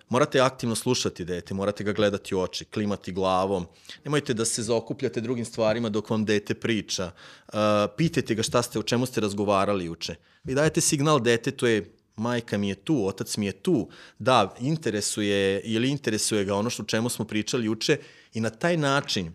morate 0.09 0.39
aktivno 0.39 0.75
slušati 0.75 1.25
dete, 1.25 1.53
morate 1.53 1.83
ga 1.83 1.93
gledati 1.93 2.35
u 2.35 2.39
oči, 2.39 2.65
klimati 2.65 3.11
glavom. 3.11 3.65
Nemojte 4.03 4.33
da 4.33 4.45
se 4.45 4.63
zaokupljate 4.63 5.21
drugim 5.21 5.45
stvarima 5.45 5.89
dok 5.89 6.09
vam 6.09 6.25
dete 6.25 6.53
priča. 6.53 7.11
Uh, 7.47 7.59
pitajte 7.97 8.35
ga 8.35 8.43
šta 8.43 8.61
ste, 8.61 8.79
o 8.79 8.83
čemu 8.83 9.05
ste 9.05 9.21
razgovarali 9.21 9.89
uče. 9.89 10.15
Vi 10.43 10.55
dajete 10.55 10.81
signal 10.81 11.19
detetu 11.19 11.67
je 11.67 11.95
majka 12.15 12.57
mi 12.57 12.69
je 12.69 12.75
tu, 12.75 13.07
otac 13.07 13.37
mi 13.37 13.45
je 13.45 13.51
tu, 13.51 13.89
da, 14.19 14.55
interesuje 14.59 15.61
ili 15.63 15.89
interesuje 15.89 16.45
ga 16.45 16.55
ono 16.55 16.69
što 16.69 16.83
čemu 16.83 17.09
smo 17.09 17.25
pričali 17.25 17.69
uče 17.69 17.97
i 18.33 18.41
na 18.41 18.49
taj 18.49 18.77
način 18.77 19.33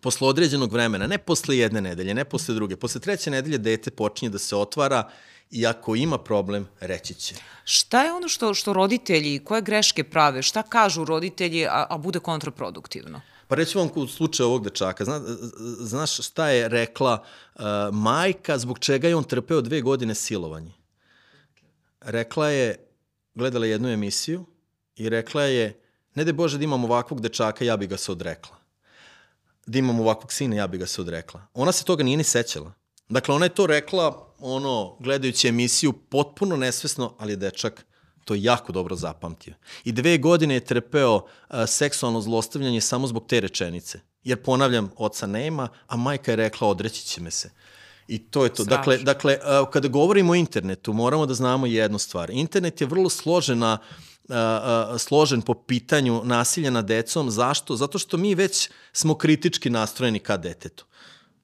posle 0.00 0.28
određenog 0.28 0.72
vremena, 0.72 1.06
ne 1.06 1.18
posle 1.18 1.58
jedne 1.58 1.80
nedelje, 1.80 2.14
ne 2.14 2.24
posle 2.24 2.54
druge, 2.54 2.76
posle 2.76 3.00
treće 3.00 3.30
nedelje 3.30 3.58
dete 3.58 3.90
počinje 3.90 4.30
da 4.30 4.38
se 4.38 4.56
otvara 4.56 5.10
i 5.52 5.66
ako 5.66 5.96
ima 5.96 6.18
problem, 6.18 6.68
reći 6.80 7.14
će. 7.14 7.34
Šta 7.64 8.04
je 8.04 8.12
ono 8.12 8.28
što, 8.28 8.54
što 8.54 8.72
roditelji, 8.72 9.44
koje 9.44 9.62
greške 9.62 10.04
prave, 10.04 10.42
šta 10.42 10.62
kažu 10.62 11.04
roditelji, 11.04 11.66
a, 11.66 11.86
a 11.90 11.98
bude 11.98 12.18
kontraproduktivno? 12.18 13.20
Pa 13.48 13.54
reći 13.54 13.78
vam 13.78 13.90
u 13.94 14.06
slučaju 14.06 14.48
ovog 14.48 14.64
dečaka, 14.64 15.04
zna, 15.04 15.20
znaš 15.80 16.16
šta 16.26 16.48
je 16.48 16.68
rekla 16.68 17.24
uh, 17.54 17.62
majka 17.92 18.58
zbog 18.58 18.78
čega 18.78 19.08
je 19.08 19.16
on 19.16 19.24
trpeo 19.24 19.60
dve 19.60 19.80
godine 19.80 20.14
silovanje? 20.14 20.72
Rekla 22.00 22.48
je, 22.48 22.86
gledala 23.34 23.66
jednu 23.66 23.88
emisiju 23.88 24.44
i 24.96 25.08
rekla 25.08 25.42
je, 25.42 25.80
ne 26.14 26.24
de 26.24 26.32
Bože 26.32 26.58
da 26.58 26.64
imam 26.64 26.84
ovakvog 26.84 27.20
dečaka, 27.20 27.64
ja 27.64 27.76
bi 27.76 27.86
ga 27.86 27.96
se 27.96 28.12
odrekla 28.12 28.62
da 29.66 29.78
imam 29.78 30.00
ovakvog 30.00 30.32
sina, 30.32 30.56
ja 30.56 30.66
bi 30.66 30.78
ga 30.78 30.86
se 30.86 31.00
odrekla. 31.00 31.40
Ona 31.54 31.72
se 31.72 31.84
toga 31.84 32.04
nije 32.04 32.16
ni 32.16 32.24
sećala. 32.24 32.72
Dakle, 33.08 33.34
ona 33.34 33.44
je 33.44 33.54
to 33.54 33.66
rekla, 33.66 34.31
ono, 34.42 34.96
gledajući 35.00 35.48
emisiju, 35.48 35.92
potpuno 35.92 36.56
nesvesno, 36.56 37.14
ali 37.18 37.32
je 37.32 37.36
dečak 37.36 37.86
to 38.24 38.34
jako 38.34 38.72
dobro 38.72 38.96
zapamtio. 38.96 39.54
I 39.84 39.92
dve 39.92 40.18
godine 40.18 40.54
je 40.54 40.64
trpeo 40.64 41.14
uh, 41.14 41.24
seksualno 41.66 42.20
zlostavljanje 42.20 42.80
samo 42.80 43.06
zbog 43.06 43.26
te 43.26 43.40
rečenice. 43.40 44.00
Jer, 44.24 44.42
ponavljam, 44.42 44.90
oca 44.96 45.26
nema, 45.26 45.68
a 45.86 45.96
majka 45.96 46.32
je 46.32 46.36
rekla 46.36 46.68
odreći 46.68 47.04
će 47.04 47.20
me 47.20 47.30
se. 47.30 47.50
I 48.08 48.18
to 48.18 48.44
je 48.44 48.54
to. 48.54 48.64
Strašno. 48.64 48.76
Dakle, 48.76 48.98
dakle 48.98 49.38
uh, 49.60 49.70
kada 49.70 49.88
govorimo 49.88 50.32
o 50.32 50.34
internetu, 50.34 50.92
moramo 50.92 51.26
da 51.26 51.34
znamo 51.34 51.66
jednu 51.66 51.98
stvar. 51.98 52.30
Internet 52.30 52.80
je 52.80 52.86
vrlo 52.86 53.10
složena 53.10 53.78
uh, 54.28 54.34
složen 54.98 55.42
po 55.42 55.54
pitanju 55.54 56.22
nasilja 56.24 56.70
nad 56.70 56.84
decom. 56.86 57.30
Zašto? 57.30 57.76
Zato 57.76 57.98
što 57.98 58.16
mi 58.16 58.34
već 58.34 58.70
smo 58.92 59.14
kritički 59.14 59.70
nastrojeni 59.70 60.18
ka 60.18 60.36
detetu. 60.36 60.84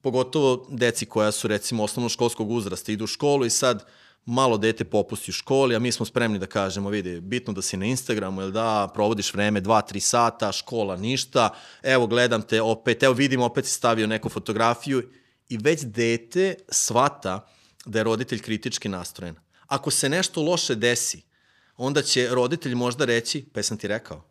Pogotovo 0.01 0.67
deci 0.71 1.07
koja 1.07 1.33
su 1.33 1.49
recimo 1.49 1.83
osnovnoškolskog 1.83 2.51
uzrasta, 2.51 2.93
idu 2.93 3.05
u 3.05 3.07
školu 3.07 3.47
i 3.47 3.51
sad 3.51 3.85
malo 4.25 4.59
dete 4.59 4.85
popusti 4.85 5.31
u 5.31 5.33
školi, 5.33 5.77
a 5.77 5.79
mi 5.79 5.93
smo 5.93 6.07
spremni 6.07 6.39
da 6.39 6.47
kažemo, 6.47 6.91
vidi, 6.91 7.21
bitno 7.21 7.53
da 7.53 7.63
si 7.63 7.77
na 7.77 7.87
Instagramu, 7.87 8.41
jel 8.41 8.51
da, 8.51 8.91
provodiš 8.95 9.35
vreme 9.35 9.61
2-3 9.61 10.01
sata, 10.01 10.53
škola 10.53 10.97
ništa, 10.97 11.55
evo 11.83 12.07
gledam 12.07 12.43
te 12.43 12.63
opet, 12.63 13.03
evo 13.03 13.15
vidim, 13.15 13.41
opet 13.41 13.67
si 13.67 13.73
stavio 13.73 14.07
neku 14.07 14.29
fotografiju 14.29 15.03
i 15.49 15.57
već 15.57 15.83
dete 15.83 16.55
svata 16.69 17.49
da 17.85 17.99
je 17.99 18.05
roditelj 18.05 18.43
kritički 18.43 18.89
nastrojen. 18.89 19.37
Ako 19.67 19.91
se 19.91 20.09
nešto 20.09 20.43
loše 20.43 20.75
desi, 20.75 21.23
onda 21.77 22.03
će 22.03 22.29
roditelj 22.29 22.75
možda 22.75 23.05
reći, 23.05 23.45
pa 23.53 23.61
jesam 23.61 23.79
ti 23.79 23.89
rekao? 23.89 24.25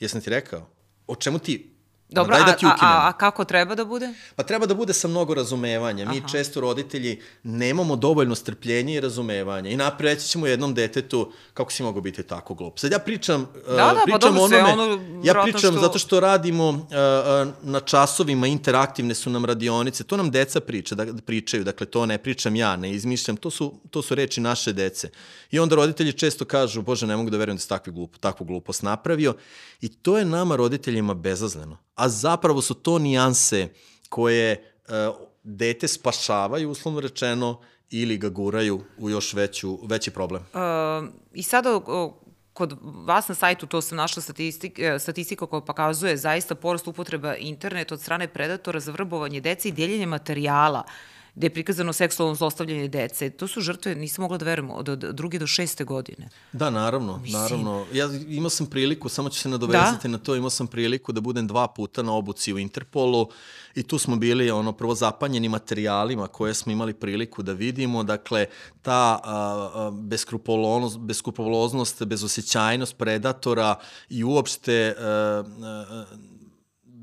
Jesam 0.00 0.20
ti 0.20 0.30
rekao? 0.30 0.68
O 1.06 1.16
čemu 1.16 1.38
ti 1.38 1.73
Dobro, 2.14 2.36
da 2.46 2.52
ti 2.52 2.66
a, 2.66 2.76
a, 2.80 3.08
a 3.08 3.12
kako 3.12 3.44
treba 3.44 3.74
da 3.74 3.84
bude? 3.84 4.08
Pa 4.36 4.42
treba 4.42 4.66
da 4.66 4.74
bude 4.74 4.92
sa 4.92 5.08
mnogo 5.08 5.34
razumevanja. 5.34 6.08
Mi 6.08 6.18
Aha. 6.18 6.28
često 6.28 6.60
roditelji 6.60 7.20
nemamo 7.42 7.96
dovoljno 7.96 8.34
strpljenja 8.34 8.94
i 8.94 9.00
razumevanja 9.00 9.70
i 9.70 9.76
napreći 9.76 10.28
ćemo 10.28 10.46
jednom 10.46 10.74
detetu 10.74 11.32
kako 11.54 11.72
si 11.72 11.82
mogo 11.82 12.00
biti 12.00 12.22
tako 12.22 12.54
glup. 12.54 12.78
Sad 12.78 12.92
ja 12.92 12.98
pričam, 12.98 13.46
da, 13.66 13.72
da, 13.72 13.92
uh, 13.92 14.00
pričam 14.04 14.20
pa 14.20 14.28
dobro, 14.28 14.42
onome, 14.44 14.82
ono, 14.82 15.00
ja 15.24 15.42
pričam 15.42 15.72
što... 15.72 15.80
zato 15.80 15.98
što 15.98 16.20
radimo 16.20 16.68
uh, 16.68 16.78
na 17.62 17.80
časovima, 17.80 18.46
interaktivne 18.46 19.14
su 19.14 19.30
nam 19.30 19.44
radionice, 19.44 20.04
to 20.04 20.16
nam 20.16 20.30
deca 20.30 20.60
priča, 20.60 20.94
da, 20.94 21.06
pričaju, 21.26 21.64
dakle 21.64 21.86
to 21.86 22.06
ne 22.06 22.18
pričam 22.18 22.56
ja, 22.56 22.76
ne 22.76 22.90
izmišljam, 22.90 23.36
to 23.36 23.50
su, 23.50 23.74
to 23.90 24.02
su 24.02 24.14
reči 24.14 24.40
naše 24.40 24.72
dece. 24.72 25.10
I 25.50 25.58
onda 25.58 25.76
roditelji 25.76 26.12
često 26.12 26.44
kažu, 26.44 26.82
bože 26.82 27.06
ne 27.06 27.16
mogu 27.16 27.30
da 27.30 27.36
verujem 27.36 27.56
da 27.56 27.60
si 27.60 27.68
takvu, 27.68 27.92
glup, 27.92 28.16
takvu 28.16 28.46
glupost 28.46 28.82
napravio 28.82 29.34
i 29.80 29.88
to 29.88 30.18
je 30.18 30.24
nama 30.24 30.56
roditeljima 30.56 31.14
bezazleno 31.14 31.83
a 31.94 32.08
zapravo 32.08 32.62
su 32.62 32.74
to 32.74 32.98
nijanse 32.98 33.68
koje 34.08 34.74
uh, 34.88 35.16
dete 35.42 35.88
spašavaju, 35.88 36.70
uslovno 36.70 37.00
rečeno, 37.00 37.60
ili 37.90 38.16
ga 38.18 38.28
guraju 38.28 38.80
u 38.98 39.10
još 39.10 39.34
veću, 39.34 39.78
veći 39.86 40.10
problem. 40.10 40.42
Uh, 40.52 41.08
I 41.34 41.42
sada 41.42 41.80
kod 42.52 42.78
vas 42.82 43.28
na 43.28 43.34
sajtu, 43.34 43.66
to 43.66 43.80
sam 43.80 43.96
našla 43.96 44.22
statistik, 44.22 44.78
e, 44.78 44.98
statistika 44.98 45.46
koja 45.46 45.60
pokazuje 45.60 46.16
zaista 46.16 46.54
porast 46.54 46.88
upotreba 46.88 47.36
interneta 47.36 47.94
od 47.94 48.00
strane 48.00 48.28
predatora 48.28 48.80
za 48.80 48.92
vrbovanje 48.92 49.40
dece 49.40 49.68
i 49.68 49.72
dijeljenje 49.72 50.06
materijala 50.06 50.84
uh, 50.86 50.92
gde 51.34 51.46
je 51.46 51.50
prikazano 51.50 51.92
seksualno 51.92 52.34
zlostavljanje 52.34 52.88
dece. 52.88 53.30
To 53.30 53.48
su 53.48 53.60
žrtve, 53.60 53.94
nisam 53.94 54.22
mogla 54.22 54.38
da 54.38 54.44
verujem, 54.44 54.70
od 54.70 54.86
druge 55.14 55.38
do 55.38 55.46
šeste 55.46 55.84
godine. 55.84 56.28
Da, 56.52 56.70
naravno, 56.70 57.18
Mislim. 57.18 57.42
naravno. 57.42 57.86
Ja 57.92 58.08
imao 58.28 58.50
sam 58.50 58.66
priliku, 58.66 59.08
samo 59.08 59.28
ću 59.28 59.40
se 59.40 59.48
nadovezati 59.48 60.08
da? 60.08 60.12
na 60.12 60.18
to, 60.18 60.36
imao 60.36 60.50
sam 60.50 60.66
priliku 60.66 61.12
da 61.12 61.20
budem 61.20 61.46
dva 61.46 61.68
puta 61.68 62.02
na 62.02 62.12
obuci 62.12 62.52
u 62.52 62.58
Interpolu 62.58 63.28
i 63.74 63.82
tu 63.82 63.98
smo 63.98 64.16
bili 64.16 64.50
ono 64.50 64.72
prvo 64.72 64.94
zapanjeni 64.94 65.48
materijalima 65.48 66.26
koje 66.26 66.54
smo 66.54 66.72
imali 66.72 66.94
priliku 66.94 67.42
da 67.42 67.52
vidimo, 67.52 68.02
dakle 68.02 68.46
ta 68.82 69.20
beskrupuloznost, 69.92 70.98
beskrupuloznost, 70.98 72.04
bezosjećajnost 72.04 72.96
predatora 72.96 73.74
i 74.08 74.24
uopšte 74.24 74.94
a, 74.98 75.42
a, 75.62 76.04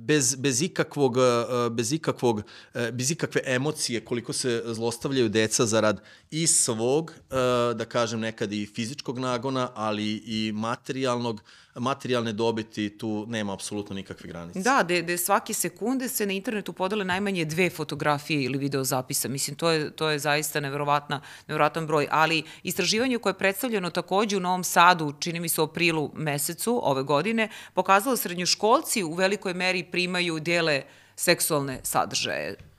bez, 0.05 0.35
bez, 0.35 0.61
ikakvog, 0.61 1.17
e, 1.17 1.69
bez, 1.69 1.91
ikakvog, 1.91 2.43
e, 2.73 2.91
bez 2.91 3.11
ikakve 3.11 3.41
emocije 3.45 4.05
koliko 4.05 4.33
se 4.33 4.63
zlostavljaju 4.65 5.29
deca 5.29 5.65
zarad 5.65 6.01
i 6.31 6.47
svog, 6.47 7.11
e, 7.11 7.35
da 7.73 7.85
kažem 7.85 8.19
nekad 8.19 8.53
i 8.53 8.65
fizičkog 8.65 9.19
nagona, 9.19 9.69
ali 9.75 10.23
i 10.25 10.51
materijalnog, 10.55 11.41
materijalne 11.75 12.33
dobiti, 12.33 12.97
tu 12.97 13.25
nema 13.27 13.53
apsolutno 13.53 13.95
nikakve 13.95 14.29
granice. 14.29 14.59
Da, 14.59 14.83
de, 14.83 15.01
de 15.01 15.17
svake 15.17 15.53
sekunde 15.53 16.09
se 16.09 16.25
na 16.25 16.33
internetu 16.33 16.73
podale 16.73 17.05
najmanje 17.05 17.45
dve 17.45 17.69
fotografije 17.69 18.43
ili 18.43 18.57
video 18.57 18.83
zapisa. 18.83 19.27
Mislim, 19.27 19.55
to 19.55 19.69
je, 19.69 19.91
to 19.91 20.09
je 20.09 20.19
zaista 20.19 20.59
neverovatna, 20.59 21.21
neverovatan 21.47 21.87
broj. 21.87 22.07
Ali 22.11 22.43
istraživanje 22.63 23.17
koje 23.17 23.31
je 23.31 23.37
predstavljeno 23.37 23.89
takođe 23.89 24.37
u 24.37 24.39
Novom 24.39 24.63
Sadu, 24.63 25.13
čini 25.19 25.39
mi 25.39 25.49
se 25.49 25.61
u 25.61 25.63
aprilu 25.63 26.11
mesecu 26.15 26.79
ove 26.83 27.03
godine, 27.03 27.49
pokazalo 27.73 28.17
srednjoškolci 28.17 29.03
u 29.03 29.13
velikoj 29.13 29.53
meri 29.53 29.83
primaju 29.83 30.39
dele 30.39 30.83
seksualne 31.15 31.79
sadržaje. 31.83 32.70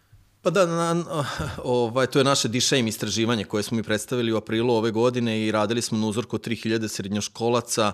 Pa 0.42 0.50
da, 0.50 0.66
na, 0.66 1.04
ovaj, 1.64 2.06
to 2.06 2.18
je 2.18 2.24
naše 2.24 2.48
D-Shame 2.48 2.88
istraživanje 2.88 3.44
koje 3.44 3.62
smo 3.62 3.76
mi 3.76 3.82
predstavili 3.82 4.32
u 4.32 4.36
aprilu 4.36 4.74
ove 4.74 4.90
godine 4.90 5.46
i 5.46 5.52
radili 5.52 5.82
smo 5.82 5.98
na 5.98 6.06
uzorku 6.06 6.38
3000 6.38 6.88
srednjoškolaca 6.88 7.92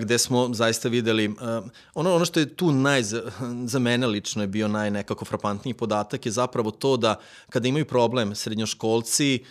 gde 0.00 0.18
smo 0.18 0.54
zaista 0.54 0.88
videli, 0.88 1.34
ono, 1.94 2.14
ono 2.14 2.24
što 2.24 2.40
je 2.40 2.56
tu 2.56 2.72
naj, 2.72 3.02
za 3.64 3.78
mene 3.78 4.06
lično 4.06 4.42
je 4.42 4.46
bio 4.46 4.68
naj 4.68 4.90
nekako 4.90 5.24
frapantniji 5.24 5.74
podatak 5.74 6.26
je 6.26 6.32
zapravo 6.32 6.70
to 6.70 6.96
da 6.96 7.20
kada 7.48 7.68
imaju 7.68 7.84
problem 7.84 8.34
srednjoškolci, 8.34 9.44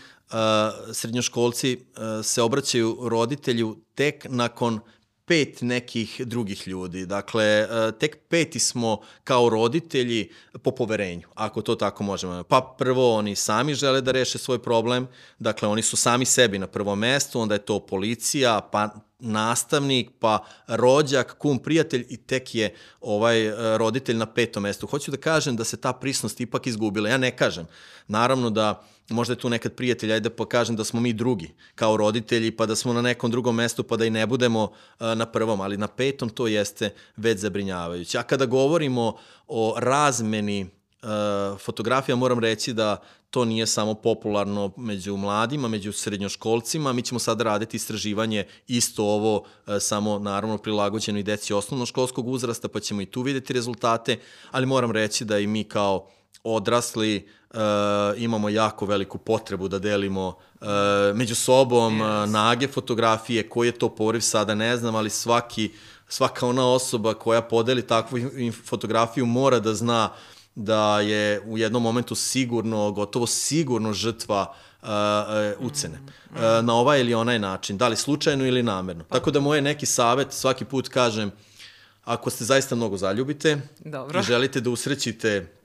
srednjoškolci 0.93 1.79
se 2.23 2.41
obraćaju 2.41 2.97
roditelju 3.01 3.77
tek 3.95 4.25
nakon 4.29 4.79
pet 5.29 5.61
nekih 5.61 6.21
drugih 6.25 6.67
ljudi. 6.67 7.05
Dakle, 7.05 7.45
e, 7.45 7.67
tek 7.99 8.17
peti 8.29 8.59
smo 8.59 8.97
kao 9.23 9.49
roditelji 9.49 10.29
po 10.63 10.71
poverenju, 10.71 11.27
ako 11.35 11.61
to 11.61 11.75
tako 11.75 12.03
možemo. 12.03 12.43
Pa 12.43 12.75
prvo 12.77 13.15
oni 13.15 13.35
sami 13.35 13.75
žele 13.75 14.01
da 14.01 14.11
reše 14.11 14.37
svoj 14.37 14.63
problem, 14.63 15.07
dakle 15.39 15.67
oni 15.67 15.81
su 15.81 15.97
sami 15.97 16.25
sebi 16.25 16.59
na 16.59 16.67
prvom 16.67 16.99
mestu, 16.99 17.39
onda 17.39 17.55
je 17.55 17.65
to 17.65 17.79
policija, 17.79 18.61
pa 18.71 18.89
nastavnik, 19.19 20.09
pa 20.19 20.45
rođak, 20.67 21.37
kum, 21.37 21.59
prijatelj 21.59 22.05
i 22.09 22.17
tek 22.17 22.55
je 22.55 22.75
ovaj 23.01 23.47
e, 23.47 23.77
roditelj 23.77 24.17
na 24.17 24.25
petom 24.25 24.63
mestu. 24.63 24.87
Hoću 24.87 25.11
da 25.11 25.17
kažem 25.17 25.55
da 25.55 25.63
se 25.63 25.77
ta 25.77 25.93
prisnost 25.93 26.41
ipak 26.41 26.67
izgubila. 26.67 27.09
Ja 27.09 27.17
ne 27.17 27.31
kažem. 27.37 27.67
Naravno 28.07 28.49
da 28.49 28.83
možda 29.09 29.31
je 29.31 29.37
tu 29.37 29.49
nekad 29.49 29.73
prijatelj, 29.73 30.13
ajde 30.13 30.29
pa 30.29 30.45
kažem 30.45 30.75
da 30.75 30.83
smo 30.83 30.99
mi 30.99 31.13
drugi 31.13 31.53
kao 31.75 31.97
roditelji, 31.97 32.51
pa 32.51 32.65
da 32.65 32.75
smo 32.75 32.93
na 32.93 33.01
nekom 33.01 33.31
drugom 33.31 33.55
mestu, 33.55 33.83
pa 33.83 33.97
da 33.97 34.05
i 34.05 34.09
ne 34.09 34.27
budemo 34.27 34.63
uh, 34.63 34.69
na 35.15 35.25
prvom, 35.25 35.61
ali 35.61 35.77
na 35.77 35.87
petom 35.87 36.29
to 36.29 36.47
jeste 36.47 36.93
već 37.17 37.39
zabrinjavajuće. 37.39 38.17
A 38.17 38.23
kada 38.23 38.45
govorimo 38.45 39.17
o 39.47 39.75
razmeni 39.77 40.69
fotografija 41.59 42.15
moram 42.15 42.39
reći 42.39 42.73
da 42.73 42.97
to 43.29 43.45
nije 43.45 43.67
samo 43.67 43.93
popularno 43.93 44.71
među 44.77 45.17
mladima, 45.17 45.67
među 45.67 45.91
srednjoškolcima. 45.91 46.93
Mi 46.93 47.01
ćemo 47.01 47.19
sada 47.19 47.43
raditi 47.43 47.77
istraživanje 47.77 48.45
isto 48.67 49.03
ovo, 49.03 49.43
e, 49.67 49.79
samo 49.79 50.19
naravno 50.19 50.57
prilagođeno 50.57 51.19
i 51.19 51.23
deci 51.23 51.53
osnovnoškolskog 51.53 52.27
uzrasta, 52.27 52.67
pa 52.67 52.79
ćemo 52.79 53.01
i 53.01 53.05
tu 53.05 53.21
videti 53.21 53.53
rezultate, 53.53 54.19
ali 54.51 54.65
moram 54.65 54.91
reći 54.91 55.25
da 55.25 55.39
i 55.39 55.47
mi 55.47 55.63
kao 55.63 56.07
odrasli 56.43 57.29
uh, 57.49 57.59
imamo 58.17 58.49
jako 58.49 58.85
veliku 58.85 59.17
potrebu 59.17 59.67
da 59.67 59.79
delimo 59.79 60.27
uh, 60.27 60.67
među 61.13 61.35
sobom 61.35 61.99
yes. 61.99 62.23
uh, 62.23 62.29
nage 62.29 62.67
fotografije, 62.67 63.49
koji 63.49 63.67
je 63.67 63.71
to 63.71 63.95
poriv 63.95 64.21
sada 64.21 64.55
ne 64.55 64.77
znam, 64.77 64.95
ali 64.95 65.09
svaki, 65.09 65.71
svaka 66.07 66.47
ona 66.47 66.67
osoba 66.67 67.13
koja 67.13 67.41
podeli 67.41 67.87
takvu 67.87 68.19
fotografiju 68.65 69.25
mora 69.25 69.59
da 69.59 69.73
zna 69.73 70.09
da 70.55 70.99
je 70.99 71.41
u 71.45 71.57
jednom 71.57 71.83
momentu 71.83 72.15
sigurno, 72.15 72.91
gotovo 72.91 73.27
sigurno 73.27 73.93
žrtva 73.93 74.53
uh, 74.81 74.87
uh, 74.87 75.65
ucene. 75.65 75.97
Mm. 75.97 76.35
Uh, 76.35 76.41
na 76.65 76.73
ovaj 76.73 76.99
ili 76.99 77.13
onaj 77.13 77.39
način, 77.39 77.77
da 77.77 77.87
li 77.87 77.95
slučajno 77.95 78.45
ili 78.45 78.63
namerno. 78.63 79.03
Tako 79.03 79.31
da 79.31 79.39
moje 79.39 79.61
neki 79.61 79.85
savet, 79.85 80.33
svaki 80.33 80.65
put 80.65 80.87
kažem, 80.87 81.31
ako 82.03 82.29
ste 82.29 82.45
zaista 82.45 82.75
mnogo 82.75 82.97
zaljubite 82.97 83.61
Dobro. 83.79 84.19
i 84.19 84.23
želite 84.23 84.61
da 84.61 84.69
usrećite 84.69 85.58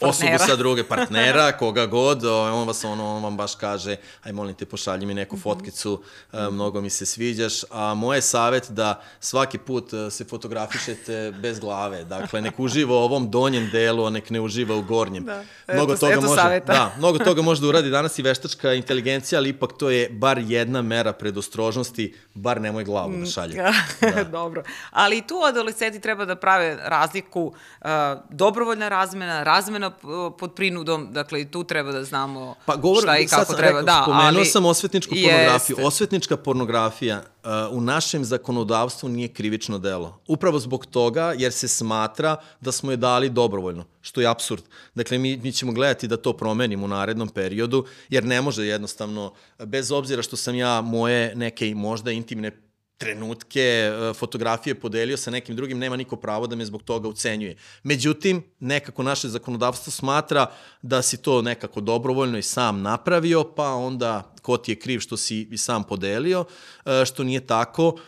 osobu 0.00 0.38
sa 0.46 0.56
druge 0.56 0.84
partnera, 0.84 1.52
koga 1.58 1.86
god, 1.86 2.24
on 2.24 2.66
vas 2.66 2.84
ono, 2.84 3.16
on 3.16 3.22
vam 3.22 3.36
baš 3.36 3.54
kaže, 3.54 3.96
aj 4.22 4.32
molim 4.32 4.54
te 4.54 4.66
pošalji 4.66 5.06
mi 5.06 5.14
neku 5.14 5.36
mhm. 5.36 5.42
fotkicu, 5.42 5.92
mm 5.92 6.36
-hmm. 6.36 6.50
mnogo 6.50 6.80
mi 6.80 6.90
se 6.90 7.06
sviđaš, 7.06 7.64
a 7.70 7.94
moj 7.94 8.16
je 8.16 8.22
savjet 8.22 8.70
da 8.70 9.02
svaki 9.20 9.58
put 9.58 9.92
e, 9.92 10.10
se 10.10 10.24
fotografišete 10.24 11.32
bez 11.42 11.60
glave, 11.60 12.04
dakle 12.04 12.40
nek 12.40 12.60
uživa 12.60 12.94
u 12.94 12.98
ovom 12.98 13.30
donjem 13.30 13.70
delu, 13.70 14.04
a 14.04 14.10
nek 14.10 14.30
ne 14.30 14.40
uživa 14.40 14.76
u 14.76 14.82
gornjem. 14.82 15.24
Da. 15.24 15.44
Mnogo 15.72 15.92
eto, 15.92 16.00
toga 16.00 16.12
eto 16.12 16.22
može, 16.22 16.42
savjeta. 16.42 16.72
da, 16.72 16.94
mnogo 16.98 17.18
toga 17.18 17.42
može 17.42 17.60
da 17.60 17.68
uradi 17.68 17.90
danas 17.90 18.18
i 18.18 18.22
veštačka 18.22 18.72
inteligencija, 18.72 19.38
ali 19.38 19.48
ipak 19.48 19.70
to 19.78 19.90
je 19.90 20.08
bar 20.10 20.38
jedna 20.38 20.82
mera 20.82 21.12
predostrožnosti, 21.12 22.14
bar 22.34 22.60
nemoj 22.60 22.84
glavu 22.84 23.16
da 23.16 23.26
šalje. 23.26 23.54
da. 24.14 24.24
Dobro, 24.24 24.62
ali 24.90 25.26
tu 25.26 25.34
adolescenti 25.48 26.00
treba 26.00 26.24
da 26.24 26.36
prave 26.36 26.78
razliku, 26.84 27.42
uh, 27.44 27.88
dobrovoljna 28.30 28.88
razmena, 28.88 29.42
razmena 29.42 29.57
razmena 29.58 29.90
pod 30.38 30.54
prinudom, 30.54 31.08
dakle 31.12 31.40
i 31.40 31.44
tu 31.50 31.64
treba 31.64 31.92
da 31.92 32.04
znamo 32.04 32.54
pa, 32.66 32.76
govor, 32.76 33.02
šta 33.02 33.18
i 33.18 33.26
kako 33.26 33.54
treba. 33.54 33.80
Rekao, 33.80 33.82
da, 33.82 34.02
spomenuo 34.02 34.26
ali, 34.26 34.44
sam 34.44 34.66
osvetničku 34.66 35.14
pornografiju. 35.14 35.74
Jeste. 35.74 35.86
Osvetnička 35.86 36.36
pornografija 36.36 37.16
uh, 37.18 37.50
u 37.70 37.80
našem 37.80 38.24
zakonodavstvu 38.24 39.08
nije 39.08 39.28
krivično 39.28 39.78
delo. 39.78 40.20
Upravo 40.28 40.58
zbog 40.58 40.86
toga 40.86 41.34
jer 41.36 41.52
se 41.52 41.68
smatra 41.68 42.36
da 42.60 42.72
smo 42.72 42.90
je 42.90 42.96
dali 42.96 43.30
dobrovoljno, 43.30 43.84
što 44.00 44.20
je 44.20 44.26
absurd. 44.26 44.62
Dakle, 44.94 45.18
mi, 45.18 45.36
mi 45.36 45.52
ćemo 45.52 45.72
gledati 45.72 46.08
da 46.08 46.16
to 46.16 46.32
promenimo 46.32 46.84
u 46.84 46.88
narednom 46.88 47.28
periodu, 47.28 47.84
jer 48.08 48.24
ne 48.24 48.42
može 48.42 48.66
jednostavno, 48.66 49.32
bez 49.64 49.92
obzira 49.92 50.22
što 50.22 50.36
sam 50.36 50.54
ja 50.54 50.80
moje 50.80 51.34
neke 51.34 51.74
možda 51.74 52.10
intimne 52.10 52.67
trenutke, 52.98 53.60
e, 53.60 54.12
fotografije 54.14 54.74
podelio 54.74 55.16
sa 55.16 55.30
nekim 55.30 55.56
drugim, 55.56 55.78
nema 55.78 55.96
niko 55.96 56.16
pravo 56.16 56.46
da 56.46 56.56
me 56.56 56.64
zbog 56.64 56.82
toga 56.82 57.08
ucenjuje. 57.08 57.56
Međutim, 57.82 58.42
nekako 58.60 59.02
naše 59.02 59.28
zakonodavstvo 59.28 59.90
smatra 59.90 60.46
da 60.82 61.02
si 61.02 61.22
to 61.22 61.42
nekako 61.42 61.80
dobrovoljno 61.80 62.38
i 62.38 62.42
sam 62.42 62.82
napravio, 62.82 63.44
pa 63.44 63.74
onda 63.74 64.34
ko 64.42 64.56
ti 64.56 64.72
je 64.72 64.78
kriv 64.78 65.00
što 65.00 65.16
si 65.16 65.48
i 65.50 65.58
sam 65.58 65.84
podelio, 65.84 66.44
e, 66.84 67.04
što 67.04 67.24
nije 67.24 67.46
tako 67.46 67.98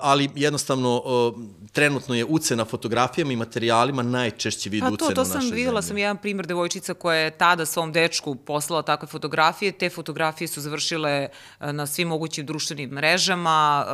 ali 0.00 0.30
jednostavno 0.34 1.02
trenutno 1.72 2.14
je 2.14 2.24
ucena 2.24 2.64
fotografijama 2.64 3.32
i 3.32 3.36
materijalima 3.36 4.02
najčešći 4.02 4.68
vid 4.68 4.82
pa 4.82 4.88
to, 4.88 4.94
ucena 4.94 5.14
to 5.14 5.24
sam 5.24 5.50
videla 5.50 5.82
sam 5.82 5.98
jedan 5.98 6.16
primer 6.16 6.46
devojčica 6.46 6.94
koja 6.94 7.18
je 7.18 7.30
tada 7.30 7.66
svom 7.66 7.92
dečku 7.92 8.34
poslala 8.34 8.82
takve 8.82 9.08
fotografije. 9.08 9.72
Te 9.72 9.90
fotografije 9.90 10.48
su 10.48 10.60
završile 10.60 11.28
na 11.60 11.86
svim 11.86 12.08
mogućim 12.08 12.46
društvenim 12.46 12.90
mrežama, 12.90 13.86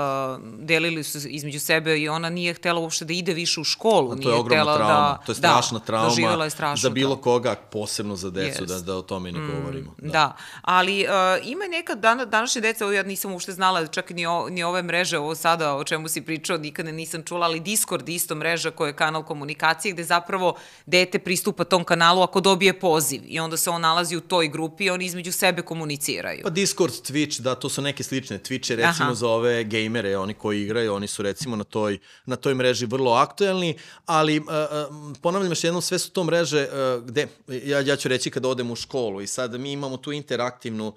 delili 0.59 1.05
su 1.05 1.29
između 1.29 1.61
sebe 1.61 1.99
i 1.99 2.09
ona 2.09 2.31
nije 2.31 2.55
htela 2.55 2.81
uopšte 2.81 3.05
da 3.05 3.13
ide 3.13 3.35
više 3.35 3.61
u 3.61 3.65
školu. 3.65 4.13
A 4.13 4.17
to 4.17 4.31
je 4.31 4.35
ogromna 4.35 4.65
da- 4.65 4.77
trauma, 4.77 4.95
da, 4.95 5.23
to 5.27 5.33
je 5.33 5.37
strašna 5.37 5.79
da, 5.79 5.85
trauma 5.85 6.45
je 6.45 6.51
strašno, 6.51 6.83
za 6.83 6.91
bilo 6.91 7.17
da. 7.17 7.23
koga, 7.23 7.55
posebno 7.55 8.17
za 8.17 8.31
decu, 8.31 8.65
yes. 8.65 8.67
da, 8.67 8.81
da 8.81 8.97
o 8.97 9.03
tome 9.03 9.33
ne 9.33 9.39
mm, 9.39 9.51
govorimo. 9.55 9.95
Da, 9.99 10.09
da. 10.09 10.37
ali 10.63 11.05
uh, 11.05 11.49
ima 11.49 11.65
neka 11.71 11.95
dan, 11.95 12.31
današnje 12.31 12.61
deca, 12.61 12.85
ovo 12.85 12.93
ja 12.93 13.03
nisam 13.03 13.33
uopšte 13.33 13.53
znala 13.53 13.87
čak 13.87 14.11
ni, 14.11 14.27
o, 14.27 14.49
ni 14.51 14.63
ove 14.63 14.83
mreže, 14.83 15.19
ovo 15.19 15.35
sada 15.59 15.75
o 15.75 15.85
čemu 15.85 16.09
si 16.09 16.23
pričao, 16.23 16.59
nikada 16.59 16.93
nisam 16.93 17.23
čula, 17.23 17.47
ali 17.47 17.61
Discord 17.61 18.09
isto 18.09 18.35
mreža 18.35 18.71
koja 18.71 18.89
je 18.89 18.97
kanal 18.97 19.23
komunikacije 19.23 19.93
gde 19.93 20.05
zapravo 20.05 20.57
dete 20.87 21.19
pristupa 21.19 21.65
tom 21.65 21.85
kanalu 21.85 22.23
ako 22.23 22.41
dobije 22.41 22.81
poziv 22.81 23.23
i 23.27 23.41
onda 23.41 23.57
se 23.57 23.71
on 23.71 23.81
nalazi 23.81 24.17
u 24.17 24.21
toj 24.21 24.49
grupi 24.49 24.85
i 24.85 24.91
oni 24.91 25.05
između 25.05 25.33
sebe 25.33 25.63
komuniciraju. 25.63 26.43
Pa 26.43 26.51
Discord, 26.51 26.93
Twitch, 26.93 27.41
da, 27.41 27.55
to 27.55 27.69
su 27.69 27.83
neke 27.83 28.03
slične. 28.03 28.39
Twitch 28.39 28.71
je 28.71 28.77
recimo 28.77 29.11
Aha. 29.11 29.15
za 29.15 29.29
ove 29.29 29.65
gejmere, 29.65 30.17
oni 30.17 30.35
koji 30.35 30.63
igraju, 30.63 30.95
oni 30.95 31.07
su 31.07 31.23
recimo 31.23 31.57
na 31.57 31.65
toj, 31.65 31.99
na 32.27 32.37
toj 32.37 32.55
mreži 32.55 32.87
vrlo 32.87 33.13
aktuelni, 33.13 33.75
ali 34.07 34.39
uh, 34.39 34.47
uh, 34.47 35.17
ponavljam 35.23 35.51
još 35.51 35.65
jednom, 35.65 35.83
sve 35.83 35.99
su 35.99 36.11
to 36.11 36.25
mreže 36.25 36.69
uh, 36.69 37.05
gde, 37.05 37.27
ja, 37.49 37.81
ja 37.81 37.97
ću 37.97 38.09
reći 38.09 38.31
kada 38.31 38.49
odem 38.49 38.71
u 38.71 38.77
školu 38.77 39.21
i 39.21 39.27
sad 39.27 39.61
mi 39.61 39.73
imamo 39.73 39.97
tu 39.97 40.13
interaktivnu, 40.13 40.93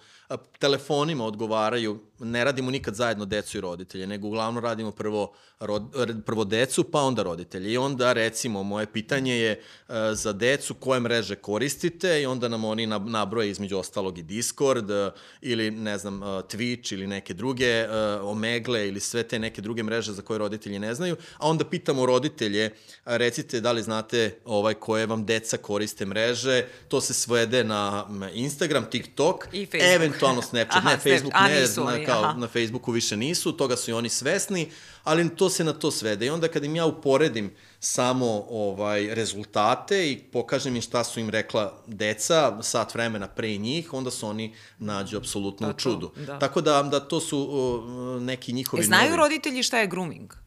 telefonima 0.59 1.26
odgovaraju 1.26 1.99
ne 2.24 2.43
radimo 2.43 2.72
nikad 2.72 2.95
zajedno 2.95 3.26
decu 3.26 3.57
i 3.57 3.61
roditelje, 3.61 4.07
nego 4.07 4.28
uglavnom 4.28 4.63
radimo 4.63 4.91
prvo, 4.91 5.34
rod, 5.59 5.84
prvo 6.26 6.43
decu, 6.43 6.84
pa 6.84 7.01
onda 7.01 7.24
roditelje. 7.24 7.72
I 7.74 7.78
onda, 7.78 8.13
recimo, 8.13 8.63
moje 8.63 8.86
pitanje 8.86 9.36
je 9.36 9.61
uh, 9.88 9.95
za 10.13 10.34
decu 10.34 10.74
koje 10.74 10.99
mreže 10.99 11.36
koristite 11.36 12.22
i 12.22 12.26
onda 12.26 12.47
nam 12.47 12.65
oni 12.65 12.88
nabroje 12.88 13.49
između 13.49 13.78
ostalog 13.78 14.17
i 14.17 14.24
Discord 14.24 14.91
uh, 14.91 15.13
ili, 15.41 15.72
ne 15.72 15.97
znam, 15.97 16.22
uh, 16.22 16.28
Twitch 16.28 16.93
ili 16.93 17.07
neke 17.07 17.34
druge, 17.34 17.88
Omegle 18.22 18.88
ili 18.88 18.99
sve 18.99 19.24
te 19.24 19.39
neke 19.39 19.61
druge 19.61 19.84
mreže 19.84 20.11
za 20.11 20.22
koje 20.22 20.38
roditelji 20.38 20.80
ne 20.80 20.95
znaju. 20.95 21.15
A 21.38 21.47
onda 21.47 21.65
pitamo 21.65 22.05
roditelje, 22.05 22.69
recite 23.05 23.61
da 23.61 23.72
li 23.72 23.84
znate 23.84 24.39
ovaj 24.45 24.74
koje 24.74 25.05
vam 25.05 25.26
deca 25.26 25.57
koriste 25.57 26.05
mreže, 26.05 26.65
to 26.88 27.01
se 27.01 27.13
svede 27.13 27.63
na 27.63 28.07
Instagram, 28.34 28.86
TikTok, 28.89 29.47
I 29.51 29.65
Facebook. 29.65 29.95
eventualno 29.95 30.41
Snapchat, 30.41 30.78
Aha, 30.84 30.89
ne, 30.89 30.97
Facebook 30.97 31.34
ne, 31.34 31.61
nisu, 31.61 31.84
na, 31.84 32.05
kao 32.12 32.24
Aha. 32.24 32.39
na 32.39 32.47
Facebooku 32.47 32.91
više 32.91 33.18
nisu, 33.18 33.51
toga 33.51 33.76
su 33.76 33.91
i 33.91 33.93
oni 33.93 34.09
svesni, 34.09 34.72
ali 35.03 35.36
to 35.36 35.49
se 35.49 35.64
na 35.64 35.74
to 35.74 35.91
svede. 35.91 36.26
I 36.26 36.30
onda 36.30 36.47
kad 36.47 36.64
im 36.64 36.76
ja 36.76 36.86
uporedim 36.86 37.51
samo 37.80 38.45
ovaj 38.49 39.16
rezultate 39.16 40.12
i 40.12 40.18
pokažem 40.18 40.76
im 40.76 40.82
šta 40.82 41.03
su 41.03 41.20
im 41.20 41.30
rekla 41.30 41.74
deca 41.88 42.64
sat 42.64 42.93
vremena 42.93 43.28
pre 43.28 43.57
njih, 43.57 43.93
onda 43.93 44.12
su 44.12 44.28
oni 44.28 44.53
nađu 44.80 45.18
apsolutno 45.18 45.70
u 45.70 45.74
čudu. 45.74 46.12
Da. 46.16 46.39
Tako 46.39 46.62
da, 46.62 46.84
da 46.84 46.99
to 46.99 47.20
su 47.20 47.39
uh, 47.39 48.22
neki 48.22 48.53
njihovi... 48.53 48.82
E, 48.82 48.86
znaju 48.86 49.09
novi... 49.09 49.18
roditelji 49.18 49.64
šta 49.64 49.80
je 49.80 49.88
grooming? 49.88 50.41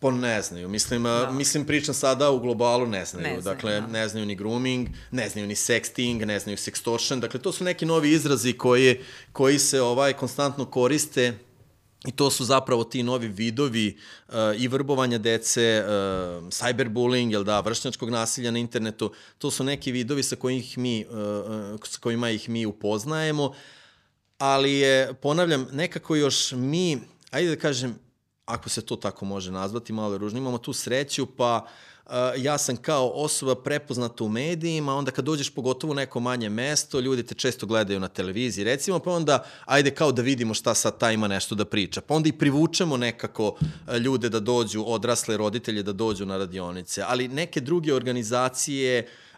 Pa 0.00 0.10
ne 0.10 0.42
znaju. 0.42 0.68
Mislim, 0.68 1.02
da. 1.02 1.30
mislim 1.30 1.66
pričam 1.66 1.94
sada 1.94 2.30
u 2.30 2.40
globalu 2.40 2.86
ne 2.86 3.04
znaju. 3.04 3.22
Ne 3.22 3.40
znaju 3.40 3.56
dakle, 3.56 3.80
da. 3.80 3.86
ne 3.86 4.08
znaju 4.08 4.26
ni 4.26 4.34
grooming, 4.34 4.88
ne 5.10 5.28
znaju 5.28 5.46
ni 5.46 5.54
sexting, 5.54 6.24
ne 6.24 6.38
znaju 6.38 6.56
sextortion. 6.56 7.20
Dakle, 7.20 7.40
to 7.40 7.52
su 7.52 7.64
neki 7.64 7.86
novi 7.86 8.10
izrazi 8.10 8.52
koji, 8.52 9.00
koji 9.32 9.58
se 9.58 9.80
ovaj 9.80 10.12
konstantno 10.12 10.64
koriste 10.64 11.38
I 12.06 12.12
to 12.12 12.30
su 12.30 12.44
zapravo 12.44 12.84
ti 12.84 13.02
novi 13.02 13.28
vidovi 13.28 13.96
uh, 14.28 14.34
i 14.56 14.68
vrbovanja 14.68 15.18
dece, 15.18 15.84
uh, 15.84 15.90
cyberbullying, 16.48 17.32
jel 17.32 17.44
da, 17.44 17.60
vršnjačkog 17.60 18.10
nasilja 18.10 18.50
na 18.50 18.58
internetu. 18.58 19.12
To 19.38 19.50
su 19.50 19.64
neki 19.64 19.92
vidovi 19.92 20.22
sa, 20.22 20.36
kojih 20.36 20.78
mi, 20.78 21.04
uh, 21.10 21.80
sa 21.84 22.00
kojima 22.00 22.30
ih 22.30 22.48
mi 22.48 22.66
upoznajemo, 22.66 23.52
ali 24.38 24.72
je, 24.72 25.14
ponavljam, 25.14 25.68
nekako 25.72 26.16
još 26.16 26.52
mi, 26.52 26.98
ajde 27.30 27.50
da 27.50 27.56
kažem, 27.56 27.98
ako 28.50 28.68
se 28.68 28.82
to 28.82 28.96
tako 28.96 29.24
može 29.24 29.52
nazvati, 29.52 29.92
malo 29.92 30.18
ružno, 30.18 30.38
imamo 30.38 30.58
tu 30.58 30.72
sreću, 30.72 31.26
pa 31.26 31.66
uh, 32.06 32.12
ja 32.36 32.58
sam 32.58 32.76
kao 32.76 33.08
osoba 33.08 33.54
prepoznata 33.54 34.24
u 34.24 34.28
medijima, 34.28 34.94
onda 34.94 35.10
kad 35.10 35.24
dođeš 35.24 35.50
pogotovo 35.50 35.90
u 35.90 35.94
neko 35.94 36.20
manje 36.20 36.48
mesto, 36.48 37.00
ljudi 37.00 37.22
te 37.22 37.34
često 37.34 37.66
gledaju 37.66 38.00
na 38.00 38.08
televiziji, 38.08 38.64
recimo, 38.64 38.98
pa 38.98 39.12
onda 39.12 39.44
ajde 39.64 39.90
kao 39.90 40.12
da 40.12 40.22
vidimo 40.22 40.54
šta 40.54 40.74
sad 40.74 40.98
ta 40.98 41.12
ima 41.12 41.28
nešto 41.28 41.54
da 41.54 41.64
priča. 41.64 42.00
Pa 42.00 42.14
onda 42.14 42.28
i 42.28 42.38
privučemo 42.38 42.96
nekako 42.96 43.56
ljude 44.04 44.28
da 44.28 44.40
dođu, 44.40 44.84
odrasle 44.86 45.36
roditelje 45.36 45.82
da 45.82 45.92
dođu 45.92 46.26
na 46.26 46.36
radionice, 46.36 47.02
ali 47.06 47.28
neke 47.28 47.60
druge 47.60 47.94
organizacije 47.94 49.04
uh, 49.04 49.29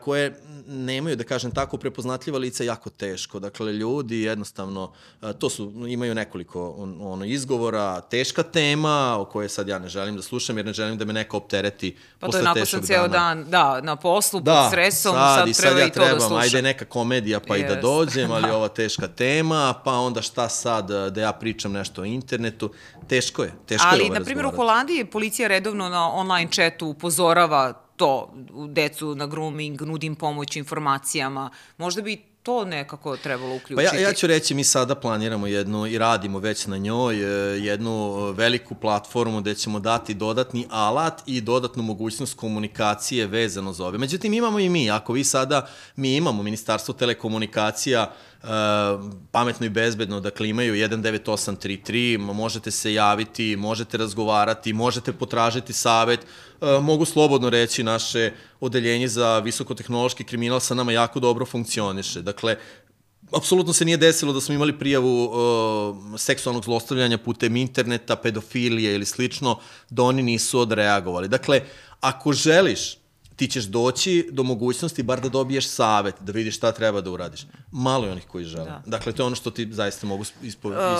koje 0.00 0.40
nemaju, 0.66 1.16
da 1.16 1.24
kažem 1.24 1.50
tako, 1.50 1.76
prepoznatljiva 1.76 2.38
lica 2.38 2.64
jako 2.64 2.90
teško. 2.90 3.38
Dakle, 3.38 3.72
ljudi 3.72 4.20
jednostavno, 4.20 4.92
eh, 5.22 5.32
to 5.32 5.50
su, 5.50 5.72
imaju 5.88 6.14
nekoliko 6.14 6.70
ono, 7.00 7.24
izgovora, 7.24 8.00
teška 8.00 8.42
tema 8.42 9.16
o 9.18 9.24
kojoj 9.24 9.48
sad 9.48 9.68
ja 9.68 9.78
ne 9.78 9.88
želim 9.88 10.16
da 10.16 10.22
slušam 10.22 10.56
jer 10.56 10.66
ne 10.66 10.72
želim 10.72 10.98
da 10.98 11.04
me 11.04 11.12
neko 11.12 11.36
optereti 11.36 11.96
pa 12.18 12.26
posle 12.26 12.40
teškog 12.40 12.50
dana. 12.50 12.64
Pa 12.64 12.86
to 12.86 12.92
je 12.92 12.98
nakon 12.98 13.12
sam 13.12 13.12
dan, 13.12 13.50
da, 13.50 13.80
na 13.80 13.96
poslu, 13.96 14.40
da, 14.40 14.52
pod 14.52 14.68
stresom, 14.68 15.14
sad, 15.14 15.38
sad, 15.38 15.48
i 15.48 15.54
sad 15.54 15.62
treba 15.62 15.80
ja 15.80 15.86
i 15.86 15.90
to 15.90 16.00
da 16.00 16.04
trebam, 16.04 16.18
da 16.18 16.26
slušam. 16.26 16.42
Ajde 16.42 16.62
neka 16.62 16.84
komedija 16.84 17.40
pa 17.40 17.54
yes. 17.54 17.64
i 17.64 17.68
da 17.68 17.80
dođem, 17.80 18.30
ali 18.32 18.50
ova 18.56 18.68
teška 18.68 19.08
tema, 19.08 19.74
pa 19.84 19.92
onda 19.92 20.22
šta 20.22 20.48
sad 20.48 20.90
eh, 20.90 21.10
da 21.10 21.20
ja 21.20 21.32
pričam 21.32 21.72
nešto 21.72 22.02
o 22.02 22.04
internetu. 22.04 22.72
Teško 23.08 23.42
je, 23.42 23.52
teško 23.66 23.86
ali, 23.90 24.04
je 24.04 24.10
Ali, 24.10 24.18
na 24.18 24.24
primjer, 24.24 24.46
u 24.46 24.56
Holandiji 24.56 25.04
policija 25.04 25.48
redovno 25.48 25.88
na 25.88 26.12
online 26.12 26.50
chatu 26.52 26.86
upozorava 26.86 27.85
to, 27.96 28.34
decu 28.68 29.14
na 29.14 29.26
grooming, 29.26 29.82
nudim 29.82 30.14
pomoć 30.14 30.56
informacijama, 30.56 31.50
možda 31.78 32.02
bi 32.02 32.22
to 32.46 32.64
nekako 32.64 33.16
trebalo 33.16 33.56
uključiti. 33.56 33.90
Pa 33.90 33.96
ja, 33.96 34.08
ja 34.08 34.12
ću 34.12 34.26
reći, 34.26 34.54
mi 34.54 34.64
sada 34.64 34.94
planiramo 34.94 35.46
jednu 35.46 35.86
i 35.86 35.98
radimo 35.98 36.38
već 36.38 36.66
na 36.66 36.76
njoj 36.76 37.16
e, 37.16 37.60
jednu 37.60 38.14
veliku 38.32 38.74
platformu 38.74 39.40
gde 39.40 39.54
ćemo 39.54 39.80
dati 39.80 40.14
dodatni 40.14 40.66
alat 40.70 41.22
i 41.26 41.40
dodatnu 41.40 41.82
mogućnost 41.82 42.36
komunikacije 42.36 43.26
vezano 43.26 43.72
za 43.72 43.86
ove. 43.86 43.98
Međutim, 43.98 44.34
imamo 44.34 44.58
i 44.58 44.68
mi, 44.68 44.90
ako 44.90 45.12
vi 45.12 45.24
sada, 45.24 45.68
mi 45.96 46.16
imamo 46.16 46.42
Ministarstvo 46.42 46.94
telekomunikacija, 46.94 48.12
Uh, 48.42 48.48
pametno 49.30 49.66
i 49.66 49.70
bezbedno, 49.70 50.20
dakle 50.20 50.48
imaju 50.48 50.74
19833, 50.74 52.18
možete 52.18 52.70
se 52.70 52.92
javiti, 52.94 53.56
možete 53.56 53.96
razgovarati, 53.96 54.72
možete 54.72 55.12
potražiti 55.12 55.72
savet, 55.72 56.20
uh, 56.20 56.68
mogu 56.82 57.04
slobodno 57.04 57.50
reći 57.50 57.82
naše 57.82 58.32
odeljenje 58.60 59.08
za 59.08 59.38
visokotehnološki 59.38 60.24
kriminal 60.24 60.60
sa 60.60 60.74
nama 60.74 60.92
jako 60.92 61.20
dobro 61.20 61.46
funkcioniše. 61.46 62.22
Dakle, 62.22 62.56
apsolutno 63.32 63.72
se 63.72 63.84
nije 63.84 63.96
desilo 63.96 64.32
da 64.32 64.40
smo 64.40 64.54
imali 64.54 64.78
prijavu 64.78 65.24
uh, 65.24 66.20
seksualnog 66.20 66.64
zlostavljanja 66.64 67.18
putem 67.18 67.56
interneta, 67.56 68.16
pedofilije 68.16 68.94
ili 68.94 69.06
slično, 69.06 69.58
da 69.90 70.02
oni 70.02 70.22
nisu 70.22 70.60
odreagovali. 70.60 71.28
Dakle, 71.28 71.60
ako 72.00 72.32
želiš 72.32 72.96
ti 73.36 73.48
ćeš 73.48 73.64
doći 73.64 74.28
do 74.32 74.42
mogućnosti 74.42 75.02
bar 75.02 75.20
da 75.20 75.28
dobiješ 75.28 75.68
savet, 75.68 76.14
da 76.20 76.32
vidiš 76.32 76.56
šta 76.56 76.72
treba 76.72 77.00
da 77.00 77.10
uradiš. 77.10 77.46
Malo 77.70 78.06
je 78.06 78.12
onih 78.12 78.26
koji 78.26 78.44
žele. 78.44 78.64
Da. 78.64 78.82
Dakle, 78.86 79.12
to 79.12 79.22
je 79.22 79.26
ono 79.26 79.36
što 79.36 79.50
ti 79.50 79.68
zaista 79.70 80.06
mogu 80.06 80.22
iz, 80.22 80.32
iz 80.42 80.56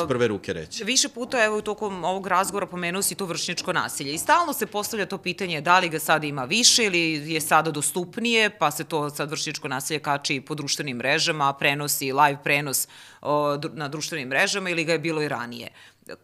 prve 0.08 0.28
ruke 0.28 0.52
reći. 0.52 0.84
Više 0.84 1.08
puta, 1.08 1.44
evo, 1.44 1.60
tokom 1.60 2.04
ovog 2.04 2.26
razgovora 2.26 2.66
pomenuo 2.66 3.02
si 3.02 3.14
to 3.14 3.26
vršničko 3.26 3.72
nasilje 3.72 4.14
i 4.14 4.18
stalno 4.18 4.52
se 4.52 4.66
postavlja 4.66 5.06
to 5.06 5.18
pitanje 5.18 5.60
da 5.60 5.78
li 5.78 5.88
ga 5.88 5.98
sada 5.98 6.26
ima 6.26 6.44
više 6.44 6.84
ili 6.84 7.32
je 7.32 7.40
sada 7.40 7.70
dostupnije, 7.70 8.50
pa 8.58 8.70
se 8.70 8.84
to 8.84 9.10
sad 9.10 9.30
vršničko 9.30 9.68
nasilje 9.68 9.98
kači 9.98 10.40
po 10.40 10.54
društvenim 10.54 10.96
mrežama, 10.96 11.52
prenosi 11.52 12.12
live 12.12 12.38
prenos 12.44 12.88
o, 13.22 13.58
na 13.72 13.88
društvenim 13.88 14.28
mrežama 14.28 14.70
ili 14.70 14.84
ga 14.84 14.92
je 14.92 14.98
bilo 14.98 15.22
i 15.22 15.28
ranije. 15.28 15.68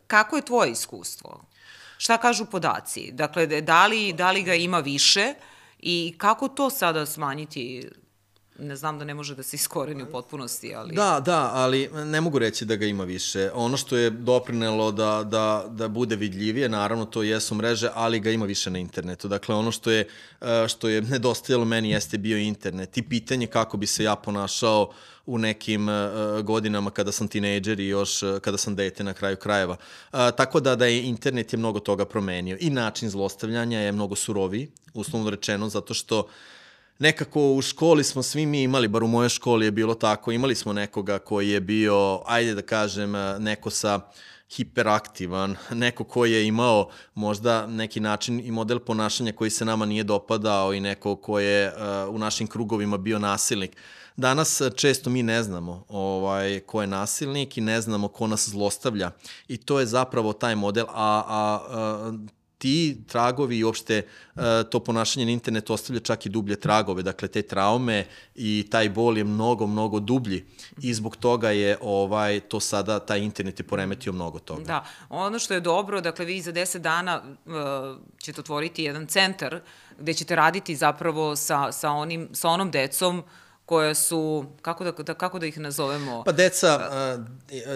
Kako 0.07 0.37
je 0.37 0.45
tvoje 0.45 0.71
iskustvo? 0.73 1.45
Šta 1.99 2.19
kažu 2.19 2.45
podaci? 2.45 3.11
Dakle, 3.13 3.47
da 3.47 3.87
li, 3.87 4.13
da 4.13 4.31
li 4.31 4.43
ga 4.43 4.55
ima 4.55 4.79
više? 4.79 5.35
I 5.83 6.15
kako 6.19 6.49
to 6.49 6.71
sada 6.71 7.07
smanjiti 7.07 7.89
ne 8.59 8.77
znam 8.77 8.99
da 8.99 9.05
ne 9.05 9.15
može 9.15 9.35
da 9.35 9.43
se 9.43 9.57
iskoreni 9.57 10.03
u 10.03 10.07
potpunosti, 10.07 10.75
ali... 10.75 10.95
Da, 10.95 11.23
da, 11.25 11.51
ali 11.53 11.91
ne 12.05 12.21
mogu 12.21 12.39
reći 12.39 12.65
da 12.65 12.77
ga 12.77 12.87
ima 12.87 13.05
više. 13.05 13.51
Ono 13.55 13.77
što 13.77 13.97
je 13.97 14.11
doprinelo 14.11 14.93
da, 14.93 15.25
da, 15.25 15.65
da 15.69 15.89
bude 15.89 16.17
vidljivije, 16.17 16.69
naravno 16.69 17.05
to 17.05 17.23
jesu 17.23 17.55
mreže, 17.55 17.91
ali 17.95 18.21
ga 18.21 18.31
ima 18.31 18.45
više 18.45 18.71
na 18.71 18.79
internetu. 18.79 19.29
Dakle, 19.29 19.55
ono 19.55 19.73
što 19.73 19.91
je, 19.91 20.09
e, 20.41 20.69
što 20.69 20.89
je 20.89 21.03
nedostajalo 21.03 21.65
meni 21.65 21.91
jeste 21.91 22.19
bio 22.19 22.39
internet 22.39 22.97
i 22.99 23.03
pitanje 23.03 23.47
kako 23.47 23.77
bi 23.77 23.87
se 23.87 24.05
ja 24.05 24.17
ponašao 24.17 24.93
u 25.27 25.39
nekim 25.39 25.89
uh, 25.89 25.95
godinama 26.45 26.91
kada 26.91 27.13
sam 27.13 27.29
tinejdžer 27.29 27.81
i 27.81 27.87
još 27.87 28.23
uh, 28.23 28.39
kada 28.39 28.59
sam 28.59 28.77
dete 28.77 29.05
na 29.05 29.13
kraju 29.13 29.37
krajeva. 29.37 29.77
Tako 30.11 30.61
da 30.61 30.77
da 30.77 30.87
je 30.87 31.03
internet 31.03 31.53
je 31.53 31.57
mnogo 31.57 31.81
toga 31.81 32.05
promenio 32.05 32.57
i 32.61 32.71
način 32.71 33.11
zlostavljanja 33.11 33.81
je 33.81 33.93
mnogo 33.93 34.15
suroviji, 34.15 34.71
uslovno 34.95 35.31
rečeno, 35.31 35.69
zato 35.69 35.95
što 35.95 36.29
nekako 37.03 37.53
u 37.53 37.63
školi 37.63 38.05
smo 38.05 38.23
svi 38.23 38.47
mi 38.47 38.63
imali, 38.63 38.89
bar 38.89 39.05
u 39.05 39.09
mojoj 39.09 39.29
školi 39.29 39.65
je 39.65 39.71
bilo 39.71 39.95
tako, 39.95 40.33
imali 40.33 40.55
smo 40.55 40.73
nekoga 40.73 41.19
koji 41.19 41.49
je 41.49 41.61
bio, 41.61 42.23
ajde 42.27 42.55
da 42.55 42.63
kažem, 42.63 43.13
neko 43.39 43.71
sa 43.71 44.01
hiperaktivan, 44.57 45.57
neko 45.85 46.05
koji 46.05 46.33
je 46.33 46.47
imao 46.47 46.91
možda 47.15 47.67
neki 47.67 48.01
način 48.01 48.41
i 48.41 48.51
model 48.51 48.79
ponašanja 48.79 49.33
koji 49.33 49.51
se 49.51 49.65
nama 49.65 49.87
nije 49.87 50.05
dopadao 50.05 50.75
i 50.75 50.81
neko 50.81 51.17
ko 51.17 51.41
je 51.41 51.69
uh, 51.69 52.15
u 52.15 52.19
našim 52.19 52.47
krugovima 52.47 52.99
bio 52.99 53.19
nasilnik. 53.19 53.77
Danas 54.17 54.61
e, 54.61 54.71
često 54.71 55.11
mi 55.11 55.23
ne 55.23 55.43
znamo 55.43 55.85
ovaj, 55.89 56.61
ko 56.61 56.81
je 56.81 56.87
nasilnik 56.87 57.59
i 57.59 57.61
ne 57.61 57.81
znamo 57.81 58.09
ko 58.09 58.27
nas 58.27 58.49
zlostavlja. 58.49 59.11
I 59.49 59.57
to 59.57 59.81
je 59.81 59.87
zapravo 59.87 60.33
taj 60.33 60.55
model, 60.55 60.87
a, 60.89 60.93
a, 60.95 61.61
a 61.71 62.13
ti 62.63 63.03
tragovi 63.07 63.59
i 63.59 63.65
uopšte 63.65 64.03
uh, 64.35 64.43
to 64.71 64.81
ponašanje 64.81 65.27
na 65.27 65.33
internetu 65.33 65.73
ostavlja 65.73 66.01
čak 66.01 66.27
i 66.27 66.29
dublje 66.29 66.57
tragove, 66.57 67.03
dakle 67.03 67.29
te 67.29 67.43
traume 67.43 68.05
i 68.35 68.67
taj 68.71 68.89
bol 68.89 69.19
je 69.19 69.25
mnogo, 69.25 69.67
mnogo 69.67 70.01
dublji. 70.01 70.45
I 70.83 70.95
zbog 70.95 71.17
toga 71.17 71.51
je 71.51 71.77
ovaj 71.81 72.41
to 72.41 72.61
sada, 72.61 72.99
taj 72.99 73.19
internet 73.19 73.59
je 73.59 73.67
poremetio 73.67 74.13
mnogo 74.13 74.39
toga. 74.39 74.63
Da, 74.63 74.85
ono 75.09 75.39
što 75.39 75.55
je 75.55 75.61
dobro, 75.61 76.01
dakle 76.01 76.25
vi 76.25 76.41
za 76.41 76.53
10 76.53 76.79
dana 76.79 77.23
uh, 77.23 77.53
ćete 78.19 78.41
otvoriti 78.41 78.85
jedan 78.85 79.07
centar 79.07 79.61
gde 79.99 80.15
ćete 80.15 80.37
raditi 80.37 80.77
zapravo 80.77 81.37
sa, 81.37 81.73
sa, 81.73 81.91
onim, 81.91 82.29
sa 82.33 82.49
onom 82.49 82.71
decom 82.71 83.19
uh, 83.19 83.25
koja 83.73 83.95
su, 83.95 84.45
kako 84.63 84.85
da, 84.85 84.93
da, 84.93 85.15
kako 85.15 85.39
da 85.39 85.47
ih 85.47 85.59
nazovemo? 85.59 86.23
Pa 86.25 86.33
deca, 86.33 86.81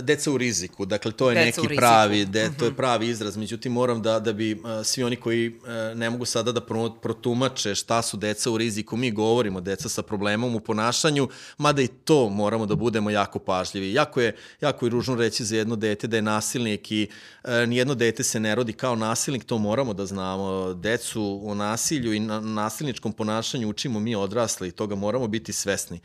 deca 0.02 0.30
u 0.30 0.38
riziku, 0.38 0.84
dakle 0.86 1.12
to 1.12 1.30
je 1.30 1.44
deca 1.44 1.62
neki 1.62 1.76
pravi, 1.76 2.24
de, 2.24 2.50
to 2.58 2.64
je 2.64 2.70
mhm. 2.70 2.76
pravi 2.76 3.08
izraz, 3.08 3.36
međutim 3.36 3.72
moram 3.72 4.02
da, 4.02 4.20
da 4.20 4.32
bi 4.32 4.62
svi 4.84 5.02
oni 5.02 5.16
koji 5.16 5.60
ne 5.94 6.10
mogu 6.10 6.24
sada 6.24 6.52
da 6.52 6.60
protumače 7.02 7.74
šta 7.74 8.02
su 8.02 8.16
deca 8.16 8.50
u 8.50 8.58
riziku, 8.58 8.96
mi 8.96 9.10
govorimo 9.10 9.60
deca 9.60 9.88
sa 9.88 10.02
problemom 10.02 10.54
u 10.54 10.60
ponašanju, 10.60 11.28
mada 11.58 11.82
i 11.82 11.88
to 11.88 12.28
moramo 12.28 12.66
da 12.66 12.74
budemo 12.74 13.10
jako 13.10 13.38
pažljivi. 13.38 13.92
Jako 13.92 14.20
je, 14.20 14.36
jako 14.60 14.86
je 14.86 14.90
ružno 14.90 15.14
reći 15.14 15.44
za 15.44 15.56
jedno 15.56 15.76
dete 15.76 16.06
da 16.06 16.16
je 16.16 16.22
nasilnik 16.22 16.92
i 16.92 17.08
uh, 17.44 17.50
nijedno 17.66 17.94
dete 17.94 18.22
se 18.22 18.40
ne 18.40 18.54
rodi 18.54 18.72
kao 18.72 18.96
nasilnik, 18.96 19.44
to 19.44 19.58
moramo 19.58 19.94
da 19.94 20.06
znamo. 20.06 20.74
Decu 20.74 21.40
o 21.44 21.54
nasilju 21.54 22.12
i 22.12 22.20
na, 22.20 22.40
nasilničkom 22.40 23.12
ponašanju 23.12 23.68
učimo 23.68 24.00
mi 24.00 24.14
odrasli, 24.14 24.72
toga 24.72 24.94
moramo 24.94 25.28
biti 25.28 25.52
svesni 25.52 25.85
svesni. 25.86 26.00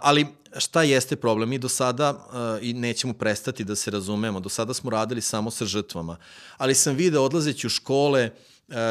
Ali 0.00 0.26
šta 0.58 0.82
jeste 0.82 1.16
problem? 1.16 1.48
Mi 1.48 1.58
do 1.58 1.68
sada, 1.68 2.26
i 2.62 2.72
nećemo 2.72 3.12
prestati 3.12 3.64
da 3.64 3.76
se 3.76 3.90
razumemo, 3.90 4.40
do 4.40 4.48
sada 4.48 4.74
smo 4.74 4.90
radili 4.90 5.20
samo 5.20 5.50
sa 5.50 5.64
žrtvama, 5.64 6.16
ali 6.56 6.74
sam 6.74 6.96
video 6.96 7.24
odlazeći 7.24 7.66
u 7.66 7.70
škole 7.70 8.30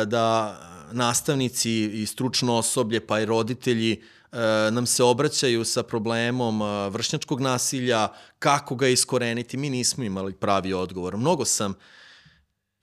da 0.06 0.58
nastavnici 0.92 2.02
i 2.02 2.06
stručno 2.06 2.56
osoblje, 2.56 3.08
pa 3.08 3.20
i 3.20 3.26
roditelji 3.26 4.02
nam 4.72 4.86
se 4.86 5.04
obraćaju 5.04 5.66
sa 5.66 5.84
problemom 5.84 6.62
vršnjačkog 6.90 7.42
nasilja, 7.42 8.08
kako 8.40 8.76
ga 8.76 8.88
iskoreniti. 8.88 9.58
Mi 9.58 9.70
nismo 9.70 10.04
imali 10.04 10.34
pravi 10.34 10.74
odgovor. 10.74 11.18
Mnogo 11.18 11.46
sam 11.46 11.72
uh, 11.72 11.78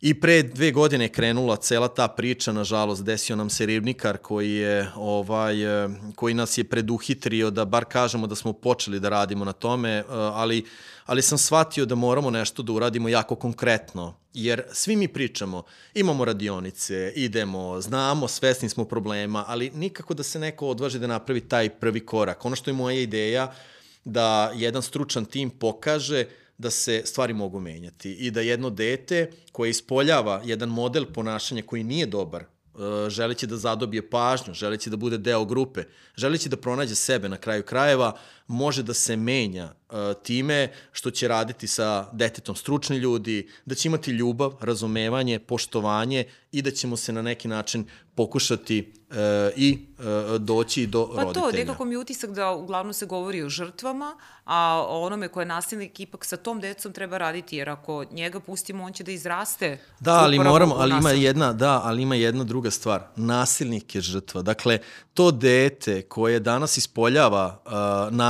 I 0.00 0.20
pre 0.20 0.42
dve 0.42 0.70
godine 0.70 1.04
je 1.04 1.08
krenula 1.08 1.56
cela 1.56 1.88
ta 1.88 2.08
priča, 2.08 2.52
nažalost, 2.52 3.04
desio 3.04 3.36
nam 3.36 3.50
se 3.50 3.66
ribnikar 3.66 4.18
koji, 4.18 4.52
je, 4.52 4.90
ovaj, 4.96 5.84
e, 5.84 5.88
koji 6.14 6.34
nas 6.34 6.58
je 6.58 6.64
preduhitrio 6.64 7.50
da 7.50 7.64
bar 7.64 7.84
kažemo 7.84 8.26
da 8.26 8.34
smo 8.34 8.52
počeli 8.52 9.00
da 9.00 9.08
radimo 9.08 9.44
na 9.44 9.52
tome, 9.52 9.90
e, 9.90 10.04
ali, 10.08 10.64
ali 11.06 11.22
sam 11.22 11.38
shvatio 11.38 11.86
da 11.86 11.94
moramo 11.94 12.30
nešto 12.30 12.62
da 12.62 12.72
uradimo 12.72 13.08
jako 13.08 13.34
konkretno, 13.34 14.14
jer 14.34 14.62
svi 14.72 14.96
mi 14.96 15.08
pričamo, 15.08 15.62
imamo 15.94 16.24
radionice, 16.24 17.12
idemo, 17.16 17.80
znamo, 17.80 18.28
svesni 18.28 18.68
smo 18.68 18.84
problema, 18.84 19.44
ali 19.48 19.70
nikako 19.74 20.14
da 20.14 20.22
se 20.22 20.38
neko 20.38 20.68
odvaži 20.68 20.98
da 20.98 21.06
napravi 21.06 21.40
taj 21.40 21.68
prvi 21.70 22.06
korak. 22.06 22.44
Ono 22.44 22.56
što 22.56 22.70
je 22.70 22.74
moja 22.74 23.00
ideja, 23.00 23.52
da 24.04 24.52
jedan 24.54 24.82
stručan 24.82 25.24
tim 25.24 25.50
pokaže 25.50 26.24
da 26.58 26.70
se 26.70 27.02
stvari 27.04 27.34
mogu 27.34 27.60
menjati 27.60 28.12
i 28.12 28.30
da 28.30 28.40
jedno 28.40 28.70
dete 28.70 29.30
koje 29.52 29.70
ispoljava 29.70 30.42
jedan 30.44 30.68
model 30.68 31.04
ponašanja 31.14 31.62
koji 31.66 31.84
nije 31.84 32.06
dobar, 32.06 32.42
e, 32.42 32.46
želeći 33.10 33.46
da 33.46 33.56
zadobije 33.56 34.10
pažnju, 34.10 34.54
želeći 34.54 34.90
da 34.90 34.96
bude 34.96 35.18
deo 35.18 35.44
grupe, 35.44 35.84
želeći 36.16 36.48
da 36.48 36.56
pronađe 36.56 36.94
sebe 36.94 37.28
na 37.28 37.36
kraju 37.36 37.62
krajeva, 37.62 38.18
može 38.48 38.82
da 38.82 38.94
se 38.94 39.16
menja 39.16 39.72
uh, 39.90 39.96
time 40.22 40.72
što 40.92 41.10
će 41.10 41.28
raditi 41.28 41.66
sa 41.66 42.06
detetom 42.12 42.56
stručni 42.56 42.96
ljudi, 42.96 43.48
da 43.64 43.74
će 43.74 43.88
imati 43.88 44.10
ljubav, 44.10 44.54
razumevanje, 44.60 45.38
poštovanje 45.38 46.24
i 46.52 46.62
da 46.62 46.70
ćemo 46.70 46.96
se 46.96 47.12
na 47.12 47.22
neki 47.22 47.48
način 47.48 47.84
pokušati 48.14 48.92
uh, 49.10 49.16
i 49.56 49.78
uh, 49.98 50.40
doći 50.40 50.86
do 50.86 51.06
pa 51.06 51.22
roditelja. 51.22 51.44
Pa 51.44 51.50
to, 51.50 51.56
nekako 51.56 51.84
mi 51.84 51.94
je 51.94 51.98
utisak 51.98 52.30
da 52.30 52.50
uglavnom 52.50 52.92
se 52.92 53.06
govori 53.06 53.42
o 53.42 53.48
žrtvama, 53.48 54.16
a 54.44 54.84
o 54.88 55.02
onome 55.02 55.28
ko 55.28 55.40
je 55.40 55.46
nasilnik 55.46 56.00
ipak 56.00 56.24
sa 56.24 56.36
tom 56.36 56.60
decom 56.60 56.92
treba 56.92 57.18
raditi, 57.18 57.56
jer 57.56 57.68
ako 57.68 58.04
njega 58.10 58.40
pustimo, 58.40 58.84
on 58.84 58.92
će 58.92 59.04
da 59.04 59.12
izraste. 59.12 59.78
Da, 60.00 60.14
ali 60.14 60.38
moramo, 60.38 60.74
ali 60.74 60.94
ima 60.98 61.10
jedna, 61.10 61.52
da, 61.52 61.80
ali 61.84 62.02
ima 62.02 62.14
jedna 62.14 62.44
druga 62.44 62.70
stvar. 62.70 63.02
Nasilnik 63.16 63.94
je 63.94 64.00
žrtva. 64.00 64.42
Dakle, 64.42 64.78
to 65.14 65.30
dete 65.30 66.02
koje 66.02 66.40
danas 66.40 66.76
ispoljava 66.76 67.62
uh, 67.64 67.72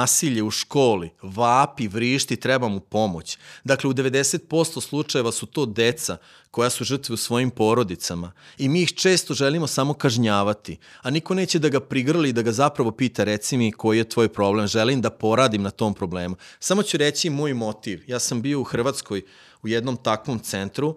nasilje 0.09 0.42
u 0.42 0.50
školi, 0.50 1.11
vapi, 1.22 1.88
vrišti, 1.88 2.36
treba 2.36 2.68
mu 2.68 2.80
pomoć. 2.80 3.38
Dakle, 3.64 3.90
u 3.90 3.92
90% 3.92 4.80
slučajeva 4.80 5.32
su 5.32 5.46
to 5.46 5.66
deca 5.66 6.16
koja 6.50 6.70
su 6.70 6.84
žrtve 6.84 7.12
u 7.12 7.16
svojim 7.16 7.50
porodicama 7.50 8.32
i 8.59 8.68
mi 8.68 8.82
ih 8.82 8.94
često 8.94 9.34
želimo 9.34 9.66
samo 9.66 9.94
kažnjavati, 9.94 10.78
a 11.02 11.11
niko 11.11 11.34
neće 11.34 11.59
da 11.59 11.68
ga 11.68 11.80
prigrli 11.80 12.28
i 12.28 12.32
da 12.32 12.42
ga 12.42 12.52
zapravo 12.52 12.90
pita 12.90 13.24
reci 13.24 13.56
mi 13.56 13.72
koji 13.72 13.98
je 13.98 14.09
tvoj 14.09 14.28
problem, 14.28 14.66
želim 14.66 15.00
da 15.00 15.11
poradim 15.11 15.62
na 15.62 15.70
tom 15.70 15.94
problemu. 15.94 16.36
Samo 16.61 16.82
ću 16.82 16.96
reći 16.96 17.30
moj 17.30 17.54
motiv. 17.54 18.02
Ja 18.06 18.18
sam 18.18 18.42
bio 18.42 18.61
u 18.61 18.64
Hrvatskoj 18.64 19.22
u 19.62 19.68
jednom 19.68 19.96
takvom 19.96 20.38
centru 20.38 20.96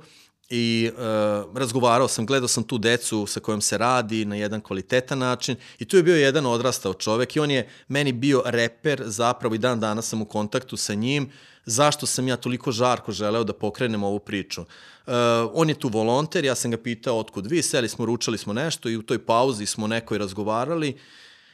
i 0.52 0.92
uh, 0.94 1.58
razgovarao 1.58 2.08
sam, 2.08 2.26
gledao 2.26 2.48
sam 2.48 2.64
tu 2.64 2.78
decu 2.78 3.26
sa 3.26 3.40
kojom 3.40 3.62
se 3.62 3.78
radi 3.78 4.26
na 4.26 4.36
jedan 4.36 4.62
kvalitetan 4.62 5.20
način 5.20 5.56
i 5.80 5.86
tu 5.86 5.98
je 5.98 6.04
bio 6.04 6.16
jedan 6.16 6.46
odrastao 6.46 6.94
čovek 6.94 7.36
i 7.36 7.40
on 7.40 7.52
je 7.52 7.70
meni 7.88 8.12
bio 8.12 8.44
reper, 8.46 9.04
zapravo 9.06 9.56
i 9.56 9.58
dan 9.58 9.80
danas 9.80 10.08
sam 10.08 10.22
u 10.22 10.26
kontaktu 10.26 10.78
sa 10.78 10.94
njim, 10.94 11.30
zašto 11.66 12.06
sam 12.06 12.28
ja 12.28 12.38
toliko 12.38 12.72
žarko 12.72 13.12
želeo 13.12 13.44
da 13.44 13.54
pokrenem 13.54 14.04
ovu 14.04 14.20
priču. 14.20 14.62
Uh, 14.62 15.14
on 15.54 15.70
je 15.70 15.80
tu 15.80 15.90
volonter, 15.90 16.46
ja 16.46 16.56
sam 16.56 16.72
ga 16.72 16.78
pitao 16.78 17.20
otkud 17.20 17.48
vi, 17.48 17.62
seli 17.62 17.90
smo, 17.90 18.06
ručali 18.06 18.38
smo 18.38 18.54
nešto 18.54 18.90
i 18.90 18.98
u 18.98 19.02
toj 19.02 19.26
pauzi 19.26 19.66
smo 19.66 19.88
nekoj 19.88 20.18
razgovarali 20.18 20.98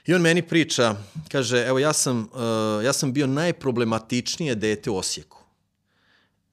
i 0.06 0.14
on 0.14 0.22
meni 0.22 0.42
priča, 0.42 0.96
kaže, 1.32 1.66
evo 1.68 1.80
ja 1.80 1.94
sam, 1.94 2.20
uh, 2.20 2.86
ja 2.86 2.94
sam 2.94 3.14
bio 3.14 3.28
najproblematičnije 3.28 4.56
dete 4.56 4.90
u 4.90 4.98
Osijeku. 4.98 5.37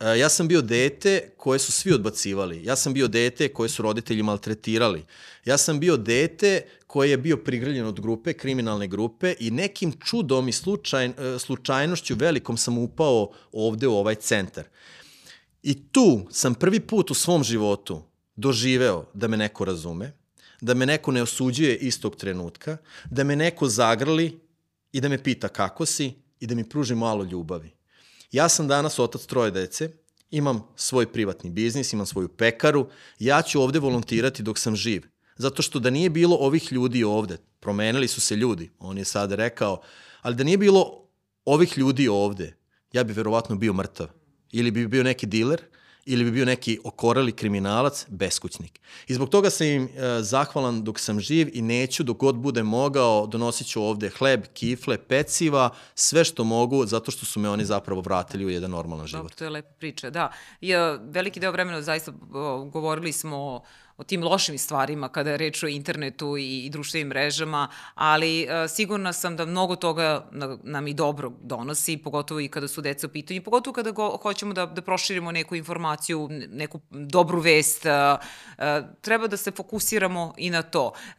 E, 0.01 0.18
ja 0.18 0.28
sam 0.28 0.49
bio 0.49 0.62
dete 0.62 1.30
koje 1.36 1.59
su 1.59 1.72
svi 1.72 1.92
odbacivali. 1.92 2.64
Ja 2.64 2.76
sam 2.76 2.95
bio 2.95 3.09
dete 3.09 3.49
koje 3.49 3.68
su 3.68 3.82
roditelji 3.82 4.22
maltretirali. 4.22 5.05
Ja 5.45 5.59
sam 5.59 5.80
bio 5.80 5.97
dete 5.97 6.62
koje 6.86 7.11
je 7.11 7.18
bio 7.18 7.36
prigrljen 7.36 7.86
od 7.86 8.01
grupe, 8.01 8.32
kriminalne 8.32 8.86
grupe 8.86 9.34
i 9.40 9.51
nekim 9.51 9.92
čudom 10.05 10.49
i 10.49 10.53
slučaj, 10.53 11.07
e, 11.07 11.12
slučajnošću 11.38 12.14
velikom 12.14 12.57
sam 12.57 12.78
upao 12.78 13.30
ovde 13.53 13.86
u 13.86 13.95
ovaj 13.95 14.14
centar. 14.14 14.64
I 15.62 15.88
tu 15.88 16.26
sam 16.30 16.55
prvi 16.55 16.80
put 16.80 17.11
u 17.11 17.14
svom 17.14 17.45
životu 17.45 18.03
doživeo 18.36 19.05
da 19.14 19.28
me 19.28 19.36
neko 19.36 19.64
razume, 19.64 20.12
da 20.61 20.74
me 20.74 20.86
neko 20.86 21.12
ne 21.12 21.22
osuđuje 21.22 21.76
istog 21.76 22.16
trenutka, 22.16 22.76
da 23.11 23.24
me 23.24 23.36
neko 23.36 23.68
zagrli 23.68 24.40
i 24.92 25.01
da 25.01 25.09
me 25.09 25.22
pita 25.22 25.49
kako 25.49 25.86
si 25.86 26.12
i 26.40 26.47
da 26.47 26.55
mi 26.55 26.68
pruži 26.68 26.95
malo 26.95 27.24
ljubavi. 27.24 27.73
Ja 28.35 28.49
sam 28.49 28.68
danas 28.68 28.99
otac 28.99 29.26
troje 29.26 29.51
dece, 29.51 29.91
imam 30.30 30.62
svoj 30.76 31.12
privatni 31.12 31.51
biznis, 31.51 31.93
imam 31.93 32.07
svoju 32.07 32.28
pekaru, 32.28 32.89
ja 33.18 33.43
ću 33.43 33.61
ovde 33.62 33.78
volontirati 33.78 34.43
dok 34.43 34.59
sam 34.59 34.76
živ. 34.76 35.03
Zato 35.37 35.62
što 35.62 35.78
da 35.78 35.91
nije 35.91 36.11
bilo 36.11 36.37
ovih 36.37 36.72
ljudi 36.72 37.05
ovde, 37.05 37.37
promenili 37.61 38.09
su 38.09 38.20
se 38.20 38.37
ljudi, 38.37 38.70
on 38.78 38.99
je 38.99 39.05
sad 39.05 39.32
rekao, 39.32 39.82
ali 40.22 40.35
da 40.35 40.45
nije 40.45 40.59
bilo 40.59 41.09
ovih 41.45 41.78
ljudi 41.78 42.09
ovde, 42.09 42.57
ja 42.93 43.05
bi 43.05 43.12
verovatno 43.12 43.57
bio 43.57 43.72
mrtav. 43.72 44.09
Ili 44.53 44.70
bi 44.70 44.89
bio 44.89 45.03
neki 45.03 45.26
diler, 45.26 45.62
ili 46.07 46.24
bi 46.24 46.30
bio 46.30 46.44
neki 46.44 46.78
okorali 46.84 47.32
kriminalac, 47.32 48.07
beskućnik. 48.09 48.80
I 49.07 49.14
zbog 49.14 49.28
toga 49.28 49.50
sam 49.50 49.66
im 49.66 49.84
e, 49.84 50.22
zahvalan 50.22 50.84
dok 50.84 51.00
sam 51.00 51.20
živ 51.20 51.48
i 51.52 51.62
neću 51.62 52.02
dok 52.02 52.16
god 52.16 52.34
bude 52.34 52.62
mogao, 52.62 53.26
donosit 53.26 53.66
ću 53.66 53.82
ovde 53.82 54.11
hleb, 54.11 54.44
kifle, 54.55 54.98
peciva, 54.98 55.70
sve 55.94 56.24
što 56.24 56.44
mogu, 56.44 56.86
zato 56.86 57.11
što 57.11 57.26
su 57.26 57.40
me 57.40 57.50
oni 57.50 57.64
zapravo 57.64 58.00
vratili 58.00 58.44
u 58.44 58.50
jedan 58.50 58.70
normalan 58.70 59.07
život. 59.07 59.22
Dobro, 59.22 59.34
to 59.34 59.44
je 59.44 59.50
lepa 59.50 59.72
priča, 59.78 60.11
da. 60.11 60.32
E, 60.61 60.76
veliki 61.00 61.40
deo 61.40 61.52
vremena 61.52 61.82
zaista 61.82 62.12
govorili 62.72 63.12
smo 63.12 63.36
o 63.36 63.62
o 63.97 64.05
tim 64.05 64.24
lošim 64.24 64.59
stvarima 64.59 65.09
kada 65.09 65.30
je 65.30 65.36
reč 65.36 65.62
o 65.62 65.68
internetu 65.68 66.36
i, 66.36 66.66
i 66.66 66.70
društvenim 66.70 67.09
mrežama, 67.09 67.68
ali 67.95 68.42
e, 68.42 68.68
sigurna 68.68 69.12
sam 69.12 69.36
da 69.36 69.47
mnogo 69.47 69.76
toga 69.76 70.28
na, 70.30 70.59
nam 70.62 70.86
i 70.86 70.95
dobro 70.95 71.32
donosi, 71.42 71.97
pogotovo 71.97 72.40
i 72.40 72.49
kada 72.49 72.68
su 72.68 72.80
deca 72.80 73.07
u 73.07 73.11
pitanju, 73.11 73.42
pogotovo 73.42 73.74
kada 73.74 73.90
go, 73.90 74.18
hoćemo 74.22 74.53
da, 74.53 74.66
da 74.66 74.82
proširimo 74.82 75.32
neku 75.32 75.57
informaciju, 75.57 76.28
neku 76.30 76.80
dobru 76.90 77.40
vest, 77.40 77.86
e, 77.86 77.90
e, 78.59 78.82
treba 79.01 79.26
da 79.26 79.36
se 79.36 79.51
fokusiramo 79.51 80.34
i 80.36 80.51
na 80.51 80.62
to. 80.62 80.92
E, 80.95 81.12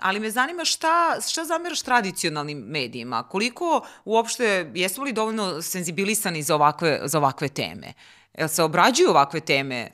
ali 0.00 0.20
me 0.20 0.30
zanima 0.30 0.64
šta, 0.64 1.20
šta 1.28 1.44
zameraš 1.44 1.82
tradicionalnim 1.82 2.58
medijima? 2.58 3.22
Koliko 3.22 3.86
uopšte, 4.04 4.72
jesmo 4.74 5.04
li 5.04 5.12
dovoljno 5.12 5.62
senzibilisani 5.62 6.42
za 6.42 6.54
ovakve, 6.54 7.00
za 7.04 7.18
ovakve 7.18 7.48
teme? 7.48 7.92
Jel 8.38 8.48
se 8.48 8.62
obrađuju 8.62 9.10
ovakve 9.10 9.40
teme 9.40 9.90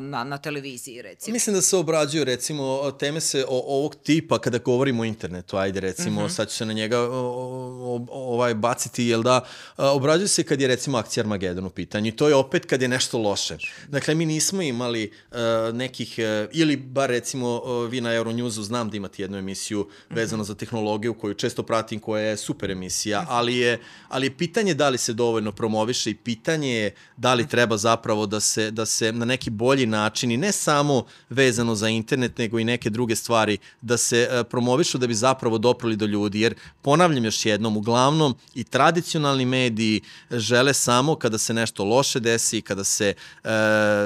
na, 0.00 0.24
na 0.24 0.38
televiziji, 0.38 1.02
recimo? 1.02 1.32
Mislim 1.32 1.56
da 1.56 1.62
se 1.62 1.76
obrađuju, 1.76 2.24
recimo, 2.24 2.90
teme 2.90 3.20
se 3.20 3.44
o, 3.48 3.64
ovog 3.66 3.94
tipa 3.94 4.38
kada 4.38 4.58
govorimo 4.58 5.02
o 5.02 5.04
internetu, 5.04 5.56
ajde, 5.56 5.80
recimo, 5.80 6.20
mm 6.20 6.24
-hmm. 6.24 6.34
sad 6.34 6.48
ću 6.48 6.56
se 6.56 6.66
na 6.66 6.72
njega 6.72 7.00
o, 7.00 7.06
o, 7.10 8.06
ovaj 8.10 8.54
baciti, 8.54 9.04
jel 9.04 9.22
da, 9.22 9.40
obrađuju 9.76 10.28
se 10.28 10.42
kad 10.42 10.60
je, 10.60 10.68
recimo, 10.68 10.98
akcija 10.98 11.22
Armagedon 11.22 11.66
u 11.66 11.70
pitanju 11.70 12.08
i 12.08 12.16
to 12.16 12.28
je 12.28 12.34
opet 12.34 12.66
kad 12.66 12.82
je 12.82 12.88
nešto 12.88 13.18
loše. 13.18 13.56
Dakle, 13.88 14.14
mi 14.14 14.26
nismo 14.26 14.62
imali 14.62 15.10
uh, 15.30 15.36
nekih, 15.74 16.14
uh, 16.18 16.48
ili 16.52 16.76
bar, 16.76 17.10
recimo, 17.10 17.62
uh, 17.64 17.90
vi 17.90 18.00
na 18.00 18.10
Euronewsu 18.10 18.62
znam 18.62 18.90
da 18.90 18.96
imate 18.96 19.22
jednu 19.22 19.38
emisiju 19.38 19.88
vezano 20.10 20.42
mm 20.42 20.44
-hmm. 20.44 20.48
za 20.48 20.54
tehnologiju 20.54 21.14
koju 21.14 21.34
često 21.34 21.62
pratim, 21.62 22.00
koja 22.00 22.22
je 22.22 22.36
super 22.36 22.70
emisija, 22.70 23.22
mhm. 23.22 23.30
ali 23.30 23.56
je, 23.56 23.80
ali 24.08 24.26
je 24.26 24.36
pitanje 24.36 24.74
da 24.74 24.88
li 24.88 24.98
se 24.98 25.12
dovoljno 25.12 25.52
promoviše 25.52 26.10
i 26.10 26.14
pitanje 26.14 26.70
je 26.70 26.94
da 27.16 27.34
li 27.34 27.48
treba 27.48 27.76
zapravo 27.76 28.26
da 28.26 28.40
se, 28.40 28.70
da 28.70 28.86
se 28.86 29.12
na 29.12 29.24
neki 29.24 29.45
bolji 29.50 29.86
način 29.86 30.30
i 30.30 30.36
ne 30.36 30.52
samo 30.52 31.04
vezano 31.30 31.74
za 31.74 31.88
internet, 31.88 32.38
nego 32.38 32.58
i 32.58 32.64
neke 32.64 32.90
druge 32.90 33.16
stvari 33.16 33.58
da 33.80 33.96
se 33.96 34.28
uh, 34.30 34.46
promovišu 34.50 34.98
da 34.98 35.06
bi 35.06 35.14
zapravo 35.14 35.58
doprali 35.58 35.96
do 35.96 36.06
ljudi. 36.06 36.40
Jer, 36.40 36.54
ponavljam 36.82 37.24
još 37.24 37.46
jednom, 37.46 37.76
uglavnom 37.76 38.34
i 38.54 38.64
tradicionalni 38.64 39.44
mediji 39.44 40.00
žele 40.30 40.74
samo 40.74 41.14
kada 41.14 41.38
se 41.38 41.54
nešto 41.54 41.84
loše 41.84 42.20
desi, 42.20 42.62
kada 42.62 42.84
se 42.84 43.14
uh, 43.44 43.50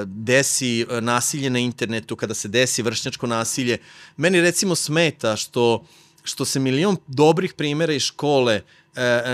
desi 0.05 0.85
nasilje 1.01 1.49
na 1.49 1.59
internetu, 1.59 2.15
kada 2.15 2.33
se 2.33 2.47
desi 2.47 2.81
vršnjačko 2.81 3.27
nasilje. 3.27 3.77
Meni 4.17 4.41
recimo 4.41 4.75
smeta 4.75 5.35
što 5.35 5.85
što 6.23 6.45
se 6.45 6.59
milion 6.59 6.97
dobrih 7.07 7.53
primera 7.53 7.93
iz 7.93 8.01
škole 8.01 8.55
uh, 8.55 8.80
E, 8.80 8.80
e, 8.80 8.80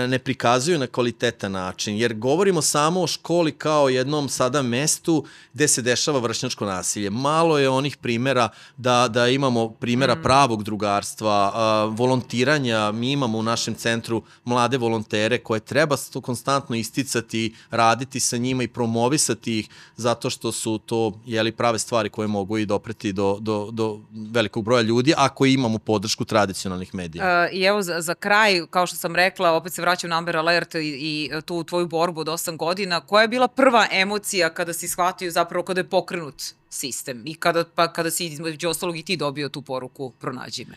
ne 0.08 0.18
prikazuju 0.18 0.78
na 0.78 0.86
kvalitetan 0.86 1.52
način, 1.52 1.96
jer 1.96 2.14
govorimo 2.14 2.62
samo 2.62 3.02
o 3.02 3.06
školi 3.06 3.52
kao 3.52 3.88
jednom 3.88 4.28
sada 4.28 4.62
mestu 4.62 5.24
gde 5.52 5.68
se 5.68 5.82
dešava 5.82 6.18
vršnjačko 6.18 6.66
nasilje. 6.66 7.10
Malo 7.10 7.58
je 7.58 7.68
onih 7.68 7.96
primera 7.96 8.48
da, 8.76 9.08
da 9.08 9.28
imamo 9.28 9.70
primera 9.70 10.14
mm. 10.14 10.22
pravog 10.22 10.62
drugarstva, 10.62 11.52
a, 11.54 11.84
volontiranja, 11.84 12.92
mi 12.92 13.12
imamo 13.12 13.38
u 13.38 13.42
našem 13.42 13.74
centru 13.74 14.22
mlade 14.44 14.78
volontere 14.78 15.38
koje 15.38 15.60
treba 15.60 15.96
to 16.12 16.20
konstantno 16.20 16.76
isticati, 16.76 17.54
raditi 17.70 18.20
sa 18.20 18.36
njima 18.36 18.62
i 18.62 18.68
promovisati 18.68 19.58
ih 19.58 19.68
zato 19.96 20.30
što 20.30 20.52
su 20.52 20.78
to 20.86 21.20
jeli, 21.26 21.52
prave 21.52 21.78
stvari 21.78 22.08
koje 22.08 22.28
mogu 22.28 22.58
i 22.58 22.66
dopreti 22.66 23.12
do, 23.12 23.36
do, 23.40 23.68
do 23.72 24.00
velikog 24.32 24.64
broja 24.64 24.82
ljudi 24.82 25.14
ako 25.16 25.46
imamo 25.46 25.78
podršku 25.78 26.24
tradicionalnih 26.24 26.94
medija. 26.94 27.24
Uh, 27.24 27.54
I 27.54 27.62
evo 27.62 27.82
za, 27.82 28.00
za 28.00 28.14
kraj, 28.14 28.66
kao 28.70 28.86
što 28.86 28.96
sam 28.96 29.16
rekla, 29.16 29.47
rekla, 29.48 29.56
opet 29.56 29.72
se 29.72 29.82
vraćam 29.82 30.10
na 30.10 30.18
Amber 30.18 30.36
Alert 30.36 30.74
i, 30.74 30.78
i 30.78 31.30
tu 31.46 31.64
tvoju 31.64 31.86
borbu 31.86 32.20
od 32.20 32.26
8 32.26 32.56
godina, 32.56 33.00
koja 33.00 33.22
je 33.22 33.28
bila 33.28 33.48
prva 33.48 33.86
emocija 33.92 34.50
kada 34.50 34.72
si 34.72 34.88
shvatio 34.88 35.30
zapravo 35.30 35.64
kada 35.64 35.80
je 35.80 35.88
pokrenut 35.88 36.42
sistem 36.70 37.22
i 37.26 37.34
kada, 37.34 37.64
pa, 37.64 37.92
kada 37.92 38.10
si 38.10 38.26
između 38.26 38.68
ostalog 38.68 38.96
i 38.96 39.02
ti 39.02 39.16
dobio 39.16 39.48
tu 39.48 39.62
poruku 39.62 40.12
pronađi 40.20 40.64
me? 40.64 40.76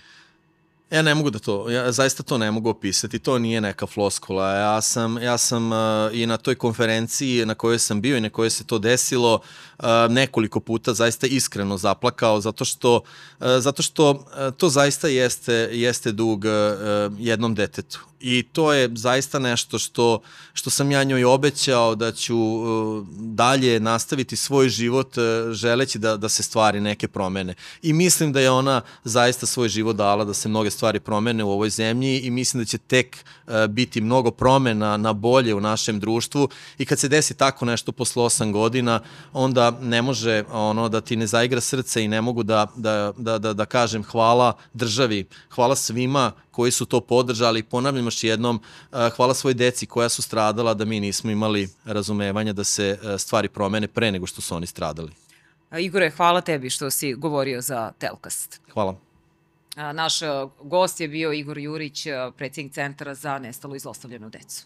Ja 0.92 1.02
ne 1.02 1.16
mogu 1.16 1.30
da 1.30 1.40
to, 1.40 1.70
ja 1.70 1.92
zaista 1.92 2.24
to 2.24 2.38
ne 2.38 2.52
mogu 2.52 2.70
opisati, 2.70 3.20
to 3.20 3.40
nije 3.40 3.62
neka 3.62 3.88
floskula. 3.88 4.50
Ja 4.50 4.82
sam, 4.82 5.18
ja 5.18 5.38
sam 5.38 5.72
uh, 5.72 5.78
i 6.14 6.26
na 6.26 6.38
toj 6.38 6.56
konferenciji 6.56 7.46
na 7.46 7.56
kojoj 7.56 7.80
sam 7.80 8.02
bio 8.02 8.18
i 8.18 8.22
na 8.22 8.30
kojoj 8.30 8.50
se 8.50 8.64
to 8.64 8.80
desilo 8.80 9.40
uh, 9.80 9.86
nekoliko 10.10 10.60
puta 10.60 10.94
zaista 10.94 11.28
iskreno 11.28 11.78
zaplakao 11.78 12.42
zato 12.42 12.66
što, 12.66 12.96
uh, 12.96 13.48
zato 13.60 13.84
što 13.84 14.12
uh, 14.12 14.54
to 14.58 14.70
zaista 14.70 15.08
jeste, 15.08 15.54
jeste 15.72 16.12
dug 16.12 16.46
uh, 16.46 16.52
jednom 17.20 17.56
detetu 17.56 18.11
i 18.22 18.44
to 18.44 18.74
je 18.74 18.90
zaista 18.96 19.40
nešto 19.40 19.80
što, 19.80 20.22
što 20.54 20.70
sam 20.70 20.92
ja 20.92 21.04
njoj 21.04 21.26
obećao 21.26 21.96
da 21.96 22.12
ću 22.12 22.38
uh, 22.38 23.08
dalje 23.18 23.80
nastaviti 23.80 24.36
svoj 24.36 24.70
život 24.70 25.18
uh, 25.18 25.52
želeći 25.52 26.00
da, 26.00 26.18
da 26.18 26.30
se 26.30 26.44
stvari 26.44 26.82
neke 26.82 27.08
promene. 27.08 27.54
I 27.82 27.94
mislim 27.94 28.34
da 28.34 28.40
je 28.40 28.52
ona 28.52 28.82
zaista 29.04 29.46
svoj 29.46 29.70
život 29.70 29.96
dala 29.96 30.26
da 30.26 30.34
se 30.34 30.50
mnoge 30.50 30.72
stvari 30.72 31.00
promene 31.00 31.44
u 31.44 31.52
ovoj 31.52 31.70
zemlji 31.70 32.20
i 32.20 32.32
mislim 32.32 32.64
da 32.64 32.66
će 32.66 32.78
tek 32.78 33.18
uh, 33.48 33.54
biti 33.70 34.02
mnogo 34.02 34.32
promena 34.32 34.98
na 34.98 35.14
bolje 35.14 35.56
u 35.56 35.62
našem 35.62 36.00
društvu 36.00 36.50
i 36.78 36.86
kad 36.86 37.00
se 37.00 37.08
desi 37.08 37.34
tako 37.34 37.66
nešto 37.66 37.92
posle 37.92 38.24
8 38.24 38.52
godina, 38.52 39.00
onda 39.34 39.72
ne 39.82 40.02
može 40.02 40.44
ono 40.52 40.90
da 40.90 41.02
ti 41.02 41.16
ne 41.16 41.28
zaigra 41.28 41.62
srce 41.62 42.04
i 42.04 42.08
ne 42.08 42.22
mogu 42.22 42.44
da, 42.44 42.68
da, 42.76 43.14
da, 43.18 43.38
da, 43.38 43.54
da 43.54 43.66
kažem 43.66 44.04
hvala 44.04 44.54
državi, 44.74 45.26
hvala 45.50 45.76
svima 45.76 46.32
koji 46.52 46.72
su 46.72 46.86
to 46.86 47.02
podržali. 47.02 47.64
Ponavljam 47.64 48.06
još 48.06 48.24
jednom, 48.24 48.62
hvala 49.16 49.34
svoj 49.34 49.54
deci 49.54 49.86
koja 49.86 50.10
su 50.10 50.22
stradala 50.22 50.74
da 50.74 50.86
mi 50.86 51.00
nismo 51.00 51.32
imali 51.32 51.70
razumevanja 51.86 52.54
da 52.54 52.64
se 52.64 53.00
stvari 53.18 53.50
promene 53.50 53.88
pre 53.88 54.12
nego 54.12 54.28
što 54.28 54.42
su 54.42 54.56
oni 54.56 54.68
stradali. 54.68 55.12
Igore, 55.80 56.10
hvala 56.10 56.42
tebi 56.42 56.70
što 56.70 56.92
si 56.92 57.14
govorio 57.14 57.62
za 57.62 57.92
Telkast. 57.98 58.62
Hvala. 58.74 58.96
Naš 59.76 60.20
gost 60.64 61.00
je 61.00 61.08
bio 61.08 61.34
Igor 61.34 61.58
Jurić, 61.58 62.08
predsjednik 62.38 62.74
Centra 62.74 63.16
za 63.16 63.40
nestalu 63.40 63.76
i 63.76 63.80
zlostavljenu 63.80 64.30
decu. 64.30 64.66